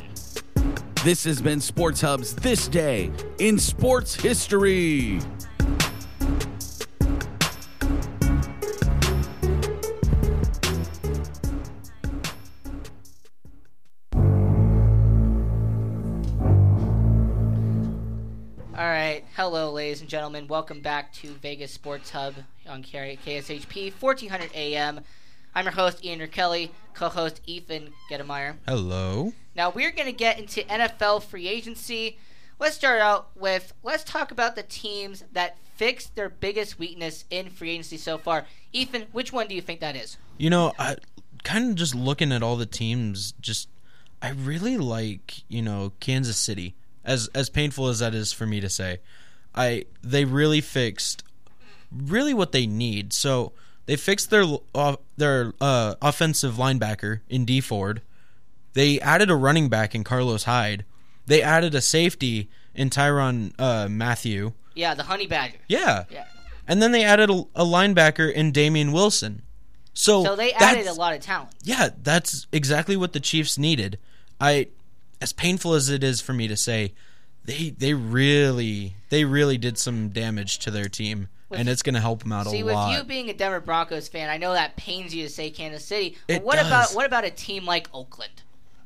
This 1.03 1.25
has 1.25 1.41
been 1.41 1.63
Sports 1.63 2.03
Hub's 2.03 2.35
This 2.35 2.69
Day 2.69 3.11
in 3.39 3.59
Sports 3.59 4.15
History. 4.15 5.21
Hello, 19.41 19.73
ladies 19.73 20.03
and 20.03 20.11
gentlemen. 20.11 20.47
Welcome 20.49 20.83
back 20.83 21.15
to 21.15 21.29
Vegas 21.29 21.73
Sports 21.73 22.11
Hub 22.11 22.35
on 22.69 22.83
KSHP 22.83 23.91
1400 23.91 24.51
AM. 24.55 25.01
I'm 25.55 25.65
your 25.65 25.73
host 25.73 26.05
Ian 26.05 26.29
Kelly, 26.29 26.73
co-host 26.93 27.41
Ethan 27.47 27.95
Gettemeyer. 28.11 28.57
Hello. 28.69 29.33
Now 29.57 29.71
we're 29.71 29.93
going 29.93 30.09
to 30.09 30.13
get 30.13 30.39
into 30.39 30.61
NFL 30.65 31.23
free 31.23 31.49
agency. 31.49 32.19
Let's 32.59 32.77
start 32.77 33.01
out 33.01 33.31
with 33.35 33.73
let's 33.83 34.05
talk 34.05 34.31
about 34.31 34.57
the 34.57 34.63
teams 34.63 35.25
that 35.33 35.57
fixed 35.75 36.17
their 36.17 36.29
biggest 36.29 36.79
weakness 36.79 37.25
in 37.31 37.49
free 37.49 37.71
agency 37.71 37.97
so 37.97 38.19
far. 38.19 38.45
Ethan, 38.75 39.07
which 39.11 39.33
one 39.33 39.49
do 39.49 39.55
you 39.55 39.63
think 39.63 39.81
that 39.81 39.97
is? 39.97 40.19
You 40.37 40.51
know, 40.51 40.75
I 40.79 40.97
kind 41.45 41.71
of 41.71 41.77
just 41.77 41.95
looking 41.95 42.31
at 42.31 42.43
all 42.43 42.57
the 42.57 42.67
teams, 42.67 43.33
just 43.41 43.71
I 44.21 44.33
really 44.33 44.77
like 44.77 45.45
you 45.49 45.63
know 45.63 45.93
Kansas 45.99 46.37
City. 46.37 46.75
As 47.03 47.31
as 47.35 47.49
painful 47.49 47.87
as 47.87 48.01
that 48.01 48.15
is 48.15 48.35
for 48.35 48.47
me 48.47 48.61
to 48.61 48.69
say, 48.69 48.99
I 49.55 49.85
they 50.03 50.25
really 50.25 50.61
fixed 50.61 51.25
really 51.95 52.35
what 52.35 52.53
they 52.53 52.67
need. 52.67 53.13
So 53.13 53.53
they 53.87 53.97
fixed 53.97 54.31
their 54.31 54.45
uh, 54.75 54.97
their 55.17 55.53
uh, 55.61 55.95
offensive 56.01 56.55
linebacker 56.55 57.21
in 57.29 57.45
Dee 57.45 57.61
Ford. 57.61 58.03
They 58.75 59.01
added 59.01 59.31
a 59.31 59.37
running 59.37 59.69
back 59.69 59.95
in 59.95 60.05
Carlos 60.05 60.45
Hyde. 60.45 60.85
They 61.27 61.43
added 61.43 61.75
a 61.75 61.81
safety 61.81 62.49
in 62.75 62.91
Tyrann 62.91 63.53
uh, 63.59 63.89
Mathieu. 63.89 64.53
Yeah, 64.75 64.95
the 64.95 65.03
Honey 65.05 65.27
Badger. 65.27 65.59
Yeah. 65.69 66.05
Yeah. 66.11 66.25
And 66.69 66.81
then 66.81 66.93
they 66.93 67.03
added 67.03 67.31
a, 67.31 67.43
a 67.57 67.65
linebacker 67.65 68.33
in 68.33 68.53
Damian 68.53 68.93
Wilson. 68.93 69.43
So 69.93 70.23
So 70.25 70.37
they 70.37 70.53
added 70.53 70.87
a 70.87 70.93
lot 70.93 71.15
of 71.15 71.21
talent. 71.21 71.51
yeah, 71.65 71.89
that's 72.01 72.47
exactly 72.53 72.97
what 72.97 73.13
the 73.13 73.19
Chiefs 73.21 73.59
needed. 73.59 73.99
I 74.41 74.69
as 75.21 75.33
painful 75.33 75.75
as 75.75 75.89
it 75.89 76.03
is 76.05 76.21
for 76.21 76.33
me 76.33 76.47
to 76.49 76.57
say, 76.57 76.95
they 77.51 77.71
they 77.71 77.95
really 77.95 78.95
they 79.09 79.25
really 79.25 79.59
did 79.59 79.77
some 79.79 80.09
damage 80.11 80.59
to 80.61 80.71
their 80.71 80.89
team 80.89 81.29
With- 81.49 81.61
and 81.61 81.69
it's 81.69 81.83
going 81.83 81.95
to 81.95 82.01
help 82.01 82.23
them 82.23 82.33
out 82.33 82.47
See, 82.47 82.61
a 82.61 82.65
lot. 82.65 82.87
See, 82.87 82.91
with 82.93 82.99
you 82.99 83.09
being 83.09 83.29
a 83.31 83.33
Denver 83.35 83.61
Broncos 83.61 84.09
fan, 84.09 84.29
I 84.31 84.37
know 84.37 84.53
that 84.53 84.77
pains 84.77 85.15
you 85.15 85.25
to 85.25 85.29
say 85.31 85.51
Kansas 85.51 85.85
City. 85.85 86.17
But 86.27 86.37
It 86.37 86.43
what 86.45 86.57
does. 86.57 86.67
about 86.67 86.95
what 86.95 87.07
about 87.07 87.25
a 87.25 87.31
team 87.31 87.65
like 87.65 87.89
Oakland? 87.93 88.43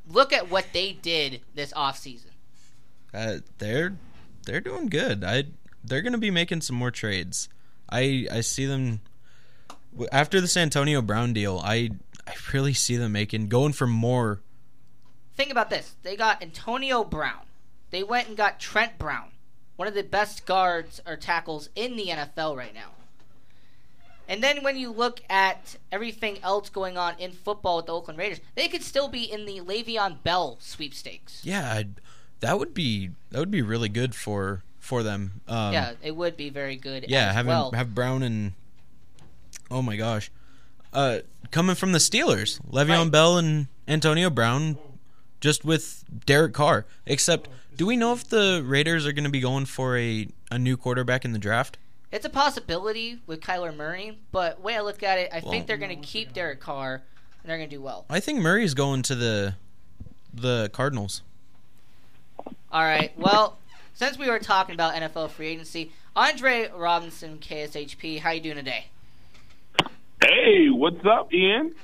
Look 0.09 0.33
at 0.33 0.50
what 0.50 0.66
they 0.72 0.92
did 0.92 1.40
this 1.55 1.72
offseason. 1.72 2.31
uh, 3.12 3.37
they're 3.59 3.96
they're 4.44 4.61
doing 4.61 4.88
good. 4.88 5.24
I 5.24 5.44
they're 5.83 6.03
going 6.03 6.12
to 6.12 6.18
be 6.18 6.31
making 6.31 6.61
some 6.62 6.77
more 6.77 6.90
trades. 6.90 7.48
I 7.90 8.27
I 8.31 8.40
see 8.40 8.66
them 8.66 9.00
after 10.12 10.40
this 10.40 10.57
Antonio 10.57 11.00
Brown 11.03 11.33
deal. 11.33 11.61
I 11.64 11.90
I 12.27 12.35
really 12.53 12.72
see 12.72 12.96
them 12.96 13.12
making 13.12 13.48
going 13.48 13.72
for 13.72 13.87
more. 13.87 14.40
Think 15.37 15.50
about 15.50 15.69
this. 15.71 15.94
They 16.02 16.17
got 16.17 16.42
Antonio 16.42 17.02
Brown. 17.04 17.40
They 17.95 18.03
went 18.03 18.27
and 18.27 18.37
got 18.37 18.59
Trent 18.59 18.99
Brown, 18.99 19.29
one 19.77 19.87
of 19.87 19.95
the 19.95 20.03
best 20.03 20.47
guards 20.47 21.01
or 21.07 21.15
tackles 21.15 21.69
in 21.77 21.95
the 21.95 22.07
NFL 22.07 22.57
right 22.57 22.75
now. 22.75 22.90
And 24.29 24.42
then 24.42 24.65
when 24.65 24.77
you 24.77 24.90
look 24.90 25.21
at 25.31 25.77
everything 25.92 26.42
else 26.42 26.71
going 26.71 26.99
on 26.99 27.15
in 27.21 27.31
football 27.31 27.77
with 27.77 27.87
the 27.87 27.92
Oakland 27.92 28.19
Raiders, 28.19 28.40
they 28.57 28.67
could 28.67 28.83
still 28.83 29.07
be 29.07 29.23
in 29.23 29.45
the 29.45 29.61
Le'Veon 29.61 30.25
Bell 30.25 30.57
sweepstakes. 30.61 31.42
Yeah, 31.45 31.73
i 31.73 31.87
that 32.40 32.59
would 32.59 32.75
be 32.75 33.11
that 33.31 33.38
would 33.38 33.53
be 33.53 33.63
really 33.63 33.88
good 33.88 34.17
for 34.17 34.65
for 34.81 35.05
them. 35.05 35.42
Um, 35.47 35.73
yeah, 35.73 35.92
it 36.03 36.17
would 36.17 36.37
be 36.37 36.51
very 36.51 36.75
good. 36.75 37.07
yeah, 37.07 37.33
having 37.33 37.51
well. 37.51 37.71
have 37.71 37.95
Brown 37.95 38.25
and 38.25 38.55
oh 39.71 39.83
my 39.83 39.95
gosh, 39.95 40.33
uh, 40.92 41.19
coming 41.53 41.77
from 41.77 41.92
the 41.92 42.01
Steelers, 42.01 42.61
Le'Veon 42.69 43.13
Bell 43.13 43.38
and 43.38 43.69
Antonio 43.87 44.31
Brown, 44.31 44.79
just 45.40 45.65
with 45.65 46.05
Derek 46.27 46.55
Carr. 46.55 46.87
Except, 47.07 47.49
do 47.77 47.87
we 47.87 47.96
know 47.96 48.12
if 48.12 48.29
the 48.29 48.62
Raiders 48.64 49.06
are 49.06 49.12
going 49.12 49.25
to 49.25 49.31
be 49.31 49.40
going 49.40 49.66
for 49.66 49.96
a 49.98 50.29
a 50.50 50.58
new 50.58 50.77
quarterback 50.77 51.25
in 51.25 51.33
the 51.33 51.38
draft? 51.38 51.79
It's 52.12 52.25
a 52.25 52.31
possibility 52.31 53.18
with 53.27 53.40
Kyler 53.40 53.75
Murray, 53.75 54.18
but 54.31 54.60
way 54.60 54.77
I 54.77 54.81
look 54.83 55.02
at 55.02 55.18
it, 55.18 55.31
I 55.33 55.40
Well- 55.40 55.50
think 55.50 55.66
they're 55.66 55.77
going 55.77 56.00
to 56.00 56.06
keep 56.06 56.33
Derek 56.33 56.60
Carr 56.60 57.02
and 57.42 57.50
they're 57.50 57.56
going 57.58 57.68
to 57.68 57.77
do 57.77 57.83
well. 57.83 58.04
I 58.08 58.20
think 58.20 58.38
Murray's 58.40 58.75
going 58.75 59.02
to 59.02 59.14
the 59.14 59.54
the 60.33 60.68
Cardinals. 60.72 61.22
All 62.72 62.83
right. 62.83 63.12
Well, 63.16 63.58
since 63.94 64.18
we 64.18 64.29
were 64.29 64.40
talking 64.40 64.75
about 64.75 64.94
NFL 64.94 65.29
free 65.31 65.46
agency, 65.48 65.92
Andre 66.16 66.70
Robinson, 66.75 67.38
KSHP, 67.38 68.18
how 68.20 68.31
you 68.31 68.40
doing 68.40 68.56
today? 68.56 68.87
Hey, 70.22 70.70
what's 70.70 71.04
up, 71.06 71.33
Ian? 71.33 71.75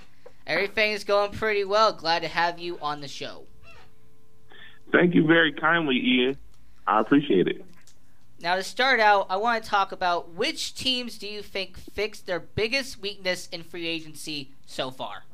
Everything's 0.46 1.04
going 1.04 1.30
pretty 1.30 1.62
well. 1.64 1.92
Glad 1.92 2.22
to 2.22 2.28
have 2.28 2.58
you 2.58 2.78
on 2.82 3.00
the 3.00 3.08
show. 3.08 3.44
Thank 4.92 5.14
you 5.14 5.26
very 5.26 5.52
kindly, 5.52 5.96
Ian. 5.96 6.36
I 6.86 7.00
appreciate 7.00 7.46
it. 7.46 7.64
Now, 8.42 8.56
to 8.56 8.62
start 8.62 9.00
out, 9.00 9.26
I 9.28 9.36
want 9.36 9.62
to 9.62 9.68
talk 9.68 9.92
about 9.92 10.30
which 10.30 10.74
teams 10.74 11.18
do 11.18 11.26
you 11.26 11.42
think 11.42 11.76
fixed 11.76 12.26
their 12.26 12.40
biggest 12.40 13.00
weakness 13.00 13.48
in 13.52 13.62
free 13.62 13.86
agency 13.86 14.50
so 14.66 14.90
far? 14.90 15.24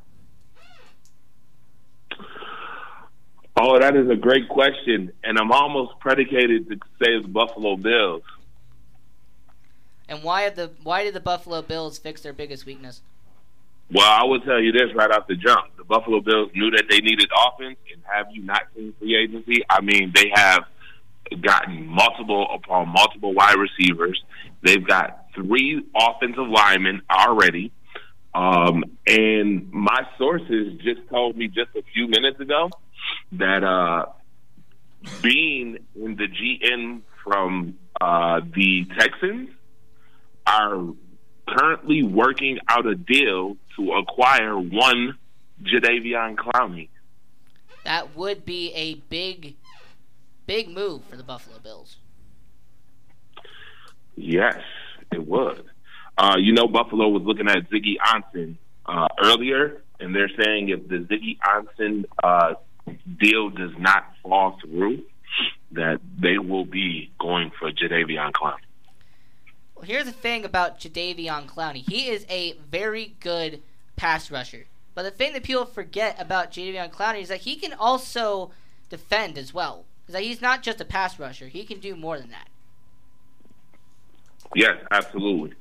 Oh, 3.57 3.79
that 3.79 3.97
is 3.97 4.11
a 4.11 4.17
great 4.17 4.49
question, 4.49 5.13
and 5.25 5.39
I'm 5.39 5.53
almost 5.53 5.99
predicated 6.01 6.69
to 6.69 6.77
say 7.01 7.13
it's 7.13 7.27
Buffalo 7.27 7.77
Bills. 7.77 8.23
And 10.09 10.23
why 10.23 10.43
have 10.43 10.57
the 10.57 10.71
why 10.83 11.05
did 11.05 11.15
the 11.15 11.21
Buffalo 11.21 11.63
Bills 11.63 11.99
fix 11.99 12.21
their 12.21 12.33
biggest 12.33 12.67
weakness? 12.67 13.01
Well, 13.93 14.11
I 14.11 14.25
will 14.25 14.41
tell 14.41 14.61
you 14.61 14.73
this 14.73 14.95
right 14.95 15.11
off 15.11 15.27
the 15.29 15.37
jump: 15.37 15.77
the 15.77 15.85
Buffalo 15.85 16.21
Bills 16.21 16.51
knew 16.55 16.71
that 16.73 16.85
they 16.91 17.01
needed 17.01 17.29
offense, 17.47 17.79
and 17.93 18.03
have 18.05 18.27
you 18.33 18.43
not 18.43 18.63
seen 18.75 18.95
free 18.99 19.17
agency? 19.17 19.63
I 19.71 19.81
mean, 19.81 20.13
they 20.15 20.31
have 20.35 20.65
gotten 21.41 21.87
multiple 21.87 22.47
upon 22.55 22.89
multiple 22.89 23.33
wide 23.35 23.57
receivers. 23.57 24.23
They've 24.63 24.87
got 24.87 25.27
three 25.35 25.85
offensive 25.95 26.49
linemen 26.49 27.03
already. 27.11 27.73
Um, 28.35 28.85
and 29.07 29.73
my 29.73 30.07
sources 30.19 30.79
just 30.83 31.09
told 31.09 31.37
me 31.37 31.49
just 31.49 31.71
a 31.75 31.83
few 31.95 32.07
minutes 32.07 32.39
ago 32.39 32.69
that 33.33 33.65
uh, 33.65 34.07
being 35.23 35.79
in 35.95 36.17
the 36.17 36.29
GM 36.29 37.01
from 37.25 37.79
uh, 38.01 38.41
the 38.55 38.87
Texans 38.99 39.51
are 40.47 40.77
currently 41.47 42.03
working 42.03 42.59
out 42.69 42.87
a 42.87 42.95
deal 42.95 43.57
to 43.77 43.93
acquire 43.93 44.59
one 44.59 45.19
Jadeveon 45.63 46.37
Clowney. 46.37 46.89
That 47.85 48.17
would 48.17 48.45
be 48.45 48.73
a 48.75 48.95
big, 48.95 49.55
big 50.47 50.69
move 50.69 51.05
for 51.05 51.17
the 51.17 51.23
Buffalo 51.23 51.59
Bills. 51.59 51.97
Yes, 54.17 54.59
it 55.13 55.27
would. 55.27 55.65
Uh, 56.19 56.37
you 56.39 56.53
know, 56.53 56.67
Buffalo 56.67 57.09
was 57.09 57.23
looking 57.23 57.49
at 57.49 57.71
Ziggy 57.71 57.97
Ansah 58.05 58.57
uh, 58.87 59.09
earlier, 59.23 59.83
and 60.01 60.15
they're 60.15 60.31
saying 60.43 60.71
if 60.71 60.89
the 60.89 60.97
Ziggy 60.97 61.39
Ansah 61.39 62.05
uh, 62.25 62.55
deal 63.21 63.51
does 63.51 63.73
not 63.79 64.05
fall 64.23 64.59
through, 64.63 65.03
that 65.73 66.01
they 66.19 66.39
will 66.39 66.65
be 66.65 67.11
going 67.19 67.51
for 67.59 67.71
Jadavion 67.71 68.33
Clowney. 68.33 68.66
Well, 69.77 69.85
here's 69.85 70.07
the 70.07 70.13
thing 70.13 70.45
about 70.45 70.81
Jadeveon 70.81 71.47
Clowney. 71.47 71.89
He 71.89 72.09
is 72.09 72.25
a 72.31 72.55
very 72.71 73.15
good 73.21 73.63
pass 73.95 74.31
rusher. 74.31 74.65
But 74.95 75.03
the 75.03 75.11
thing 75.11 75.35
that 75.35 75.43
people 75.43 75.67
forget 75.67 76.17
about 76.19 76.51
Jadeveon 76.51 76.91
Clowney 76.91 77.21
is 77.21 77.29
that 77.29 77.43
he 77.43 77.57
can 77.57 77.75
also 77.75 78.51
defend 78.89 79.37
as 79.37 79.53
well. 79.53 79.85
Is 80.09 80.15
that 80.15 80.23
he's 80.23 80.41
not 80.41 80.63
just 80.63 80.81
a 80.81 80.85
pass 80.85 81.19
rusher. 81.19 81.49
He 81.49 81.65
can 81.65 81.79
do 81.79 81.95
more 81.95 82.19
than 82.19 82.31
that. 82.31 82.49
Yes, 84.55 84.79
absolutely. 84.91 85.55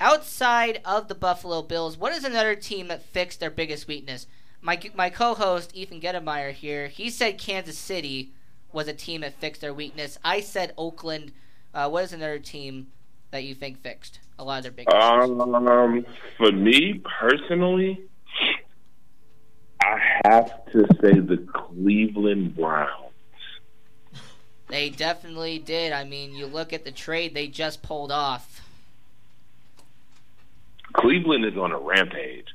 Outside 0.00 0.80
of 0.84 1.08
the 1.08 1.14
Buffalo 1.14 1.60
Bills, 1.60 1.98
what 1.98 2.12
is 2.12 2.24
another 2.24 2.54
team 2.54 2.88
that 2.88 3.02
fixed 3.02 3.40
their 3.40 3.50
biggest 3.50 3.86
weakness? 3.86 4.26
My 4.62 4.80
my 4.94 5.10
co-host 5.10 5.76
Ethan 5.76 6.00
Gettemeyer 6.00 6.52
here, 6.52 6.88
he 6.88 7.10
said 7.10 7.38
Kansas 7.38 7.76
City 7.76 8.30
was 8.72 8.88
a 8.88 8.94
team 8.94 9.20
that 9.20 9.38
fixed 9.38 9.60
their 9.60 9.74
weakness. 9.74 10.18
I 10.24 10.40
said 10.40 10.72
Oakland. 10.78 11.32
Uh, 11.74 11.88
what 11.88 12.04
is 12.04 12.12
another 12.12 12.38
team 12.38 12.86
that 13.32 13.42
you 13.42 13.54
think 13.54 13.82
fixed 13.82 14.20
a 14.38 14.44
lot 14.44 14.58
of 14.58 14.62
their 14.62 14.72
big? 14.72 14.88
Um, 14.94 16.06
for 16.38 16.52
me 16.52 17.02
personally, 17.20 18.00
I 19.82 19.98
have 20.24 20.64
to 20.66 20.86
say 21.02 21.18
the 21.18 21.44
Cleveland 21.52 22.54
Browns. 22.54 23.10
They 24.68 24.88
definitely 24.88 25.58
did. 25.58 25.92
I 25.92 26.04
mean, 26.04 26.32
you 26.32 26.46
look 26.46 26.72
at 26.72 26.84
the 26.84 26.92
trade 26.92 27.34
they 27.34 27.48
just 27.48 27.82
pulled 27.82 28.12
off. 28.12 28.62
Cleveland 30.92 31.44
is 31.44 31.56
on 31.56 31.72
a 31.72 31.78
rampage, 31.78 32.46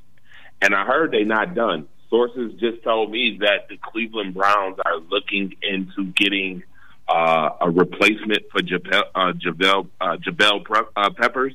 and 0.61 0.73
I 0.73 0.85
heard 0.85 1.11
they're 1.11 1.25
not 1.25 1.55
done. 1.55 1.89
Sources 2.09 2.53
just 2.59 2.83
told 2.83 3.11
me 3.11 3.37
that 3.41 3.67
the 3.67 3.77
Cleveland 3.77 4.33
Browns 4.33 4.79
are 4.85 4.97
looking 4.97 5.55
into 5.61 6.05
getting 6.13 6.63
uh, 7.09 7.49
a 7.61 7.69
replacement 7.69 8.43
for 8.51 8.61
Jabrill 8.61 9.03
uh, 9.15 9.33
Jabrill, 9.33 9.87
uh, 9.99 10.17
Jabrill 10.17 10.63
Pre- 10.63 10.81
uh, 10.95 11.09
Peppers 11.09 11.53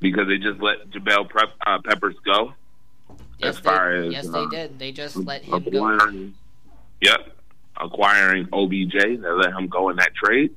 because 0.00 0.26
they 0.28 0.38
just 0.38 0.60
let 0.60 0.90
Jabrill 0.90 1.28
Pre- 1.28 1.48
uh, 1.66 1.78
Peppers 1.84 2.16
go. 2.24 2.52
Yes, 3.38 3.56
as 3.56 3.58
far 3.60 4.00
they, 4.00 4.08
as 4.08 4.12
yes, 4.12 4.28
uh, 4.28 4.32
they 4.32 4.56
did. 4.56 4.78
They 4.78 4.92
just 4.92 5.16
let 5.16 5.42
him 5.42 5.62
go. 5.62 6.30
yep, 7.00 7.36
acquiring 7.80 8.48
OBJ. 8.52 8.92
They 8.92 9.16
let 9.16 9.52
him 9.54 9.68
go 9.68 9.88
in 9.88 9.96
that 9.96 10.14
trade. 10.14 10.54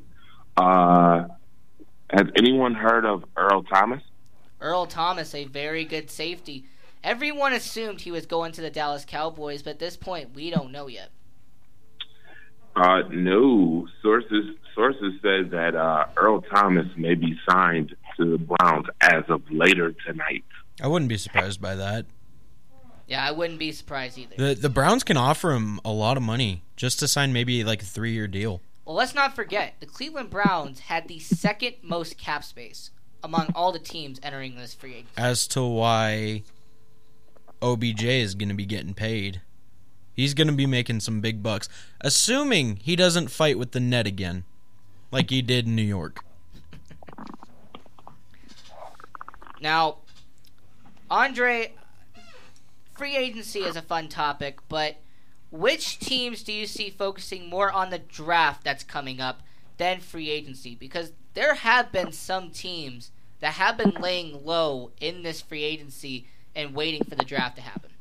Uh, 0.57 1.25
has 2.09 2.27
anyone 2.35 2.73
heard 2.73 3.05
of 3.05 3.23
Earl 3.35 3.63
Thomas? 3.63 4.03
Earl 4.59 4.85
Thomas, 4.85 5.33
a 5.33 5.45
very 5.45 5.85
good 5.85 6.09
safety. 6.09 6.65
Everyone 7.03 7.53
assumed 7.53 8.01
he 8.01 8.11
was 8.11 8.25
going 8.25 8.51
to 8.53 8.61
the 8.61 8.69
Dallas 8.69 9.05
Cowboys, 9.05 9.61
but 9.61 9.71
at 9.71 9.79
this 9.79 9.95
point, 9.95 10.33
we 10.33 10.49
don't 10.49 10.71
know 10.71 10.87
yet. 10.87 11.09
Uh, 12.75 13.03
no 13.09 13.87
sources 14.01 14.55
sources 14.73 15.13
said 15.21 15.51
that 15.51 15.75
uh, 15.75 16.05
Earl 16.17 16.41
Thomas 16.41 16.87
may 16.97 17.15
be 17.15 17.39
signed 17.49 17.95
to 18.17 18.31
the 18.31 18.37
Browns 18.37 18.87
as 18.99 19.23
of 19.29 19.41
later 19.49 19.95
tonight. 20.05 20.43
I 20.81 20.87
wouldn't 20.87 21.07
be 21.07 21.17
surprised 21.17 21.61
by 21.61 21.75
that. 21.75 22.05
Yeah, 23.07 23.25
I 23.25 23.31
wouldn't 23.31 23.59
be 23.59 23.71
surprised 23.71 24.17
either. 24.17 24.35
The 24.35 24.59
the 24.59 24.69
Browns 24.69 25.03
can 25.03 25.15
offer 25.15 25.51
him 25.51 25.79
a 25.85 25.91
lot 25.91 26.17
of 26.17 26.23
money 26.23 26.63
just 26.75 26.99
to 26.99 27.07
sign 27.07 27.31
maybe 27.31 27.63
like 27.63 27.81
a 27.81 27.85
three 27.85 28.11
year 28.11 28.27
deal. 28.27 28.61
Well, 28.83 28.95
let's 28.95 29.15
not 29.15 29.35
forget 29.35 29.75
the 29.79 29.85
Cleveland 29.85 30.29
Browns 30.29 30.81
had 30.81 31.07
the 31.07 31.19
second 31.19 31.75
most 31.81 32.17
cap 32.17 32.43
space 32.43 32.91
among 33.23 33.51
all 33.55 33.71
the 33.71 33.79
teams 33.79 34.19
entering 34.21 34.55
this 34.55 34.73
free 34.73 34.93
agency. 34.93 35.11
As 35.17 35.47
to 35.47 35.63
why 35.63 36.43
OBJ 37.61 38.03
is 38.03 38.35
going 38.35 38.49
to 38.49 38.55
be 38.55 38.65
getting 38.65 38.93
paid, 38.93 39.41
he's 40.15 40.33
going 40.33 40.47
to 40.47 40.53
be 40.53 40.65
making 40.65 41.01
some 41.01 41.21
big 41.21 41.43
bucks, 41.43 41.69
assuming 42.01 42.77
he 42.77 42.95
doesn't 42.95 43.29
fight 43.29 43.59
with 43.59 43.71
the 43.71 43.79
net 43.79 44.07
again, 44.07 44.43
like 45.11 45.29
he 45.29 45.41
did 45.41 45.65
in 45.67 45.75
New 45.75 45.81
York. 45.81 46.23
Now, 49.61 49.97
Andre, 51.09 51.73
free 52.93 53.15
agency 53.15 53.59
is 53.59 53.75
a 53.75 53.81
fun 53.81 54.07
topic, 54.09 54.59
but 54.69 54.97
which 55.51 55.99
teams 55.99 56.43
do 56.43 56.51
you 56.51 56.67
see 56.67 56.89
focusing 56.89 57.49
more 57.49 57.71
on 57.71 57.89
the 57.89 57.99
draft 57.99 58.63
that's 58.63 58.83
coming 58.83 59.21
up 59.21 59.41
than 59.77 59.99
free 59.99 60.29
agency? 60.29 60.75
Because 60.75 61.13
there 61.33 61.55
have 61.55 61.91
been 61.91 62.11
some 62.11 62.51
teams 62.51 63.11
that 63.39 63.53
have 63.53 63.77
been 63.77 63.95
laying 63.99 64.45
low 64.45 64.91
in 64.99 65.23
this 65.23 65.41
free 65.41 65.63
agency 65.63 66.27
and 66.55 66.73
waiting 66.73 67.03
for 67.03 67.15
the 67.15 67.25
draft 67.25 67.55
to 67.57 67.61
happen. 67.61 67.91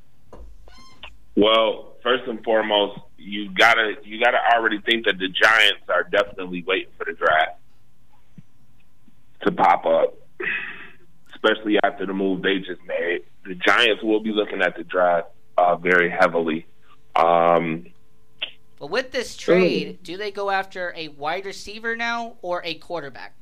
Well, 1.36 1.94
first 2.02 2.24
and 2.26 2.42
foremost, 2.44 3.00
you 3.18 3.50
gotta 3.52 3.94
you 4.04 4.22
gotta 4.22 4.38
already 4.54 4.80
think 4.80 5.06
that 5.06 5.18
the 5.18 5.28
Giants 5.28 5.82
are 5.88 6.04
definitely 6.04 6.62
waiting 6.66 6.92
for 6.96 7.04
the 7.04 7.12
draft 7.12 7.58
to 9.44 9.52
pop 9.52 9.84
up, 9.86 10.14
especially 11.34 11.78
after 11.82 12.06
the 12.06 12.12
move 12.12 12.42
they 12.42 12.58
just 12.58 12.80
made. 12.86 13.22
The 13.44 13.54
Giants 13.54 14.02
will 14.02 14.20
be 14.20 14.30
looking 14.30 14.62
at 14.62 14.76
the 14.76 14.84
draft 14.84 15.28
uh, 15.58 15.76
very 15.76 16.10
heavily. 16.10 16.66
Um, 17.16 17.86
But 18.78 18.90
with 18.90 19.10
this 19.12 19.36
trade, 19.36 20.02
do 20.02 20.16
they 20.16 20.30
go 20.30 20.50
after 20.50 20.92
a 20.96 21.08
wide 21.08 21.46
receiver 21.46 21.94
now 21.96 22.36
or 22.42 22.62
a 22.64 22.74
quarterback? 22.74 23.34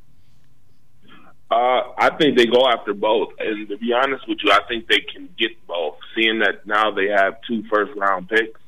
Uh, 1.52 1.82
I 1.98 2.08
think 2.18 2.38
they 2.38 2.46
go 2.46 2.66
after 2.66 2.94
both, 2.94 3.30
and 3.38 3.68
to 3.68 3.76
be 3.76 3.92
honest 3.92 4.26
with 4.26 4.38
you, 4.42 4.50
I 4.52 4.60
think 4.68 4.88
they 4.88 5.00
can 5.00 5.28
get 5.38 5.50
both. 5.66 5.96
Seeing 6.14 6.38
that 6.38 6.66
now 6.66 6.90
they 6.90 7.08
have 7.08 7.34
two 7.46 7.62
first 7.70 7.92
round 7.94 8.28
picks 8.28 8.60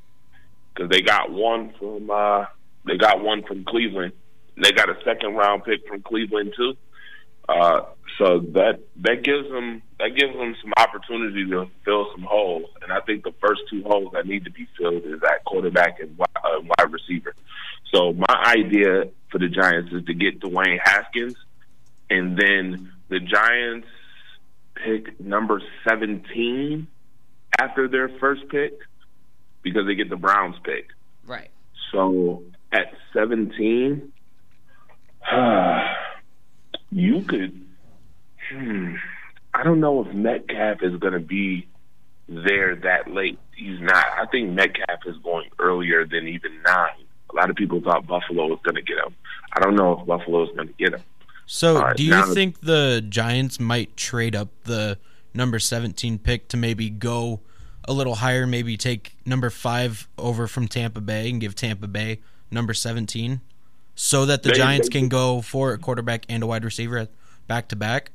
because 0.75 0.91
they 0.91 1.01
got 1.01 1.31
one 1.31 1.73
from 1.79 2.11
uh, 2.11 2.45
they 2.87 2.97
got 2.97 3.23
one 3.23 3.43
from 3.49 3.65
Cleveland. 3.65 4.13
They 4.63 4.73
got 4.73 4.91
a 4.91 4.97
second 5.05 5.35
round 5.35 5.65
pick 5.65 5.81
from 5.89 6.03
Cleveland 6.03 6.53
too. 6.57 6.77
Uh, 7.49 7.81
So 8.19 8.41
that 8.59 8.81
that 9.07 9.25
gives 9.25 9.49
them 9.49 9.83
that 9.99 10.11
gives 10.19 10.35
them 10.35 10.55
some 10.63 10.73
opportunity 10.77 11.43
to 11.51 11.67
fill 11.85 12.05
some 12.13 12.23
holes, 12.23 12.69
and 12.83 12.93
I 12.93 13.01
think 13.01 13.25
the 13.25 13.35
first 13.45 13.63
two 13.71 13.83
holes 13.83 14.13
that 14.13 14.27
need 14.27 14.45
to 14.45 14.51
be 14.51 14.69
filled 14.79 15.05
is 15.05 15.21
at 15.23 15.45
quarterback 15.45 16.01
and 16.01 16.17
wide, 16.19 16.29
uh, 16.37 16.61
wide 16.61 16.93
receiver. 16.93 17.35
So 17.93 18.13
my 18.13 18.37
idea 18.59 19.09
for 19.31 19.39
the 19.39 19.49
Giants 19.49 19.93
is 19.93 20.05
to 20.05 20.15
get 20.15 20.41
Dwayne 20.41 20.79
Haskins, 20.85 21.37
and 22.11 22.39
then 22.39 22.93
the 23.09 23.21
Giants 23.21 23.89
pick 24.75 25.21
number 25.21 25.63
seventeen 25.89 26.87
after 27.59 27.89
their 27.89 28.09
first 28.21 28.49
pick 28.49 28.79
because 29.63 29.87
they 29.87 29.95
get 29.95 30.11
the 30.11 30.17
Browns 30.17 30.57
pick. 30.65 30.89
Right. 31.27 31.51
So 31.93 32.43
at 32.73 32.93
17, 33.13 34.13
you 36.91 37.23
could. 37.23 37.67
Hmm, 38.51 38.95
I 39.55 39.63
don't 39.63 39.81
know 39.81 40.05
if 40.05 40.15
Metcalf 40.15 40.79
is 40.83 40.97
going 40.97 41.15
to 41.15 41.21
be 41.21 41.67
there 42.29 42.77
that 42.77 43.11
late. 43.11 43.39
He's 43.57 43.81
not. 43.81 44.05
I 44.19 44.27
think 44.31 44.51
Metcalf 44.51 45.01
is 45.07 45.17
going 45.19 45.49
earlier 45.59 46.05
than 46.07 46.29
even 46.29 46.63
nine. 46.67 47.07
A 47.33 47.37
lot 47.37 47.51
of 47.51 47.57
people 47.57 47.81
thought 47.81 48.07
Buffalo 48.07 48.47
was 48.49 48.59
going 48.65 48.75
to 48.75 48.83
get 48.83 48.99
him. 48.99 49.15
I 49.53 49.61
don't 49.61 49.77
know 49.77 49.99
if 49.99 50.07
Buffalo 50.07 50.43
is 50.45 50.51
going 50.55 50.69
to 50.69 50.75
get 50.75 50.95
him. 50.95 51.03
So, 51.47 51.81
right, 51.81 51.97
do 51.97 52.03
you 52.05 52.35
think 52.35 52.61
the 52.61 53.05
Giants 53.07 53.61
might 53.61 53.97
trade 53.97 54.35
up 54.35 54.49
the 54.65 54.99
number 55.35 55.59
17 55.59 56.19
pick 56.19 56.49
to 56.49 56.57
maybe 56.57 56.89
go 56.91 57.41
a 57.87 57.93
little 57.93 58.17
higher, 58.17 58.47
maybe 58.47 58.77
take 58.77 59.15
number 59.27 59.51
5 59.51 60.09
over 60.17 60.47
from 60.47 60.69
Tampa 60.69 61.01
Bay 61.01 61.29
and 61.29 61.41
give 61.41 61.55
Tampa 61.55 61.87
Bay 61.87 62.21
number 62.51 62.73
17 62.73 63.41
so 63.95 64.25
that 64.27 64.43
the 64.43 64.51
They- 64.51 64.55
Giants 64.57 64.89
they- 64.89 64.99
can 65.01 65.09
go 65.09 65.43
for 65.43 65.73
a 65.73 65.79
quarterback 65.79 66.25
and 66.29 66.43
a 66.43 66.47
wide 66.47 66.65
receiver 66.65 67.09
back 67.47 67.69
to 67.69 67.77
back? 67.77 68.11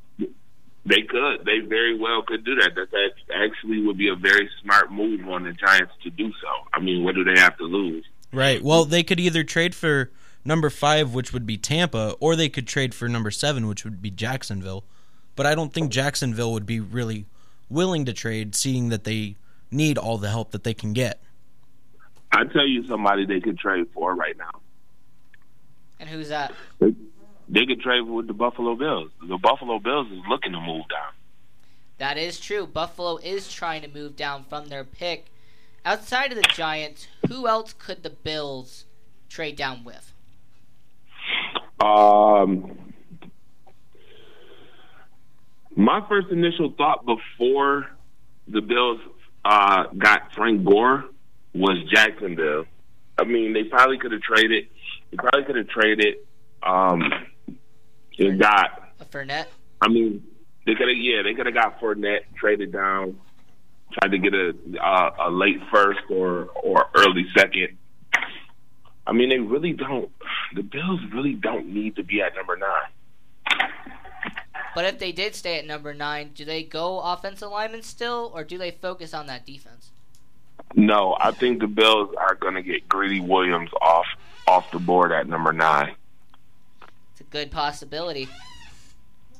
They 0.86 1.02
could. 1.04 1.46
They 1.46 1.60
very 1.60 1.96
well 2.00 2.24
could 2.24 2.44
do 2.44 2.56
that. 2.56 2.74
That 2.74 2.90
that 2.92 3.12
actually 3.36 3.82
would 3.86 3.98
be 3.98 4.08
a 4.08 4.16
very 4.16 4.50
smart 4.64 4.92
move 4.92 5.28
on 5.28 5.44
the 5.44 5.52
Giants 5.52 5.92
to 6.04 6.10
do 6.10 6.32
so. 6.42 6.48
I 6.74 6.80
mean, 6.80 7.04
what 7.04 7.14
do 7.16 7.24
they 7.24 7.38
have 7.40 7.58
to 7.58 7.66
lose? 7.66 8.06
Right. 8.32 8.64
Well, 8.64 8.86
they 8.86 9.04
could 9.04 9.20
either 9.20 9.44
trade 9.44 9.76
for 9.76 10.10
number 10.46 10.70
5 10.70 11.14
which 11.14 11.34
would 11.34 11.46
be 11.46 11.58
Tampa 11.58 12.16
or 12.20 12.36
they 12.36 12.50
could 12.50 12.68
trade 12.68 12.94
for 12.94 13.08
number 13.08 13.32
7 13.32 13.68
which 13.68 13.84
would 13.84 14.02
be 14.02 14.12
Jacksonville. 14.12 14.84
But 15.36 15.46
I 15.46 15.56
don't 15.56 15.74
think 15.74 15.92
Jacksonville 15.92 16.52
would 16.54 16.66
be 16.66 16.80
really 16.80 17.26
willing 17.70 18.06
to 18.06 18.14
trade 18.14 18.56
seeing 18.56 18.90
that 18.90 19.04
they 19.04 19.36
need 19.72 19.98
all 19.98 20.18
the 20.18 20.30
help 20.30 20.52
that 20.52 20.64
they 20.64 20.74
can 20.74 20.94
get. 20.94 21.22
I 22.32 22.44
tell 22.46 22.68
you, 22.68 22.86
somebody 22.88 23.26
they 23.26 23.40
could 23.40 23.58
trade 23.58 23.88
for 23.94 24.14
right 24.16 24.38
now. 24.38 24.62
And 26.00 26.10
who's 26.10 26.30
that? 26.30 26.54
They, 26.80 26.94
they 27.48 27.66
could 27.66 27.82
trade 27.82 28.02
with 28.02 28.28
the 28.28 28.34
Buffalo 28.34 28.76
Bills. 28.76 29.12
The 29.28 29.38
Buffalo 29.38 29.80
Bills 29.80 30.08
is 30.12 30.20
looking 30.30 30.52
to 30.52 30.60
move 30.60 30.88
down. 30.90 31.14
That 31.98 32.18
is 32.18 32.40
true. 32.40 32.66
Buffalo 32.66 33.18
is 33.18 33.52
trying 33.52 33.82
to 33.82 33.88
move 33.88 34.16
down 34.16 34.46
from 34.48 34.70
their 34.70 34.84
pick. 34.84 35.26
Outside 35.84 36.32
of 36.32 36.38
the 36.38 36.48
Giants, 36.54 37.08
who 37.28 37.48
else 37.48 37.74
could 37.74 38.04
the 38.04 38.10
Bills 38.10 38.86
trade 39.28 39.56
down 39.56 39.84
with? 39.84 40.14
Um, 41.80 42.78
my 45.76 46.06
first 46.10 46.28
initial 46.30 46.74
thought 46.78 47.06
before 47.06 47.88
the 48.48 48.62
Bills 48.62 49.00
uh, 49.46 49.86
got 49.98 50.34
Frank 50.36 50.66
Gore 50.66 51.06
was 51.54 51.78
Jacksonville. 51.92 52.66
I 53.18 53.24
mean, 53.24 53.54
they 53.54 53.64
probably 53.64 53.98
could 53.98 54.12
have 54.12 54.22
traded. 54.22 54.68
They 55.12 55.18
probably 55.18 55.44
could 55.46 55.56
have 55.56 55.70
traded. 55.70 56.16
Um, 56.62 57.02
and 58.18 58.40
got. 58.40 58.92
A 59.00 59.06
Fournette? 59.06 59.48
I 59.82 59.88
mean, 59.88 60.24
they 60.66 60.76
could 60.76 60.90
have. 60.90 60.98
Yeah, 60.98 61.24
they 61.24 61.34
could 61.34 61.46
have 61.46 61.56
got 61.56 61.80
Fournette 61.80 62.22
traded 62.36 62.72
down. 62.72 63.18
Tried 63.94 64.12
to 64.12 64.18
get 64.20 64.34
a 64.34 64.54
uh, 64.82 65.28
a 65.28 65.32
late 65.32 65.60
first 65.74 66.00
or 66.10 66.50
or 66.64 66.86
early 66.96 67.26
second. 67.36 67.79
I 69.10 69.12
mean, 69.12 69.30
they 69.30 69.39
really 69.39 69.74
don't. 69.74 70.12
The 70.53 70.62
Bills 70.62 70.99
really 71.12 71.34
don't 71.34 71.68
need 71.68 71.95
to 71.95 72.03
be 72.03 72.22
at 72.22 72.36
number 72.36 72.55
nine. 72.55 73.68
But 74.76 74.86
if 74.86 74.99
they 74.99 75.12
did 75.12 75.34
stay 75.34 75.57
at 75.57 75.66
number 75.66 75.95
nine, 75.95 76.30
do 76.36 76.45
they 76.45 76.62
go 76.62 76.99
offensive 76.99 77.49
lineman 77.49 77.82
still, 77.82 78.32
or 78.36 78.43
do 78.43 78.60
they 78.60 78.70
focus 78.70 79.16
on 79.16 79.26
that 79.26 79.47
defense? 79.47 79.89
No, 80.76 81.18
I 81.20 81.32
think 81.32 81.60
the 81.60 81.68
Bills 81.68 82.14
are 82.20 82.36
going 82.36 82.53
to 82.53 82.62
get 82.62 82.88
Greedy 82.88 83.20
Williams 83.20 83.72
off 83.82 84.05
off 84.47 84.70
the 84.72 84.78
board 84.78 85.12
at 85.12 85.28
number 85.28 85.53
nine. 85.53 85.95
It's 87.12 87.22
a 87.22 87.24
good 87.24 87.49
possibility. 87.49 88.30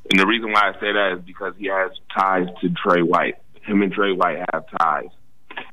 And 0.09 0.20
the 0.20 0.26
reason 0.26 0.51
why 0.51 0.61
I 0.70 0.74
say 0.80 0.91
that 0.91 1.17
is 1.17 1.24
because 1.24 1.53
he 1.59 1.67
has 1.67 1.91
ties 2.11 2.47
to 2.61 2.70
Trey 2.70 3.03
White. 3.03 3.36
Him 3.61 3.84
and 3.84 3.93
Trey 3.93 4.13
White 4.13 4.39
have 4.51 4.65
ties. 4.80 5.09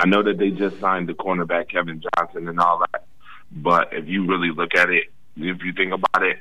I 0.00 0.06
know 0.06 0.22
that 0.22 0.36
they 0.36 0.50
just 0.50 0.78
signed 0.80 1.08
the 1.08 1.14
cornerback 1.14 1.70
Kevin 1.70 2.02
Johnson 2.02 2.46
and 2.48 2.60
all 2.60 2.84
that, 2.92 3.06
but 3.50 3.88
if 3.92 4.06
you 4.06 4.26
really 4.26 4.50
look 4.50 4.74
at 4.76 4.90
it, 4.90 5.04
if 5.36 5.62
you 5.62 5.72
think 5.72 5.92
about 5.92 6.22
it, 6.22 6.38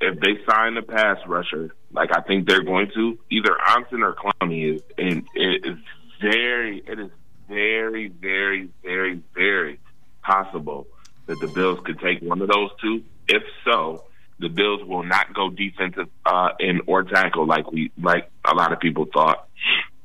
if 0.00 0.18
they 0.20 0.38
sign 0.50 0.76
a 0.76 0.82
pass 0.82 1.18
rusher, 1.26 1.74
like 1.92 2.10
I 2.16 2.22
think 2.22 2.48
they're 2.48 2.64
going 2.64 2.90
to, 2.94 3.18
either 3.30 3.56
Ansah 3.68 4.02
or 4.02 4.14
Clowney 4.14 4.74
is, 4.74 4.82
and 4.96 5.26
it 5.34 5.66
is 5.66 5.78
very, 6.20 6.82
it 6.86 6.98
is 6.98 7.10
very, 7.48 8.08
very, 8.08 8.70
very, 8.82 9.22
very 9.34 9.80
possible 10.22 10.86
that 11.26 11.38
the 11.40 11.48
Bills 11.48 11.80
could 11.84 12.00
take 12.00 12.22
one 12.22 12.40
of 12.40 12.48
those 12.48 12.70
two. 12.80 13.02
If 13.28 13.42
so, 13.64 14.04
the 14.38 14.48
Bills 14.48 14.82
will 14.84 15.02
not 15.02 15.34
go 15.34 15.50
defensive 15.50 16.08
uh, 16.24 16.50
in 16.58 16.80
or 16.86 17.02
tackle 17.02 17.46
like 17.46 17.70
we 17.70 17.92
like 18.00 18.30
a 18.44 18.54
lot 18.54 18.72
of 18.72 18.80
people 18.80 19.06
thought. 19.12 19.46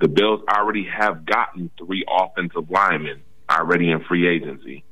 The 0.02 0.10
Bills 0.10 0.42
already 0.50 0.86
have 0.86 1.26
gotten 1.26 1.72
three 1.78 2.04
offensive 2.08 2.70
linemen 2.70 3.22
already 3.50 3.92
in 3.92 4.04
free 4.04 4.28
agency, 4.28 4.84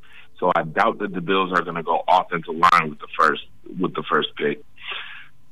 so 0.43 0.51
I 0.53 0.63
doubt 0.63 0.99
that 0.99 1.13
the 1.13 1.21
Bills 1.21 1.53
are 1.53 1.61
going 1.61 1.77
to 1.77 1.83
go 1.83 2.03
offensive 2.05 2.55
line 2.55 2.89
with 2.89 2.99
the 2.99 3.07
first 3.17 3.43
with 3.79 3.93
the 3.95 4.03
first 4.09 4.35
pick. 4.35 4.61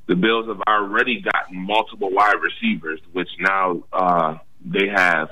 The 0.07 0.15
Bills 0.15 0.47
have 0.47 0.59
already 0.67 1.21
gotten 1.21 1.65
multiple 1.65 2.09
wide 2.11 2.35
receivers, 2.41 2.99
which 3.13 3.29
now 3.39 3.83
uh, 3.93 4.37
they 4.65 4.89
have 4.93 5.29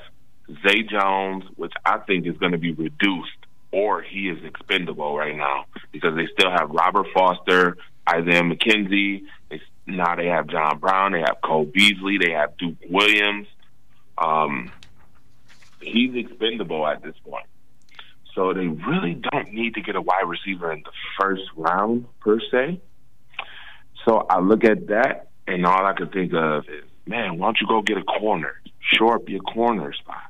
Zay 0.66 0.82
Jones, 0.82 1.44
which 1.56 1.74
I 1.84 1.98
think 1.98 2.26
is 2.26 2.38
going 2.38 2.52
to 2.52 2.58
be 2.58 2.72
reduced, 2.72 3.36
or 3.70 4.00
he 4.00 4.30
is 4.30 4.42
expendable 4.44 5.14
right 5.14 5.36
now 5.36 5.66
because 5.92 6.16
they 6.16 6.26
still 6.32 6.50
have 6.50 6.70
Robert 6.70 7.08
Foster, 7.12 7.76
Isaiah 8.08 8.42
McKenzie. 8.42 9.24
They, 9.50 9.60
now 9.86 10.16
they 10.16 10.28
have 10.28 10.46
John 10.46 10.78
Brown. 10.78 11.12
They 11.12 11.20
have 11.20 11.36
Cole 11.44 11.66
Beasley. 11.66 12.16
They 12.16 12.32
have 12.32 12.56
Duke 12.56 12.78
Williams. 12.88 13.46
Um, 14.16 14.72
he's 15.82 16.14
expendable 16.14 16.86
at 16.86 17.02
this 17.02 17.14
point. 17.28 17.44
So 18.34 18.54
they 18.54 18.66
really 18.66 19.14
don't 19.14 19.52
need 19.52 19.74
to 19.74 19.80
get 19.80 19.96
a 19.96 20.00
wide 20.00 20.26
receiver 20.26 20.72
in 20.72 20.82
the 20.82 20.92
first 21.20 21.42
round 21.56 22.06
per 22.20 22.38
se. 22.50 22.80
So 24.04 24.26
I 24.30 24.40
look 24.40 24.64
at 24.64 24.86
that, 24.88 25.28
and 25.46 25.66
all 25.66 25.84
I 25.84 25.92
could 25.92 26.12
think 26.12 26.32
of 26.32 26.64
is, 26.68 26.84
man, 27.06 27.38
why 27.38 27.48
don't 27.48 27.60
you 27.60 27.66
go 27.66 27.82
get 27.82 27.98
a 27.98 28.02
corner? 28.02 28.60
Shore 28.78 29.16
up 29.16 29.28
your 29.28 29.40
corner 29.40 29.92
spot. 29.92 30.22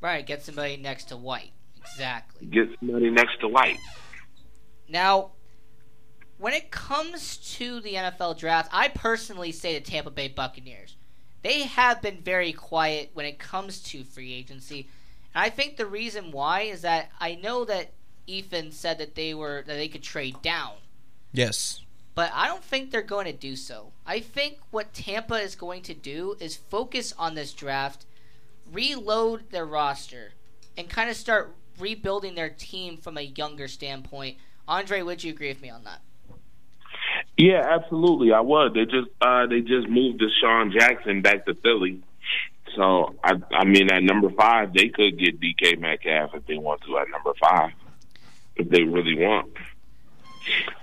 Right, 0.00 0.26
get 0.26 0.42
somebody 0.42 0.76
next 0.76 1.04
to 1.06 1.16
White. 1.16 1.52
Exactly. 1.78 2.46
Get 2.46 2.68
somebody 2.78 3.10
next 3.10 3.40
to 3.40 3.48
White. 3.48 3.78
Now, 4.88 5.30
when 6.38 6.52
it 6.52 6.70
comes 6.70 7.36
to 7.56 7.80
the 7.80 7.94
NFL 7.94 8.38
draft, 8.38 8.68
I 8.72 8.88
personally 8.88 9.52
say 9.52 9.78
the 9.78 9.80
Tampa 9.80 10.10
Bay 10.10 10.28
Buccaneers. 10.28 10.96
They 11.42 11.62
have 11.62 12.02
been 12.02 12.20
very 12.22 12.52
quiet 12.52 13.10
when 13.14 13.26
it 13.26 13.38
comes 13.38 13.82
to 13.84 14.04
free 14.04 14.32
agency. 14.32 14.88
And 15.34 15.44
I 15.44 15.50
think 15.50 15.76
the 15.76 15.86
reason 15.86 16.30
why 16.30 16.62
is 16.62 16.82
that 16.82 17.10
I 17.20 17.34
know 17.34 17.64
that 17.64 17.92
Ethan 18.26 18.72
said 18.72 18.98
that 18.98 19.14
they 19.14 19.34
were 19.34 19.64
that 19.66 19.74
they 19.74 19.88
could 19.88 20.02
trade 20.02 20.40
down. 20.42 20.74
Yes. 21.32 21.80
But 22.14 22.30
I 22.32 22.46
don't 22.46 22.62
think 22.62 22.90
they're 22.90 23.02
going 23.02 23.26
to 23.26 23.32
do 23.32 23.56
so. 23.56 23.92
I 24.06 24.20
think 24.20 24.58
what 24.70 24.94
Tampa 24.94 25.34
is 25.34 25.56
going 25.56 25.82
to 25.82 25.94
do 25.94 26.36
is 26.38 26.56
focus 26.56 27.12
on 27.18 27.34
this 27.34 27.52
draft, 27.52 28.06
reload 28.72 29.50
their 29.50 29.66
roster, 29.66 30.32
and 30.76 30.88
kind 30.88 31.10
of 31.10 31.16
start 31.16 31.56
rebuilding 31.78 32.36
their 32.36 32.50
team 32.50 32.96
from 32.96 33.18
a 33.18 33.22
younger 33.22 33.66
standpoint. 33.66 34.36
Andre, 34.68 35.02
would 35.02 35.24
you 35.24 35.32
agree 35.32 35.48
with 35.48 35.60
me 35.60 35.70
on 35.70 35.82
that? 35.84 36.00
Yeah, 37.36 37.66
absolutely. 37.68 38.32
I 38.32 38.40
would. 38.40 38.74
They 38.74 38.84
just 38.84 39.08
uh 39.20 39.46
they 39.46 39.60
just 39.60 39.88
moved 39.88 40.22
DeSean 40.22 40.72
Jackson 40.72 41.20
back 41.20 41.46
to 41.46 41.54
Philly. 41.54 42.00
So 42.74 43.14
I 43.22 43.34
I 43.52 43.64
mean 43.64 43.90
at 43.90 44.02
number 44.02 44.30
five 44.30 44.72
they 44.72 44.88
could 44.88 45.18
get 45.18 45.40
DK 45.40 45.78
Metcalf 45.78 46.34
if 46.34 46.46
they 46.46 46.58
want 46.58 46.82
to 46.82 46.98
at 46.98 47.08
number 47.10 47.32
five. 47.40 47.72
If 48.56 48.68
they 48.68 48.82
really 48.82 49.16
want. 49.16 49.52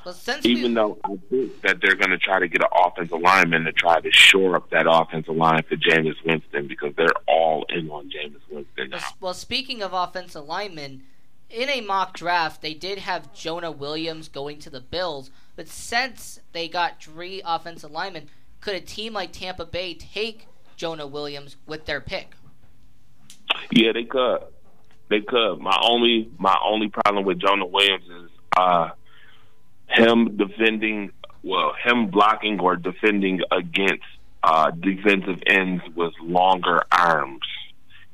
Well, 0.03 0.13
since 0.13 0.45
Even 0.45 0.73
though 0.73 0.97
I 1.03 1.17
think 1.29 1.61
that 1.61 1.81
they're 1.81 1.95
gonna 1.95 2.17
try 2.17 2.39
to 2.39 2.47
get 2.47 2.61
an 2.61 2.69
offensive 2.73 3.19
lineman 3.19 3.65
to 3.65 3.71
try 3.71 3.99
to 4.01 4.11
shore 4.11 4.55
up 4.55 4.69
that 4.71 4.87
offensive 4.89 5.35
line 5.35 5.63
for 5.63 5.75
Jameis 5.75 6.15
Winston 6.25 6.67
because 6.67 6.95
they're 6.95 7.07
all 7.27 7.65
in 7.69 7.89
on 7.89 8.09
Jameis 8.09 8.41
Winston 8.49 8.89
now. 8.89 8.99
Well, 9.19 9.33
speaking 9.33 9.83
of 9.83 9.93
offensive 9.93 10.45
linemen, 10.45 11.03
in 11.49 11.69
a 11.69 11.81
mock 11.81 12.15
draft, 12.17 12.61
they 12.61 12.73
did 12.73 12.99
have 12.99 13.33
Jonah 13.33 13.71
Williams 13.71 14.29
going 14.29 14.59
to 14.59 14.69
the 14.69 14.81
Bills, 14.81 15.29
but 15.55 15.67
since 15.67 16.39
they 16.53 16.67
got 16.67 17.03
three 17.03 17.41
offensive 17.45 17.91
linemen, 17.91 18.29
could 18.61 18.75
a 18.75 18.81
team 18.81 19.13
like 19.13 19.31
Tampa 19.31 19.65
Bay 19.65 19.93
take 19.93 20.47
Jonah 20.81 21.05
Williams 21.05 21.57
with 21.67 21.85
their 21.85 22.01
pick? 22.01 22.33
Yeah, 23.69 23.91
they 23.93 24.03
could. 24.03 24.39
They 25.11 25.21
could. 25.21 25.59
My 25.59 25.77
only 25.87 26.27
my 26.39 26.57
only 26.65 26.87
problem 26.89 27.23
with 27.23 27.37
Jonah 27.39 27.67
Williams 27.67 28.05
is 28.05 28.31
uh, 28.57 28.89
him 29.89 30.37
defending, 30.37 31.11
well, 31.43 31.73
him 31.85 32.07
blocking 32.09 32.59
or 32.59 32.77
defending 32.77 33.41
against 33.51 34.03
uh, 34.41 34.71
defensive 34.71 35.37
ends 35.45 35.83
with 35.95 36.13
longer 36.19 36.81
arms. 36.91 37.45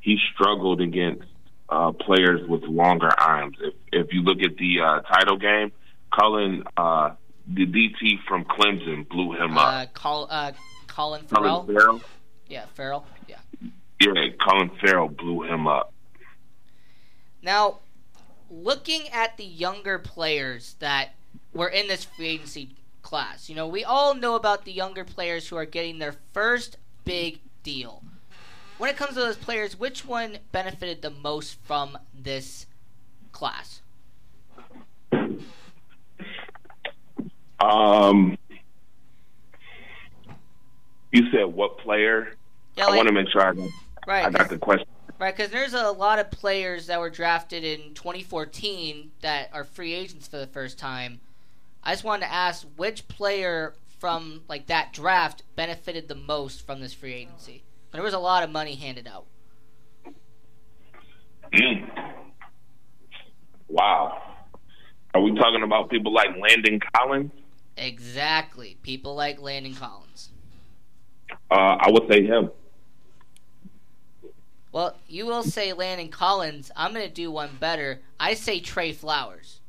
He 0.01 0.18
struggled 0.34 0.82
against 0.82 1.24
uh, 1.70 1.93
players 1.93 2.45
with 2.49 2.63
longer 2.63 3.11
arms. 3.18 3.55
If 3.61 3.76
if 3.93 4.13
you 4.13 4.24
look 4.24 4.39
at 4.41 4.57
the 4.57 4.82
uh, 4.82 5.01
title 5.03 5.38
game, 5.38 5.72
Cullen, 6.20 6.63
uh, 6.76 7.11
the 7.47 7.65
DT 7.65 8.24
from 8.28 8.43
Clemson 8.43 9.07
blew 9.07 9.32
him 9.41 9.57
Uh, 9.57 9.61
up. 9.61 9.93
Col- 9.93 10.28
uh, 10.30 10.51
Clelin 10.88 11.24
Ferrell. 11.30 11.63
Clelin 11.63 11.74
Ferrell. 11.74 12.01
Yeah, 12.49 12.65
Ferrell. 12.73 13.05
Yeah. 13.27 13.37
Yeah, 13.99 14.13
Clelin 14.39 14.79
Ferrell 14.79 15.09
blew 15.09 15.43
him 15.43 15.67
up. 15.67 15.93
Now, 17.41 17.79
looking 18.49 19.07
at 19.09 19.37
the 19.37 19.43
younger 19.43 19.99
players 19.99 20.75
that 20.79 21.15
were 21.53 21.67
in 21.67 21.87
this 21.87 22.03
free 22.03 22.27
agency 22.27 22.75
class, 23.01 23.49
you 23.49 23.55
know, 23.55 23.67
we 23.67 23.83
all 23.83 24.13
know 24.13 24.35
about 24.35 24.65
the 24.65 24.71
younger 24.71 25.03
players 25.03 25.47
who 25.47 25.55
are 25.55 25.65
getting 25.65 25.99
their 25.99 26.15
first 26.33 26.77
big 27.05 27.39
deal. 27.63 28.03
When 28.77 28.89
it 28.89 28.97
comes 28.97 29.15
to 29.15 29.19
those 29.19 29.37
players, 29.37 29.79
which 29.79 30.05
one 30.05 30.37
benefited 30.51 31.01
the 31.01 31.09
most 31.09 31.57
from 31.63 31.97
this 32.13 32.67
class? 33.31 33.81
Um, 37.59 38.37
you 41.11 41.31
said 41.31 41.45
what 41.45 41.79
player? 41.79 42.36
Yeah, 42.78 42.86
I 42.86 42.95
want 42.95 43.07
to 43.07 43.13
make 43.13 43.30
sure 43.30 43.41
I 43.41 43.53
got, 43.53 43.69
Right, 44.05 44.25
I 44.25 44.30
got 44.30 44.49
the 44.49 44.57
question. 44.57 44.88
Right, 45.19 45.36
because 45.36 45.51
there's 45.51 45.73
a 45.73 45.89
lot 45.91 46.19
of 46.19 46.30
players 46.30 46.88
that 46.88 46.99
were 46.99 47.09
drafted 47.09 47.63
in 47.63 47.95
2014 47.95 49.11
that 49.21 49.49
are 49.51 49.63
free 49.63 49.93
agents 49.93 50.28
for 50.28 50.38
the 50.38 50.45
first 50.45 50.78
time. 50.78 51.19
I 51.84 51.93
just 51.93 52.03
wanted 52.03 52.28
to 52.28 52.34
ask 52.34 52.67
which 52.75 53.07
player 53.07 53.73
from 53.99 54.43
like 54.47 54.67
that 54.67 54.93
draft 54.93 55.43
benefited 55.55 56.07
the 56.07 56.15
most 56.15 56.65
from 56.65 56.82
this 56.82 56.93
free 56.93 57.13
agency. 57.13 57.63
There 57.91 58.03
was 58.03 58.13
a 58.13 58.19
lot 58.19 58.43
of 58.43 58.51
money 58.51 58.75
handed 58.75 59.07
out. 59.07 59.25
Mm. 61.51 61.89
Wow. 63.69 64.21
Are 65.15 65.21
we 65.21 65.34
talking 65.36 65.63
about 65.63 65.89
people 65.89 66.13
like 66.13 66.30
Landon 66.39 66.80
Collins? 66.93 67.32
Exactly, 67.75 68.78
people 68.84 69.15
like 69.15 69.41
Landon 69.41 69.73
Collins. 69.73 70.30
Uh, 71.49 71.78
I 71.80 71.89
would 71.89 72.07
say 72.11 72.23
him. 72.23 72.51
Well, 74.78 74.95
you 75.07 75.25
will 75.25 75.41
say 75.41 75.73
Landon 75.73 76.09
Collins. 76.09 76.69
I'm 76.75 76.93
going 76.93 77.07
to 77.07 77.11
do 77.11 77.32
one 77.32 77.57
better. 77.59 77.99
I 78.19 78.36
say 78.36 78.59
Trey 78.59 78.91
Flowers. 78.91 79.59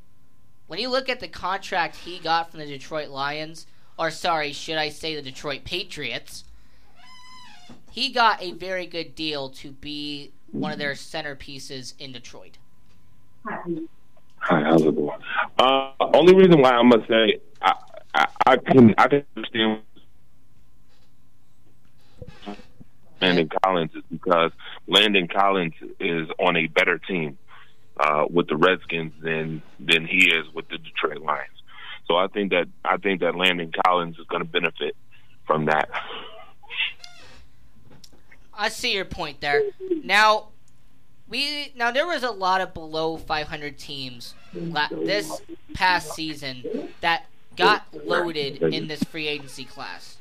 When 0.67 0.77
you 0.77 0.87
look 0.87 1.09
at 1.09 1.19
the 1.19 1.27
contract 1.27 1.95
he 1.95 2.19
got 2.19 2.51
from 2.51 2.59
the 2.59 2.67
Detroit 2.67 3.09
Lions, 3.09 3.65
or 3.97 4.11
sorry, 4.11 4.51
should 4.51 4.77
I 4.77 4.89
say 4.89 5.15
the 5.15 5.23
Detroit 5.23 5.63
Patriots, 5.63 6.43
he 7.89 8.11
got 8.11 8.39
a 8.43 8.51
very 8.51 8.85
good 8.85 9.15
deal 9.15 9.49
to 9.49 9.71
be 9.71 10.31
one 10.51 10.71
of 10.71 10.77
their 10.77 10.93
centerpieces 10.93 11.95
in 11.97 12.11
Detroit. 12.11 12.59
Hi, 13.47 14.61
how's 14.61 14.83
it 14.83 14.95
going? 14.95 15.09
Uh, 15.57 15.89
only 16.13 16.35
reason 16.35 16.61
why 16.61 16.69
I'm 16.69 16.87
gonna 16.87 17.07
say 17.07 17.39
I, 17.63 17.73
I, 18.13 18.27
I 18.45 18.57
can 18.57 18.93
I 18.95 19.07
can 19.07 19.25
understand 19.35 19.81
Landon 23.21 23.49
Collins 23.63 23.91
is 23.95 24.03
because 24.09 24.51
Landon 24.87 25.27
Collins 25.27 25.73
is 25.99 26.27
on 26.39 26.55
a 26.55 26.67
better 26.67 26.97
team 26.97 27.37
uh, 27.99 28.25
with 28.29 28.47
the 28.47 28.55
Redskins 28.55 29.13
than 29.21 29.61
than 29.79 30.05
he 30.05 30.31
is 30.31 30.45
with 30.53 30.67
the 30.69 30.77
Detroit 30.77 31.21
Lions. 31.21 31.49
So 32.07 32.15
I 32.15 32.27
think 32.27 32.51
that 32.51 32.67
I 32.83 32.97
think 32.97 33.21
that 33.21 33.35
Landon 33.35 33.71
Collins 33.85 34.17
is 34.17 34.25
going 34.27 34.41
to 34.41 34.49
benefit 34.49 34.95
from 35.45 35.65
that. 35.65 35.89
I 38.53 38.69
see 38.69 38.93
your 38.93 39.05
point 39.05 39.39
there. 39.39 39.63
Now, 40.03 40.49
we 41.29 41.71
now 41.75 41.91
there 41.91 42.07
was 42.07 42.23
a 42.23 42.31
lot 42.31 42.61
of 42.61 42.73
below 42.73 43.17
500 43.17 43.77
teams 43.77 44.33
this 44.53 45.41
past 45.73 46.13
season 46.13 46.89
that 47.01 47.25
got 47.55 47.85
loaded 48.05 48.61
in 48.61 48.87
this 48.87 49.03
free 49.03 49.27
agency 49.27 49.65
class. 49.65 50.17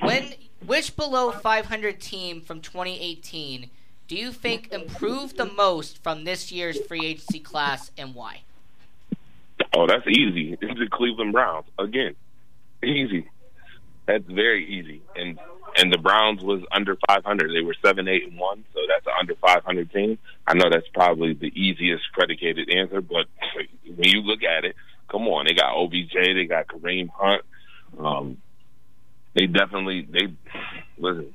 When 0.00 0.34
which 0.66 0.96
below 0.96 1.30
500 1.30 2.00
team 2.00 2.40
from 2.40 2.60
2018 2.60 3.70
do 4.06 4.16
you 4.16 4.32
think 4.32 4.70
improved 4.72 5.36
the 5.38 5.46
most 5.46 6.02
from 6.02 6.24
this 6.24 6.52
year's 6.52 6.78
free 6.86 7.06
agency 7.06 7.40
class 7.40 7.90
and 7.96 8.14
why? 8.14 8.42
Oh, 9.74 9.86
that's 9.86 10.06
easy. 10.06 10.58
It's 10.60 10.78
the 10.78 10.88
Cleveland 10.90 11.32
Browns 11.32 11.66
again. 11.78 12.14
Easy. 12.82 13.28
That's 14.06 14.24
very 14.26 14.66
easy. 14.66 15.00
And 15.16 15.38
and 15.76 15.92
the 15.92 15.98
Browns 15.98 16.42
was 16.42 16.62
under 16.70 16.96
500. 17.08 17.50
They 17.52 17.62
were 17.62 17.74
seven, 17.84 18.06
eight, 18.06 18.28
and 18.28 18.38
one. 18.38 18.64
So 18.74 18.80
that's 18.86 19.06
an 19.06 19.12
under 19.18 19.34
500 19.34 19.90
team. 19.90 20.18
I 20.46 20.54
know 20.54 20.68
that's 20.70 20.86
probably 20.92 21.32
the 21.32 21.50
easiest 21.58 22.04
predicated 22.12 22.70
answer, 22.70 23.00
but 23.00 23.26
when 23.86 24.08
you 24.08 24.20
look 24.20 24.44
at 24.44 24.64
it, 24.64 24.76
come 25.10 25.26
on, 25.28 25.46
they 25.46 25.54
got 25.54 25.74
OBJ, 25.74 26.12
they 26.12 26.44
got 26.44 26.68
Kareem 26.68 27.08
Hunt. 27.08 27.42
Um, 27.98 28.36
they 29.34 29.46
definitely 29.46 30.06
they 30.10 30.34
listen. 30.98 31.34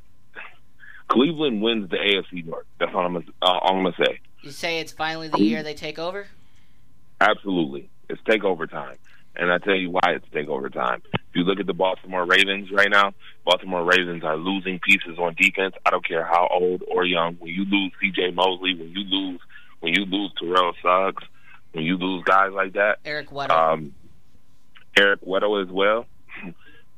Cleveland 1.08 1.62
wins 1.62 1.90
the 1.90 1.98
AFC 1.98 2.46
North. 2.46 2.66
That's 2.80 2.92
all 2.94 3.06
I'm 3.06 3.14
gonna, 3.14 3.26
uh, 3.42 3.46
all 3.46 3.78
I'm 3.78 3.84
gonna 3.84 3.96
say. 4.06 4.20
You 4.42 4.52
say 4.52 4.80
it's 4.80 4.92
finally 4.92 5.28
the 5.28 5.42
year 5.42 5.64
they 5.64 5.74
take 5.74 6.00
over? 6.00 6.28
Absolutely. 7.20 7.90
It's 8.10 8.22
takeover 8.22 8.70
time. 8.70 8.98
And 9.36 9.52
I 9.52 9.58
tell 9.58 9.76
you 9.76 9.90
why 9.92 10.02
it's 10.08 10.26
takeover 10.30 10.72
time. 10.72 11.02
If 11.14 11.22
you 11.36 11.44
look 11.44 11.60
at 11.60 11.68
the 11.68 11.74
Baltimore 11.74 12.26
Ravens 12.26 12.72
right 12.72 12.90
now, 12.90 13.14
Baltimore 13.46 13.84
Ravens 13.84 14.24
are 14.24 14.38
losing 14.38 14.80
pieces 14.80 15.18
on 15.18 15.36
defense. 15.36 15.76
I 15.86 15.90
don't 15.92 16.06
care 16.08 16.26
how 16.26 16.48
old 16.52 16.84
or 16.88 17.06
young. 17.06 17.36
When 17.36 17.52
you 17.52 17.66
lose 17.66 17.92
CJ 18.04 18.34
Mosley, 18.34 18.76
when 18.76 18.90
you 18.90 19.04
lose 19.04 19.40
when 19.80 19.94
you 19.94 20.06
lose 20.06 20.32
Terrell 20.40 20.74
Suggs, 20.82 21.24
when 21.72 21.86
you 21.86 21.98
lose 21.98 22.24
guys 22.26 22.52
like 22.54 22.74
that, 22.74 23.00
Eric 23.06 23.30
Weddle. 23.30 23.52
um, 23.52 23.94
Eric 24.98 25.22
Weddle 25.22 25.64
as 25.64 25.72
well. 25.72 26.06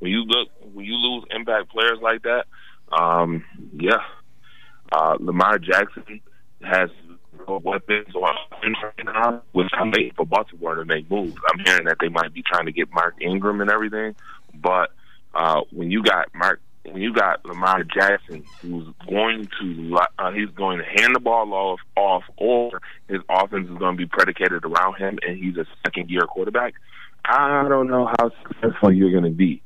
When 0.01 0.09
you 0.09 0.23
look, 0.23 0.49
when 0.73 0.83
you 0.83 0.95
lose 0.95 1.25
impact 1.29 1.69
players 1.69 1.99
like 2.01 2.23
that, 2.23 2.45
um, 2.91 3.45
yeah, 3.71 4.01
uh, 4.91 5.15
Lamar 5.19 5.59
Jackson 5.59 6.21
has 6.63 6.89
weapons 7.47 8.07
now, 9.05 9.43
which 9.51 9.67
I'm 9.73 9.91
waiting 9.91 10.13
for 10.15 10.25
Baltimore 10.25 10.73
to 10.73 10.85
make 10.85 11.09
moves. 11.09 11.35
I'm 11.51 11.59
hearing 11.63 11.85
that 11.85 11.97
they 12.01 12.09
might 12.09 12.33
be 12.33 12.41
trying 12.41 12.65
to 12.65 12.71
get 12.71 12.91
Mark 12.91 13.15
Ingram 13.21 13.61
and 13.61 13.69
everything, 13.69 14.15
but 14.55 14.89
uh, 15.35 15.61
when 15.71 15.91
you 15.91 16.01
got 16.01 16.33
Mark, 16.33 16.59
when 16.83 16.99
you 16.99 17.13
got 17.13 17.45
Lamar 17.45 17.83
Jackson, 17.83 18.43
who's 18.63 18.87
going 19.07 19.49
to 19.61 19.99
uh, 20.17 20.31
he's 20.31 20.49
going 20.55 20.79
to 20.79 20.83
hand 20.83 21.15
the 21.15 21.19
ball 21.19 21.53
off, 21.53 21.79
off, 21.95 22.23
or 22.37 22.81
his 23.07 23.19
offense 23.29 23.69
is 23.69 23.77
going 23.77 23.95
to 23.95 23.97
be 23.97 24.07
predicated 24.07 24.65
around 24.65 24.95
him, 24.95 25.19
and 25.21 25.37
he's 25.37 25.57
a 25.57 25.67
second 25.85 26.09
year 26.09 26.23
quarterback. 26.23 26.73
I 27.23 27.67
don't 27.69 27.87
know 27.87 28.07
how 28.17 28.31
successful 28.41 28.91
you're 28.91 29.11
going 29.11 29.25
to 29.25 29.29
be 29.29 29.61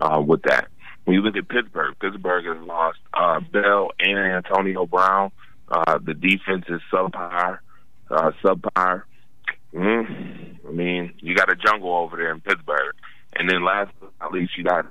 uh, 0.00 0.20
with 0.20 0.42
that. 0.42 0.68
When 1.04 1.14
you 1.14 1.22
look 1.22 1.36
at 1.36 1.48
Pittsburgh, 1.48 1.94
Pittsburgh 1.98 2.44
has 2.44 2.66
lost 2.66 2.98
uh, 3.14 3.40
Bell 3.40 3.90
and 3.98 4.18
Antonio 4.18 4.86
Brown. 4.86 5.32
Uh, 5.68 5.98
the 5.98 6.14
defense 6.14 6.64
is 6.68 6.80
subpar. 6.92 7.58
Uh, 8.10 8.30
subpar. 8.42 9.04
Mm, 9.72 10.56
I 10.68 10.70
mean, 10.70 11.14
you 11.20 11.34
got 11.34 11.50
a 11.50 11.56
jungle 11.56 11.94
over 11.96 12.16
there 12.16 12.32
in 12.32 12.40
Pittsburgh. 12.40 12.94
And 13.34 13.48
then 13.48 13.64
last 13.64 13.92
but 14.00 14.10
not 14.20 14.32
least, 14.32 14.56
you 14.58 14.64
got 14.64 14.86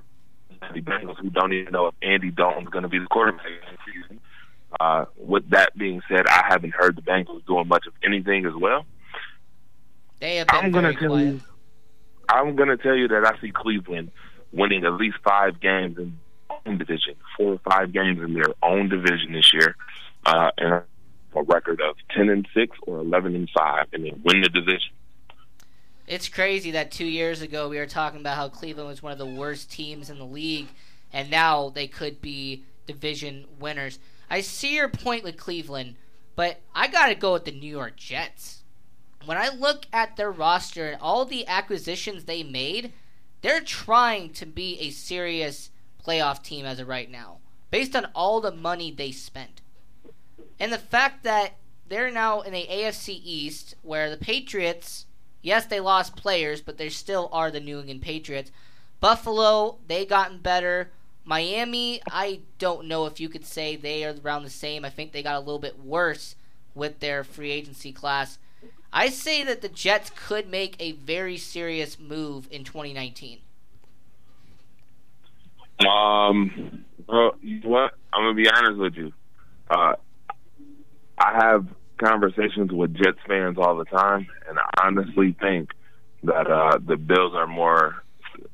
the 0.74 0.82
Bengals 0.82 1.18
who 1.20 1.30
don't 1.30 1.54
even 1.54 1.74
know 1.74 1.88
if 1.88 1.96
Andy 2.02 2.32
Dalton's 2.32 2.70
going 2.70 2.84
to 2.84 2.90
be 2.90 3.00
the 3.00 3.08
quarterback 3.08 3.46
next 3.70 3.86
season. 3.86 4.20
Uh, 4.80 5.06
with 5.18 5.50
that 5.50 5.78
being 5.78 6.02
said, 6.08 6.28
I 6.28 6.46
haven't 6.48 6.74
heard 6.74 6.96
the 6.96 7.02
Bengals 7.02 7.46
doing 7.46 7.68
much 7.68 7.88
of 7.88 7.94
anything 8.04 8.46
as 8.46 8.54
well. 8.56 8.86
They 10.20 10.38
have 10.38 10.48
been 10.48 10.56
I'm 10.58 10.72
gonna 10.72 10.94
tell 10.94 11.10
quiet. 11.10 11.26
you. 11.26 11.42
I'm 12.30 12.56
gonna 12.56 12.78
tell 12.78 12.96
you 12.96 13.08
that 13.08 13.26
I 13.26 13.40
see 13.42 13.52
Cleveland 13.52 14.12
winning 14.52 14.86
at 14.86 14.94
least 14.94 15.18
five 15.24 15.60
games 15.60 15.98
in 15.98 16.18
their 16.50 16.58
own 16.66 16.78
division, 16.78 17.16
four 17.38 17.54
or 17.54 17.60
five 17.60 17.92
games 17.92 18.22
in 18.22 18.34
their 18.34 18.54
own 18.64 18.90
division 18.90 19.34
this 19.34 19.54
year, 19.54 19.76
uh, 20.26 20.52
and 20.58 20.84
a 21.36 21.44
record 21.44 21.80
of 21.82 21.96
ten 22.10 22.30
and 22.30 22.48
six 22.54 22.76
or 22.88 23.00
eleven 23.00 23.36
and 23.36 23.50
five, 23.56 23.88
and 23.94 24.06
then 24.06 24.22
win 24.24 24.42
the 24.42 24.50
division. 24.50 24.92
It's 26.08 26.28
crazy 26.28 26.72
that 26.72 26.92
two 26.92 27.06
years 27.06 27.42
ago 27.44 27.70
we 27.70 27.78
were 27.78 27.86
talking 27.86 28.20
about 28.20 28.36
how 28.36 28.50
Cleveland 28.50 28.90
was 28.90 29.04
one 29.04 29.12
of 29.12 29.20
the 29.20 29.26
worst 29.28 29.72
teams 29.72 30.10
in 30.10 30.18
the 30.18 30.26
league, 30.26 30.70
and 31.14 31.30
now 31.30 31.70
they 31.70 31.88
could 31.88 32.20
be 32.20 32.64
division 32.88 33.46
winners. 33.60 34.00
I 34.30 34.42
see 34.42 34.76
your 34.76 34.90
point 34.90 35.24
with 35.24 35.38
Cleveland, 35.38 35.96
but 36.36 36.62
I 36.74 36.88
gotta 36.88 37.14
go 37.14 37.34
with 37.34 37.46
the 37.46 37.52
New 37.52 37.70
York 37.70 37.96
Jets. 37.96 38.64
When 39.26 39.38
I 39.38 39.50
look 39.50 39.86
at 39.94 40.18
their 40.18 40.32
roster 40.32 40.90
and 40.90 41.02
all 41.02 41.26
the 41.26 41.48
acquisitions 41.48 42.26
they 42.26 42.42
made, 42.42 42.94
they're 43.42 43.62
trying 43.62 44.32
to 44.34 44.46
be 44.46 44.80
a 44.80 44.90
serious 44.90 45.70
playoff 46.06 46.44
team 46.44 46.66
as 46.66 46.80
of 46.80 46.88
right 46.88 47.10
now, 47.10 47.38
based 47.72 47.96
on 47.96 48.08
all 48.16 48.42
the 48.42 48.52
money 48.52 48.92
they 48.92 49.12
spent. 49.12 49.62
And 50.60 50.74
the 50.74 50.78
fact 50.78 51.24
that 51.24 51.56
they're 51.88 52.12
now 52.12 52.42
in 52.42 52.54
the 52.54 52.68
AFC 52.70 53.20
East, 53.24 53.76
where 53.82 54.10
the 54.10 54.18
Patriots, 54.18 55.06
yes, 55.42 55.66
they 55.66 55.80
lost 55.80 56.16
players, 56.16 56.62
but 56.62 56.78
they 56.78 56.90
still 56.90 57.30
are 57.32 57.50
the 57.50 57.60
New 57.60 57.80
England 57.80 58.02
Patriots. 58.02 58.52
Buffalo, 59.00 59.78
they 59.88 60.06
gotten 60.06 60.40
better. 60.40 60.92
Miami, 61.24 62.02
I 62.12 62.42
don't 62.58 62.88
know 62.88 63.06
if 63.06 63.20
you 63.20 63.30
could 63.30 63.46
say 63.46 63.76
they 63.76 64.04
are 64.04 64.16
around 64.24 64.44
the 64.44 64.50
same. 64.50 64.84
I 64.84 64.90
think 64.90 65.12
they 65.12 65.24
got 65.24 65.36
a 65.36 65.40
little 65.40 65.60
bit 65.60 65.80
worse 65.80 66.36
with 66.76 67.00
their 67.00 67.24
free 67.24 67.52
agency 67.52 67.92
class. 67.92 68.40
I 68.92 69.10
say 69.10 69.44
that 69.44 69.62
the 69.62 69.70
Jets 69.70 70.12
could 70.16 70.50
make 70.50 70.76
a 70.80 70.94
very 70.94 71.38
serious 71.38 72.00
move 72.00 72.48
in 72.52 72.64
2019. 72.64 73.40
Um, 75.88 76.86
well, 77.08 77.36
you 77.42 77.62
know 77.62 77.70
what? 77.70 77.94
I'm 78.12 78.24
gonna 78.24 78.34
be 78.34 78.50
honest 78.50 78.80
with 78.80 78.96
you. 78.96 79.14
Uh, 79.70 79.94
I 81.18 81.34
have 81.34 81.68
conversations 81.98 82.72
with 82.72 82.96
Jets 82.96 83.20
fans 83.28 83.58
all 83.58 83.78
the 83.78 83.86
time, 83.86 84.28
and 84.48 84.58
I 84.58 84.88
honestly 84.88 85.36
think 85.40 85.70
that 86.24 86.48
uh, 86.48 86.80
the 86.86 86.98
Bills 86.98 87.34
are 87.36 87.48
more, 87.48 88.04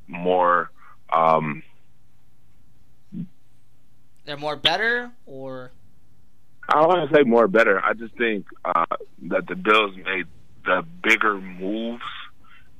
more. 0.07 0.71
Um, 1.11 1.63
They're 4.25 4.37
more 4.37 4.55
better, 4.55 5.11
or 5.25 5.71
I 6.69 6.81
don't 6.81 6.87
want 6.87 7.09
to 7.09 7.15
say 7.15 7.23
more 7.23 7.47
better. 7.47 7.83
I 7.83 7.93
just 7.93 8.15
think 8.17 8.45
uh, 8.63 8.85
that 9.23 9.47
the 9.47 9.55
Bills 9.55 9.95
made 9.97 10.25
the 10.65 10.83
bigger 11.03 11.35
moves 11.37 12.03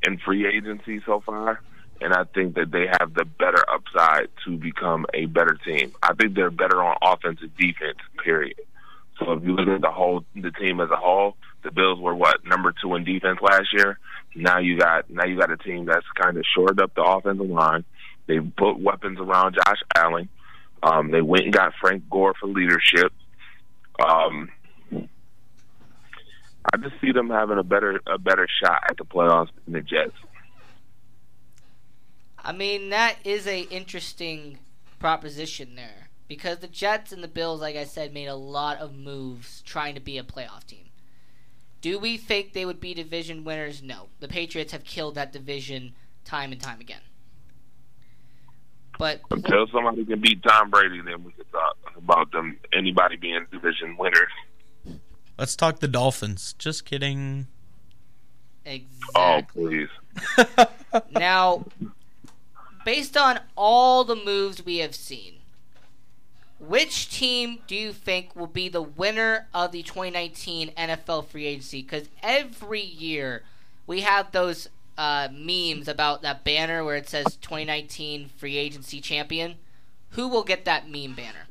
in 0.04 0.18
free 0.18 0.48
agency 0.48 1.02
so 1.06 1.22
far, 1.22 1.62
and 2.02 2.14
I 2.14 2.24
think 2.24 2.56
that 2.56 2.72
they 2.72 2.88
have 3.00 3.14
the 3.14 3.26
better 3.26 3.64
upside 3.70 4.30
to 4.46 4.58
become 4.58 5.06
a 5.14 5.26
better 5.26 5.58
team. 5.66 5.94
I 6.02 6.14
think 6.14 6.34
they're 6.34 6.52
better 6.52 6.82
on 6.82 6.98
offense 7.02 7.40
and 7.42 7.56
defense. 7.56 8.00
Period. 8.24 8.60
So 9.20 9.34
if 9.34 9.44
you 9.44 9.56
look 9.56 9.68
at 9.68 9.82
the 9.82 9.92
whole 9.92 10.26
the 10.36 10.52
team 10.52 10.82
as 10.82 10.90
a 10.90 10.98
whole, 10.98 11.38
the 11.64 11.72
Bills 11.72 12.00
were 12.00 12.16
what 12.16 12.46
number 12.46 12.74
two 12.82 12.96
in 12.96 13.04
defense 13.04 13.40
last 13.42 13.72
year. 13.72 14.00
Now 14.36 14.60
you 14.60 14.78
got 14.78 15.10
now 15.10 15.26
you 15.26 15.40
got 15.40 15.52
a 15.52 15.58
team 15.58 15.86
that's 15.86 16.06
kind 16.16 16.38
of 16.38 16.44
shored 16.56 16.82
up 16.82 16.94
the 16.96 17.04
offensive 17.04 17.50
line. 17.50 17.86
They 18.28 18.40
put 18.40 18.80
weapons 18.80 19.20
around 19.20 19.56
Josh 19.56 19.82
Allen. 19.96 20.28
Um, 20.84 21.12
they 21.12 21.22
went 21.22 21.46
and 21.46 21.54
got 21.54 21.74
Frank 21.80 22.10
Gore 22.10 22.34
for 22.40 22.48
leadership. 22.48 23.14
Um, 24.00 24.50
I 24.92 26.78
just 26.78 27.00
see 27.02 27.12
them 27.12 27.30
having 27.30 27.58
a 27.58 27.64
better 27.64 28.02
a 28.08 28.18
better 28.18 28.48
shot 28.62 28.84
at 28.90 28.98
the 28.98 29.06
playoffs 29.06 29.50
than 29.66 29.74
the 29.74 29.82
Jets. 29.82 30.16
I 32.44 32.52
mean 32.52 32.90
that 32.90 33.18
is 33.24 33.48
a 33.48 33.62
interesting 33.62 34.60
proposition 35.00 35.76
there 35.76 36.10
because 36.28 36.60
the 36.60 36.68
Jets 36.68 37.12
and 37.12 37.24
the 37.24 37.28
Bills, 37.28 37.62
like 37.62 37.76
I 37.76 37.84
said, 37.84 38.14
made 38.14 38.28
a 38.28 38.36
lot 38.36 38.78
of 38.78 38.96
moves 38.96 39.62
trying 39.62 39.96
to 39.96 40.02
be 40.02 40.18
a 40.18 40.24
playoff 40.24 40.66
team. 40.66 40.90
Do 41.82 42.00
we 42.00 42.18
think 42.18 42.54
they 42.54 42.66
would 42.66 42.80
be 42.80 42.94
division 42.96 43.44
winners? 43.44 43.84
No. 43.84 44.08
The 44.20 44.28
Patriots 44.28 44.72
have 44.72 44.84
killed 44.84 45.16
that 45.16 45.32
division 45.32 45.94
time 46.24 46.52
and 46.52 46.60
time 46.60 46.80
again. 46.80 47.02
But 48.98 49.22
Until 49.30 49.68
somebody 49.68 50.04
can 50.06 50.20
beat 50.20 50.42
Tom 50.42 50.72
Brady, 50.72 51.02
then 51.02 51.24
we 51.24 51.32
can 51.34 51.46
talk 51.52 51.78
about 52.06 52.32
them 52.32 52.58
anybody 52.72 53.18
being 53.18 53.46
division 53.52 53.98
winners. 53.98 54.32
Let's 55.38 55.56
talk 55.56 55.80
the 55.80 55.88
Dolphins. 55.88 56.54
Just 56.58 56.86
kidding. 56.86 57.48
Oh 59.16 59.42
please. 59.52 59.90
now, 61.12 61.66
based 62.86 63.18
on 63.18 63.40
all 63.56 64.04
the 64.04 64.16
moves 64.16 64.64
we 64.64 64.78
have 64.78 64.96
seen, 64.96 65.34
which 66.60 67.10
team 67.10 67.60
do 67.68 67.76
you 67.76 67.92
think 67.92 68.36
will 68.36 68.48
be 68.48 68.70
the 68.70 68.82
winner 68.82 69.48
of 69.54 69.72
the 69.72 69.84
2019 69.84 70.72
NFL 70.72 71.28
free 71.28 71.46
agency? 71.46 71.82
Because 71.82 72.08
every 72.24 72.82
year 72.82 73.44
we 73.88 74.02
have 74.02 74.32
those 74.32 74.70
uh, 74.98 75.28
memes 75.32 75.88
about 75.88 76.22
that 76.22 76.44
banner 76.44 76.84
where 76.84 76.96
it 76.96 77.10
says 77.10 77.36
2019 77.42 78.30
free 78.38 78.58
agency 78.58 79.02
champion. 79.02 79.56
Who 80.12 80.28
will 80.28 80.44
get 80.44 80.66
that 80.66 80.90
meme 80.90 81.14
banner? 81.14 81.48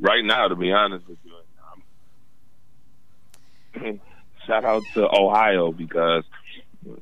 Right 0.00 0.24
now, 0.24 0.48
to 0.48 0.56
be 0.56 0.70
honest 0.72 1.06
with 1.08 1.18
you, 1.24 1.32
shout 4.46 4.64
out 4.64 4.82
to 4.94 5.08
Ohio 5.08 5.72
because 5.72 6.24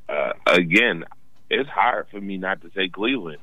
uh, 0.09 0.33
again, 0.47 1.05
it's 1.51 1.69
hard 1.69 2.07
for 2.11 2.21
me 2.21 2.39
not 2.39 2.61
to 2.63 2.71
say 2.75 2.89
Cleveland. 2.89 3.39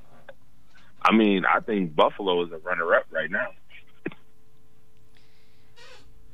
I 1.02 1.14
mean, 1.16 1.46
I 1.46 1.60
think 1.60 1.96
Buffalo 1.96 2.44
is 2.46 2.52
a 2.52 2.58
runner-up 2.58 3.06
right 3.12 3.30
now. 3.30 3.48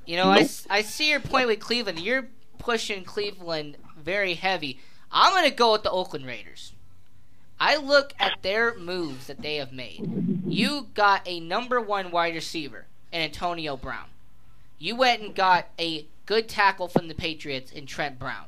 You 0.05 0.17
know, 0.17 0.29
I 0.29 0.47
I 0.69 0.83
see 0.83 1.09
your 1.09 1.19
point 1.19 1.47
with 1.47 1.59
Cleveland. 1.59 1.99
You're 1.99 2.27
pushing 2.59 3.03
Cleveland 3.03 3.77
very 3.97 4.35
heavy. 4.35 4.79
I'm 5.11 5.33
going 5.33 5.49
to 5.49 5.55
go 5.55 5.71
with 5.71 5.83
the 5.83 5.89
Oakland 5.89 6.25
Raiders. 6.27 6.74
I 7.59 7.77
look 7.77 8.13
at 8.19 8.41
their 8.41 8.77
moves 8.77 9.27
that 9.27 9.41
they 9.41 9.55
have 9.55 9.71
made. 9.71 10.43
You 10.45 10.87
got 10.93 11.21
a 11.25 11.39
number 11.39 11.79
one 11.79 12.11
wide 12.11 12.35
receiver 12.35 12.85
in 13.11 13.21
Antonio 13.21 13.77
Brown. 13.77 14.07
You 14.77 14.95
went 14.95 15.21
and 15.21 15.33
got 15.33 15.67
a 15.79 16.07
good 16.25 16.49
tackle 16.49 16.87
from 16.87 17.07
the 17.07 17.15
Patriots 17.15 17.71
in 17.71 17.85
Trent 17.85 18.19
Brown. 18.19 18.45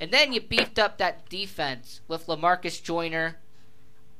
And 0.00 0.12
then 0.12 0.32
you 0.32 0.40
beefed 0.40 0.78
up 0.78 0.98
that 0.98 1.28
defense 1.28 2.00
with 2.06 2.26
Lamarcus 2.26 2.80
Joyner. 2.80 3.38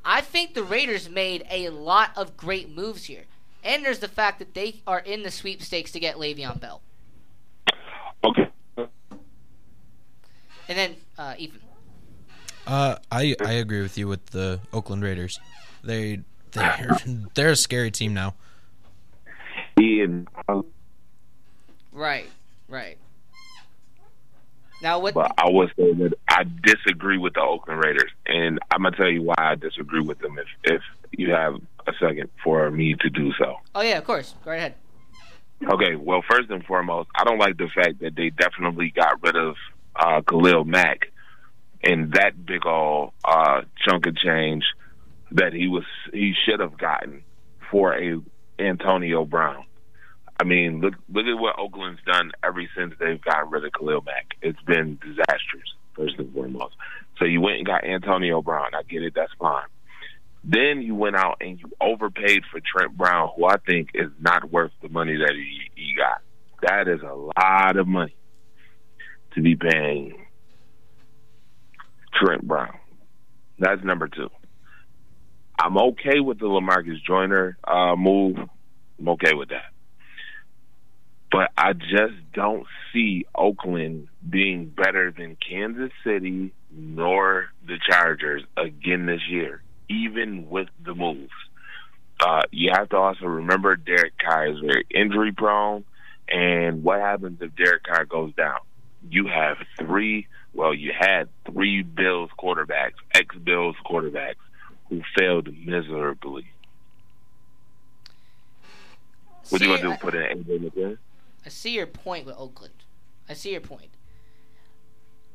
I 0.04 0.20
think 0.20 0.54
the 0.54 0.64
Raiders 0.64 1.08
made 1.08 1.46
a 1.50 1.68
lot 1.68 2.10
of 2.16 2.36
great 2.36 2.74
moves 2.74 3.04
here. 3.04 3.24
And 3.62 3.84
there's 3.84 4.00
the 4.00 4.08
fact 4.08 4.40
that 4.40 4.54
they 4.54 4.82
are 4.86 5.00
in 5.00 5.22
the 5.22 5.30
sweepstakes 5.30 5.92
to 5.92 6.00
get 6.00 6.16
Le'Veon 6.16 6.58
Bell. 6.58 6.80
Okay. 8.24 8.50
And 8.76 10.76
then, 10.76 10.96
uh, 11.16 11.34
Ethan. 11.38 11.60
Uh, 12.68 12.96
I 13.10 13.34
I 13.40 13.52
agree 13.52 13.80
with 13.80 13.96
you 13.96 14.06
with 14.08 14.26
the 14.26 14.60
Oakland 14.74 15.02
Raiders. 15.02 15.40
They 15.82 16.20
they're 16.52 16.96
they're 17.34 17.50
a 17.50 17.56
scary 17.56 17.90
team 17.90 18.12
now. 18.12 18.34
Ian, 19.80 20.28
Right, 21.92 22.28
right. 22.68 22.98
Now, 24.82 25.00
what? 25.00 25.14
but 25.14 25.32
I 25.38 25.48
would 25.48 25.70
say 25.76 25.92
that 25.94 26.12
I 26.28 26.44
disagree 26.62 27.18
with 27.18 27.34
the 27.34 27.40
Oakland 27.40 27.82
Raiders, 27.82 28.10
and 28.26 28.58
I'm 28.70 28.82
gonna 28.82 28.96
tell 28.96 29.08
you 29.10 29.22
why 29.22 29.34
I 29.38 29.54
disagree 29.54 30.02
with 30.02 30.18
them. 30.18 30.38
If 30.38 30.46
if 30.64 30.82
you 31.10 31.30
have 31.30 31.54
a 31.86 31.92
second 31.98 32.28
for 32.44 32.70
me 32.70 32.94
to 33.00 33.08
do 33.08 33.32
so. 33.38 33.56
Oh 33.74 33.80
yeah, 33.80 33.98
of 33.98 34.04
course. 34.04 34.34
Go 34.44 34.50
right 34.50 34.58
ahead. 34.58 34.74
Okay, 35.64 35.96
well, 35.96 36.22
first 36.30 36.50
and 36.50 36.64
foremost, 36.64 37.08
I 37.16 37.24
don't 37.24 37.38
like 37.38 37.56
the 37.56 37.68
fact 37.74 38.00
that 38.00 38.14
they 38.14 38.30
definitely 38.30 38.90
got 38.94 39.20
rid 39.22 39.34
of 39.34 39.56
uh, 39.96 40.20
Khalil 40.20 40.64
Mack 40.64 41.10
and 41.82 42.12
that 42.12 42.44
big 42.44 42.66
old 42.66 43.12
uh, 43.24 43.62
chunk 43.86 44.06
of 44.06 44.16
change 44.16 44.64
that 45.32 45.52
he 45.52 45.68
was 45.68 45.84
he 46.12 46.34
should 46.44 46.60
have 46.60 46.78
gotten 46.78 47.22
for 47.70 47.94
a 47.94 48.20
Antonio 48.58 49.24
Brown. 49.24 49.64
I 50.40 50.44
mean, 50.44 50.80
look 50.80 50.94
look 51.08 51.26
at 51.26 51.38
what 51.38 51.58
Oakland's 51.58 52.00
done 52.06 52.32
ever 52.42 52.62
since 52.76 52.94
they've 52.98 53.20
gotten 53.20 53.50
rid 53.50 53.64
of 53.64 53.72
Khalil 53.72 54.02
Mack. 54.02 54.34
It's 54.42 54.60
been 54.62 54.98
disastrous, 55.02 55.74
first 55.94 56.18
and 56.18 56.32
foremost. 56.32 56.74
So 57.18 57.24
you 57.24 57.40
went 57.40 57.58
and 57.58 57.66
got 57.66 57.84
Antonio 57.84 58.40
Brown. 58.42 58.74
I 58.74 58.82
get 58.82 59.02
it, 59.02 59.14
that's 59.14 59.32
fine. 59.38 59.66
Then 60.44 60.82
you 60.82 60.94
went 60.94 61.16
out 61.16 61.38
and 61.40 61.58
you 61.58 61.70
overpaid 61.80 62.44
for 62.50 62.60
Trent 62.60 62.96
Brown, 62.96 63.30
who 63.36 63.46
I 63.46 63.56
think 63.66 63.90
is 63.94 64.10
not 64.20 64.50
worth 64.50 64.70
the 64.80 64.88
money 64.88 65.16
that 65.16 65.34
he, 65.34 65.70
he 65.74 65.94
got. 65.94 66.22
That 66.62 66.88
is 66.88 67.02
a 67.02 67.14
lot 67.14 67.76
of 67.76 67.88
money 67.88 68.14
to 69.34 69.42
be 69.42 69.56
paying 69.56 70.14
Trent 72.12 72.46
Brown. 72.46 72.76
That's 73.58 73.82
number 73.84 74.08
two. 74.08 74.30
I'm 75.58 75.76
okay 75.76 76.20
with 76.20 76.38
the 76.38 76.46
Lamarcus 76.46 77.02
Joyner 77.04 77.58
uh, 77.64 77.96
move. 77.96 78.36
I'm 78.98 79.08
okay 79.10 79.34
with 79.34 79.48
that. 79.48 79.72
But 81.30 81.50
I 81.58 81.72
just 81.72 82.14
don't 82.32 82.66
see 82.92 83.26
Oakland 83.34 84.08
being 84.28 84.66
better 84.66 85.10
than 85.10 85.36
Kansas 85.36 85.90
City 86.04 86.52
nor 86.70 87.48
the 87.66 87.78
Chargers 87.90 88.42
again 88.56 89.06
this 89.06 89.20
year, 89.28 89.62
even 89.88 90.48
with 90.48 90.68
the 90.84 90.94
moves. 90.94 91.32
Uh, 92.20 92.42
you 92.50 92.70
have 92.72 92.88
to 92.90 92.96
also 92.96 93.26
remember 93.26 93.76
Derek 93.76 94.14
Carr 94.18 94.48
is 94.48 94.58
very 94.60 94.86
injury 94.90 95.32
prone. 95.32 95.84
And 96.28 96.82
what 96.82 97.00
happens 97.00 97.40
if 97.40 97.54
Derek 97.56 97.84
Carr 97.84 98.04
goes 98.04 98.34
down? 98.34 98.58
You 99.08 99.28
have 99.28 99.56
three, 99.78 100.26
well, 100.54 100.74
you 100.74 100.92
had 100.98 101.28
three 101.44 101.82
Bills 101.82 102.30
quarterbacks, 102.38 102.94
ex 103.14 103.36
Bills 103.36 103.76
quarterbacks, 103.86 104.34
who 104.88 105.02
failed 105.16 105.48
miserably. 105.64 106.46
What 109.48 109.60
you 109.62 109.68
See, 109.68 109.76
gonna 109.82 109.90
I- 109.90 109.96
do? 109.96 109.98
Put 110.00 110.14
in 110.14 110.22
AJ 110.22 110.58
McCarron? 110.70 110.98
I 111.46 111.48
see 111.48 111.74
your 111.74 111.86
point 111.86 112.26
with 112.26 112.36
Oakland. 112.36 112.74
I 113.28 113.34
see 113.34 113.52
your 113.52 113.60
point. 113.60 113.90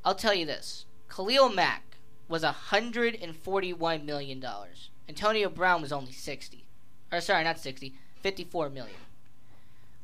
I'll 0.05 0.15
tell 0.15 0.33
you 0.33 0.45
this: 0.45 0.85
Khalil 1.09 1.49
Mack 1.49 1.97
was 2.27 2.43
141 2.43 4.05
million 4.05 4.39
dollars. 4.39 4.89
Antonio 5.09 5.49
Brown 5.49 5.81
was 5.81 5.91
only 5.91 6.11
60. 6.11 6.65
Or 7.11 7.19
sorry, 7.21 7.43
not 7.43 7.59
60, 7.59 7.93
54 8.21 8.69
million. 8.69 8.95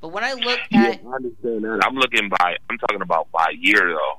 But 0.02 0.10
when 0.10 0.24
I 0.24 0.34
look 0.34 0.60
Yeah, 0.70 0.82
at 0.88 1.02
I 1.06 1.16
understand 1.16 1.64
that. 1.64 1.82
I'm 1.86 1.96
looking 1.96 2.30
by. 2.30 2.58
I'm 2.70 2.78
talking 2.78 3.02
about 3.02 3.32
by 3.32 3.54
year 3.60 3.92
though. 3.94 4.19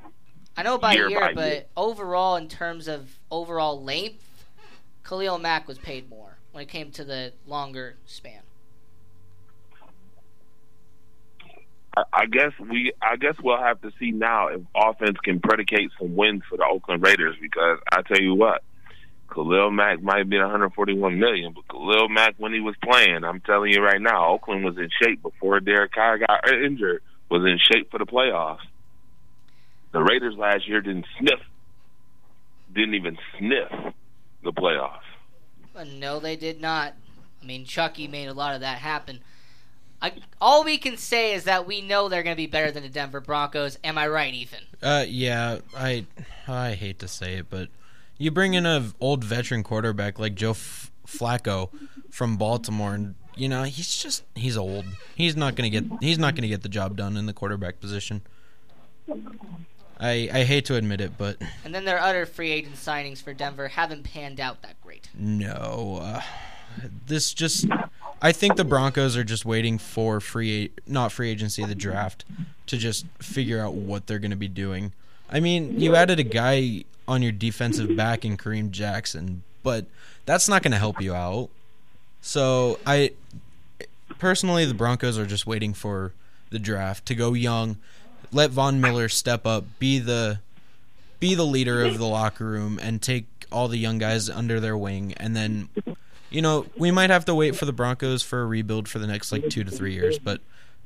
I 0.61 0.63
know 0.63 0.77
by 0.77 0.93
Year 0.93 1.09
year, 1.09 1.21
by 1.21 1.33
but 1.33 1.53
year. 1.53 1.65
overall, 1.75 2.37
in 2.37 2.47
terms 2.47 2.87
of 2.87 3.19
overall 3.31 3.83
length, 3.83 4.45
Khalil 5.05 5.39
Mack 5.39 5.67
was 5.67 5.79
paid 5.79 6.11
more 6.11 6.37
when 6.53 6.63
it 6.63 6.69
came 6.69 6.91
to 6.93 7.05
the 7.05 7.33
longer 7.47 7.97
span. 8.05 8.43
I, 12.13 12.27
guess 12.27 12.53
we. 12.59 12.93
I 13.01 13.17
guess 13.17 13.37
we'll 13.43 13.57
have 13.57 13.81
to 13.81 13.91
see 13.99 14.11
now 14.11 14.49
if 14.49 14.61
offense 14.77 15.17
can 15.25 15.41
predicate 15.41 15.93
some 15.99 16.15
wins 16.15 16.43
for 16.47 16.59
the 16.59 16.67
Oakland 16.71 17.03
Raiders. 17.03 17.37
Because 17.41 17.79
I 17.91 18.03
tell 18.03 18.21
you 18.21 18.35
what, 18.35 18.63
Khalil 19.33 19.71
Mack 19.71 20.03
might 20.03 20.29
be 20.29 20.37
141 20.37 21.19
million, 21.19 21.55
but 21.55 21.69
Khalil 21.69 22.11
Mack 22.11 22.35
when 22.37 22.53
he 22.53 22.61
was 22.61 22.75
playing, 22.83 23.25
I'm 23.25 23.41
telling 23.41 23.73
you 23.73 23.83
right 23.83 24.01
now, 24.01 24.29
Oakland 24.29 24.63
was 24.63 24.77
in 24.77 24.91
shape 25.03 25.23
before 25.23 25.59
Derek 25.61 25.93
Carr 25.93 26.19
got 26.19 26.47
injured. 26.53 27.03
Was 27.31 27.47
in 27.47 27.59
shape 27.59 27.91
for 27.91 27.99
the 27.99 28.07
playoffs. 28.07 28.59
The 29.93 30.01
Raiders 30.03 30.37
last 30.37 30.69
year 30.69 30.81
didn't 30.81 31.07
sniff. 31.19 31.41
Didn't 32.75 32.95
even 32.95 33.19
sniff 33.39 33.93
the 34.45 34.53
playoffs. 34.53 35.01
But 35.75 35.89
no, 35.89 36.21
they 36.21 36.37
did 36.37 36.61
not. 36.61 36.95
I 37.43 37.47
mean, 37.47 37.65
Chucky 37.65 38.07
made 38.07 38.27
a 38.27 38.35
lot 38.35 38.55
of 38.55 38.61
that 38.61 38.79
happen. 38.79 39.21
I, 40.03 40.13
all 40.41 40.65
we 40.65 40.79
can 40.79 40.97
say 40.97 41.35
is 41.35 41.45
that 41.45 41.67
we 41.67 41.83
know 41.83 42.09
they're 42.09 42.23
going 42.23 42.35
to 42.35 42.41
be 42.41 42.47
better 42.47 42.71
than 42.71 42.83
the 42.83 42.89
Denver 42.89 43.21
Broncos. 43.21 43.79
Am 43.85 43.99
I 43.99 44.09
right, 44.09 44.33
Ethan? 44.33 44.61
Uh, 44.83 45.05
yeah, 45.07 45.59
I 45.77 46.07
I 46.49 46.73
hate 46.73 46.99
to 47.01 47.09
say 47.09 47.35
it, 47.35 47.47
but 47.51 47.69
you 48.17 48.31
bring 48.31 48.55
in 48.55 48.65
an 48.65 48.93
old 49.01 49.25
veteran 49.25 49.63
quarterback 49.63 50.19
like 50.19 50.35
Joe 50.35 50.53
F- 50.53 50.91
Flacco 51.07 51.69
from 52.11 52.39
Baltimore, 52.39 52.95
and 52.95 53.15
you 53.37 53.47
know 53.49 53.65
he's 53.65 53.95
just 54.03 54.23
he's 54.35 54.57
old. 54.57 54.87
He's 55.15 55.37
not 55.37 55.55
gonna 55.55 55.69
get 55.69 55.85
he's 56.01 56.19
not 56.19 56.35
gonna 56.35 56.49
get 56.49 56.63
the 56.63 56.71
job 56.71 56.97
done 56.97 57.19
in 57.19 57.27
the 57.27 57.35
quarterback 57.35 57.79
position. 57.79 58.23
I 60.01 60.29
I 60.33 60.45
hate 60.45 60.65
to 60.67 60.77
admit 60.77 61.01
it, 61.01 61.13
but 61.19 61.37
And 61.65 61.75
then 61.75 61.85
their 61.85 62.01
other 62.01 62.27
free 62.27 62.51
agent 62.51 62.77
signings 62.77 63.23
for 63.23 63.33
Denver 63.35 63.69
haven't 63.69 64.05
panned 64.05 64.41
out 64.41 64.63
that 64.63 64.81
great. 64.83 65.09
no. 65.15 66.01
Uh, 66.03 66.23
this 67.07 67.35
just 67.35 67.67
I 68.23 68.33
think 68.33 68.57
the 68.57 68.65
Broncos 68.65 69.17
are 69.17 69.25
just 69.25 69.45
waiting 69.45 69.79
for 69.79 70.21
free 70.21 70.71
not 70.87 71.13
free 71.13 71.31
agency 71.31 71.65
the 71.65 71.75
draft 71.75 72.25
to 72.67 72.77
just 72.77 73.07
figure 73.19 73.61
out 73.61 73.75
what 73.75 74.07
they're 74.07 74.19
going 74.19 74.31
to 74.31 74.37
be 74.37 74.49
doing. 74.49 74.93
I 75.29 75.41
mean, 75.41 75.79
you 75.81 75.95
added 75.95 76.19
a 76.19 76.25
guy 76.25 76.85
on 77.07 77.23
your 77.23 77.33
defensive 77.33 77.97
back 77.97 78.25
in 78.25 78.37
Kareem 78.37 78.71
Jackson, 78.71 79.43
but 79.63 79.87
that's 80.27 80.49
not 80.49 80.63
going 80.63 80.73
to 80.73 80.79
help 80.79 81.01
you 81.01 81.15
out. 81.15 81.51
So, 82.21 82.79
I 82.87 83.13
personally 84.19 84.65
the 84.65 84.75
Broncos 84.75 85.19
are 85.19 85.27
just 85.27 85.47
waiting 85.47 85.73
for 85.73 86.13
the 86.51 86.59
draft 86.59 87.07
to 87.07 87.15
go 87.15 87.33
young, 87.33 87.79
let 88.33 88.51
Von 88.51 88.81
Miller 88.81 89.09
step 89.09 89.47
up, 89.47 89.65
be 89.79 89.99
the 89.99 90.41
be 91.19 91.35
the 91.35 91.47
leader 91.47 91.85
of 91.85 91.99
the 91.99 92.07
locker 92.07 92.47
room 92.47 92.79
and 92.83 93.03
take 93.03 93.27
all 93.53 93.69
the 93.69 93.77
young 93.77 93.99
guys 93.99 94.31
under 94.31 94.59
their 94.59 94.77
wing 94.77 95.13
and 95.19 95.37
then 95.37 95.69
you 96.31 96.41
know, 96.41 96.67
we 96.77 96.91
might 96.91 97.11
have 97.11 97.25
to 97.27 97.35
wait 97.35 97.57
for 97.57 97.67
the 97.67 97.73
Broncos 97.73 98.23
for 98.23 98.43
a 98.43 98.47
rebuild 98.47 98.89
for 98.89 98.99
the 98.99 99.07
next 99.07 99.33
like 99.33 99.49
2 99.49 99.65
to 99.65 99.71
3 99.71 99.93
years, 99.93 100.19
but 100.19 100.41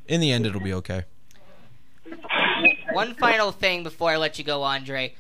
in 0.09 0.21
the 0.21 0.33
end 0.33 0.47
it'll 0.47 0.61
be 0.61 0.73
okay. 0.73 1.05
One 2.93 3.15
final 3.15 3.53
thing 3.53 3.83
before 3.83 4.11
I 4.11 4.17
let 4.17 4.39
you 4.39 4.45
go, 4.45 4.63
Andre. 4.63 5.15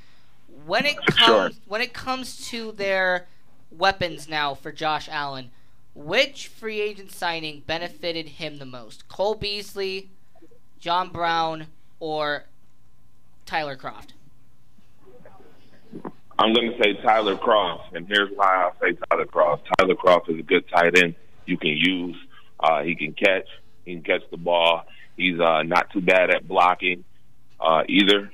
When 0.66 0.86
it 0.86 0.96
comes 1.06 1.60
when 1.66 1.80
it 1.80 1.92
comes 1.92 2.48
to 2.48 2.72
their 2.72 3.26
weapons 3.70 4.28
now 4.28 4.54
for 4.54 4.72
Josh 4.72 5.08
Allen, 5.10 5.50
which 5.94 6.48
free 6.48 6.80
agent 6.80 7.12
signing 7.12 7.62
benefited 7.66 8.28
him 8.28 8.58
the 8.58 8.64
most? 8.64 9.08
Cole 9.08 9.34
Beasley, 9.34 10.10
John 10.78 11.10
Brown, 11.10 11.66
or 12.04 12.44
Tyler 13.46 13.76
Kroft? 13.76 14.08
I'm 16.38 16.52
going 16.52 16.70
to 16.70 16.78
say 16.82 17.00
Tyler 17.02 17.34
Kroft, 17.34 17.94
and 17.94 18.06
here's 18.06 18.28
why 18.36 18.64
I'll 18.64 18.76
say 18.78 18.98
Tyler 19.08 19.24
Kroft. 19.24 19.60
Tyler 19.78 19.94
Kroft 19.94 20.28
is 20.28 20.38
a 20.38 20.42
good 20.42 20.68
tight 20.68 20.98
end 20.98 21.14
you 21.46 21.56
can 21.56 21.70
use. 21.70 22.16
Uh, 22.60 22.82
he 22.82 22.94
can 22.94 23.14
catch. 23.14 23.46
He 23.86 23.94
can 23.94 24.02
catch 24.02 24.20
the 24.30 24.36
ball. 24.36 24.84
He's 25.16 25.40
uh, 25.40 25.62
not 25.62 25.92
too 25.92 26.02
bad 26.02 26.28
at 26.28 26.46
blocking 26.46 27.04
uh, 27.58 27.84
either. 27.88 28.30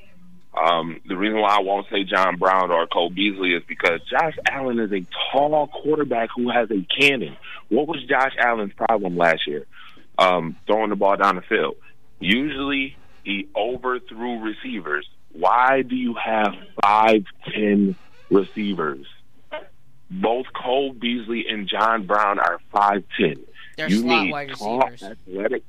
Um, 0.52 1.00
the 1.06 1.16
reason 1.16 1.40
why 1.40 1.56
I 1.56 1.60
won't 1.60 1.86
say 1.92 2.02
John 2.02 2.38
Brown 2.38 2.72
or 2.72 2.88
Cole 2.88 3.10
Beasley 3.10 3.54
is 3.54 3.62
because 3.68 4.00
Josh 4.10 4.34
Allen 4.50 4.80
is 4.80 4.90
a 4.90 5.06
tall 5.30 5.68
quarterback 5.68 6.30
who 6.34 6.50
has 6.50 6.68
a 6.72 6.84
cannon. 6.98 7.36
What 7.68 7.86
was 7.86 8.02
Josh 8.08 8.32
Allen's 8.36 8.72
problem 8.72 9.16
last 9.16 9.46
year? 9.46 9.66
Um, 10.18 10.56
throwing 10.66 10.90
the 10.90 10.96
ball 10.96 11.16
down 11.16 11.36
the 11.36 11.42
field. 11.42 11.76
Usually 12.18 12.96
he 13.24 13.48
overthrew 13.54 14.40
receivers. 14.40 15.08
Why 15.32 15.82
do 15.82 15.94
you 15.94 16.14
have 16.14 16.54
five 16.82 17.24
ten 17.44 17.94
receivers? 18.30 19.06
Both 20.10 20.46
Cole 20.52 20.92
Beasley 20.92 21.46
and 21.48 21.68
John 21.68 22.06
Brown 22.06 22.38
are 22.38 22.58
five 22.72 23.04
ten. 23.16 23.36
They're 23.76 23.88
you 23.88 24.00
slot 24.00 24.24
need 24.24 24.32
wide 24.32 24.50
tall, 24.50 24.80
receivers. 24.80 25.16
athletic. 25.28 25.62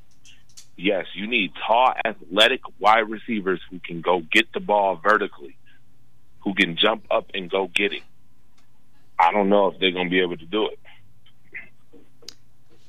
Yes, 0.78 1.06
you 1.14 1.28
need 1.28 1.52
tall, 1.68 1.94
athletic 2.04 2.62
wide 2.80 3.10
receivers 3.10 3.62
who 3.70 3.80
can 3.80 4.02
go 4.02 4.22
get 4.22 4.52
the 4.52 4.60
ball 4.60 4.96
vertically, 4.96 5.56
who 6.40 6.56
can 6.56 6.76
jump 6.76 7.06
up 7.12 7.30
and 7.36 7.50
go 7.52 7.68
get 7.68 7.94
it. 7.94 8.02
I 9.20 9.32
don't 9.32 9.50
know 9.50 9.68
if 9.68 9.80
they're 9.80 9.92
going 9.92 10.08
to 10.08 10.10
be 10.10 10.22
able 10.22 10.38
to 10.38 10.46
do 10.46 10.70
it. 10.70 10.80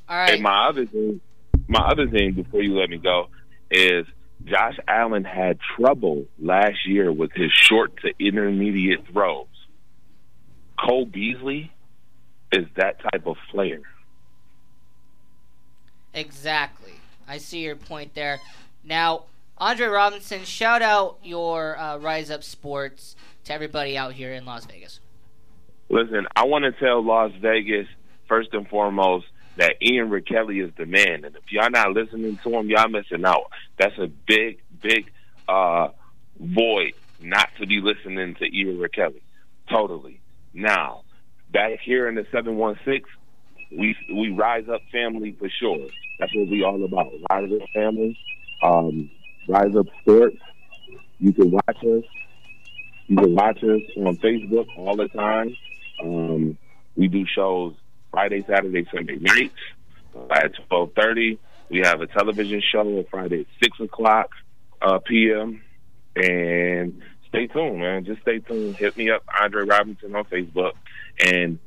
All 0.08 0.16
right. 0.16 0.34
And 0.34 0.42
my 0.42 0.68
other 0.68 0.86
thing, 0.86 1.20
my 1.68 1.80
other 1.80 2.08
thing 2.08 2.32
before 2.32 2.62
you 2.62 2.78
let 2.78 2.88
me 2.88 2.96
go 2.96 3.28
is 3.70 4.06
Josh 4.44 4.78
Allen 4.88 5.24
had 5.24 5.58
trouble 5.76 6.26
last 6.38 6.86
year 6.86 7.12
with 7.12 7.32
his 7.32 7.52
short 7.52 7.96
to 7.98 8.12
intermediate 8.18 9.06
throws. 9.12 9.46
Cole 10.78 11.06
Beasley 11.06 11.72
is 12.50 12.66
that 12.76 13.00
type 13.02 13.26
of 13.26 13.36
player. 13.50 13.82
Exactly. 16.14 16.94
I 17.28 17.38
see 17.38 17.60
your 17.60 17.76
point 17.76 18.14
there. 18.14 18.40
Now, 18.84 19.24
Andre 19.58 19.86
Robinson, 19.86 20.44
shout 20.44 20.82
out 20.82 21.18
your 21.22 21.78
uh, 21.78 21.98
Rise 21.98 22.30
Up 22.30 22.42
Sports 22.42 23.16
to 23.44 23.54
everybody 23.54 23.96
out 23.96 24.12
here 24.12 24.32
in 24.32 24.44
Las 24.44 24.66
Vegas. 24.66 25.00
Listen, 25.88 26.26
I 26.34 26.44
want 26.46 26.64
to 26.64 26.72
tell 26.72 27.04
Las 27.04 27.32
Vegas 27.40 27.86
first 28.28 28.52
and 28.52 28.66
foremost 28.68 29.26
that 29.56 29.74
Ian 29.82 30.22
Kelly 30.22 30.60
is 30.60 30.72
the 30.76 30.86
man, 30.86 31.24
and 31.24 31.36
if 31.36 31.50
y'all 31.50 31.70
not 31.70 31.92
listening 31.92 32.38
to 32.42 32.50
him, 32.50 32.68
y'all 32.68 32.88
missing 32.88 33.24
out. 33.24 33.50
That's 33.78 33.96
a 33.98 34.06
big, 34.06 34.60
big 34.80 35.10
uh, 35.48 35.88
void 36.38 36.94
not 37.20 37.48
to 37.58 37.66
be 37.66 37.80
listening 37.80 38.34
to 38.36 38.44
Ian 38.44 38.86
Kelly. 38.94 39.22
Totally. 39.68 40.20
Now, 40.54 41.02
back 41.50 41.80
here 41.84 42.08
in 42.08 42.14
the 42.14 42.26
seven 42.32 42.56
one 42.56 42.78
six, 42.84 43.08
we 43.70 43.96
we 44.12 44.30
rise 44.30 44.68
up 44.68 44.82
family 44.90 45.36
for 45.38 45.48
sure. 45.48 45.88
That's 46.18 46.34
what 46.34 46.48
we 46.48 46.62
all 46.62 46.82
about. 46.84 47.12
Rise 47.30 47.50
up 47.52 47.68
family. 47.74 48.18
Um, 48.62 49.10
rise 49.48 49.74
up 49.76 49.86
sports. 50.00 50.36
You 51.18 51.32
can 51.32 51.50
watch 51.50 51.78
us. 51.78 52.04
You 53.08 53.16
can 53.16 53.34
watch 53.34 53.58
us 53.58 53.82
on 53.96 54.16
Facebook 54.16 54.66
all 54.76 54.96
the 54.96 55.08
time. 55.08 55.56
Um, 56.02 56.58
we 56.96 57.08
do 57.08 57.24
shows 57.26 57.74
Friday, 58.12 58.44
Saturday, 58.46 58.86
Sunday 58.94 59.16
nights 59.16 59.54
uh, 60.14 60.32
at 60.32 60.52
twelve 60.68 60.92
thirty. 60.94 61.38
We 61.68 61.80
have 61.80 62.00
a 62.02 62.06
television 62.06 62.62
show 62.70 62.80
on 62.80 63.04
Friday 63.10 63.40
at 63.40 63.46
six 63.60 63.80
o'clock 63.80 64.30
uh, 64.80 64.98
p.m. 64.98 65.62
And 66.14 67.02
stay 67.28 67.46
tuned, 67.46 67.80
man. 67.80 68.04
Just 68.04 68.20
stay 68.20 68.38
tuned. 68.38 68.76
Hit 68.76 68.96
me 68.96 69.10
up, 69.10 69.24
Andre 69.40 69.64
Robinson 69.64 70.14
on 70.14 70.24
Facebook, 70.26 70.72
and 71.24 71.58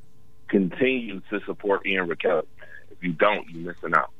continue 0.48 1.22
to 1.32 1.42
support 1.46 1.86
Ian 1.88 2.08
Raquel. 2.08 2.44
If 2.92 3.04
you 3.04 3.14
don't, 3.14 3.50
you're 3.50 3.74
missing 3.74 3.96
out. 3.96 4.12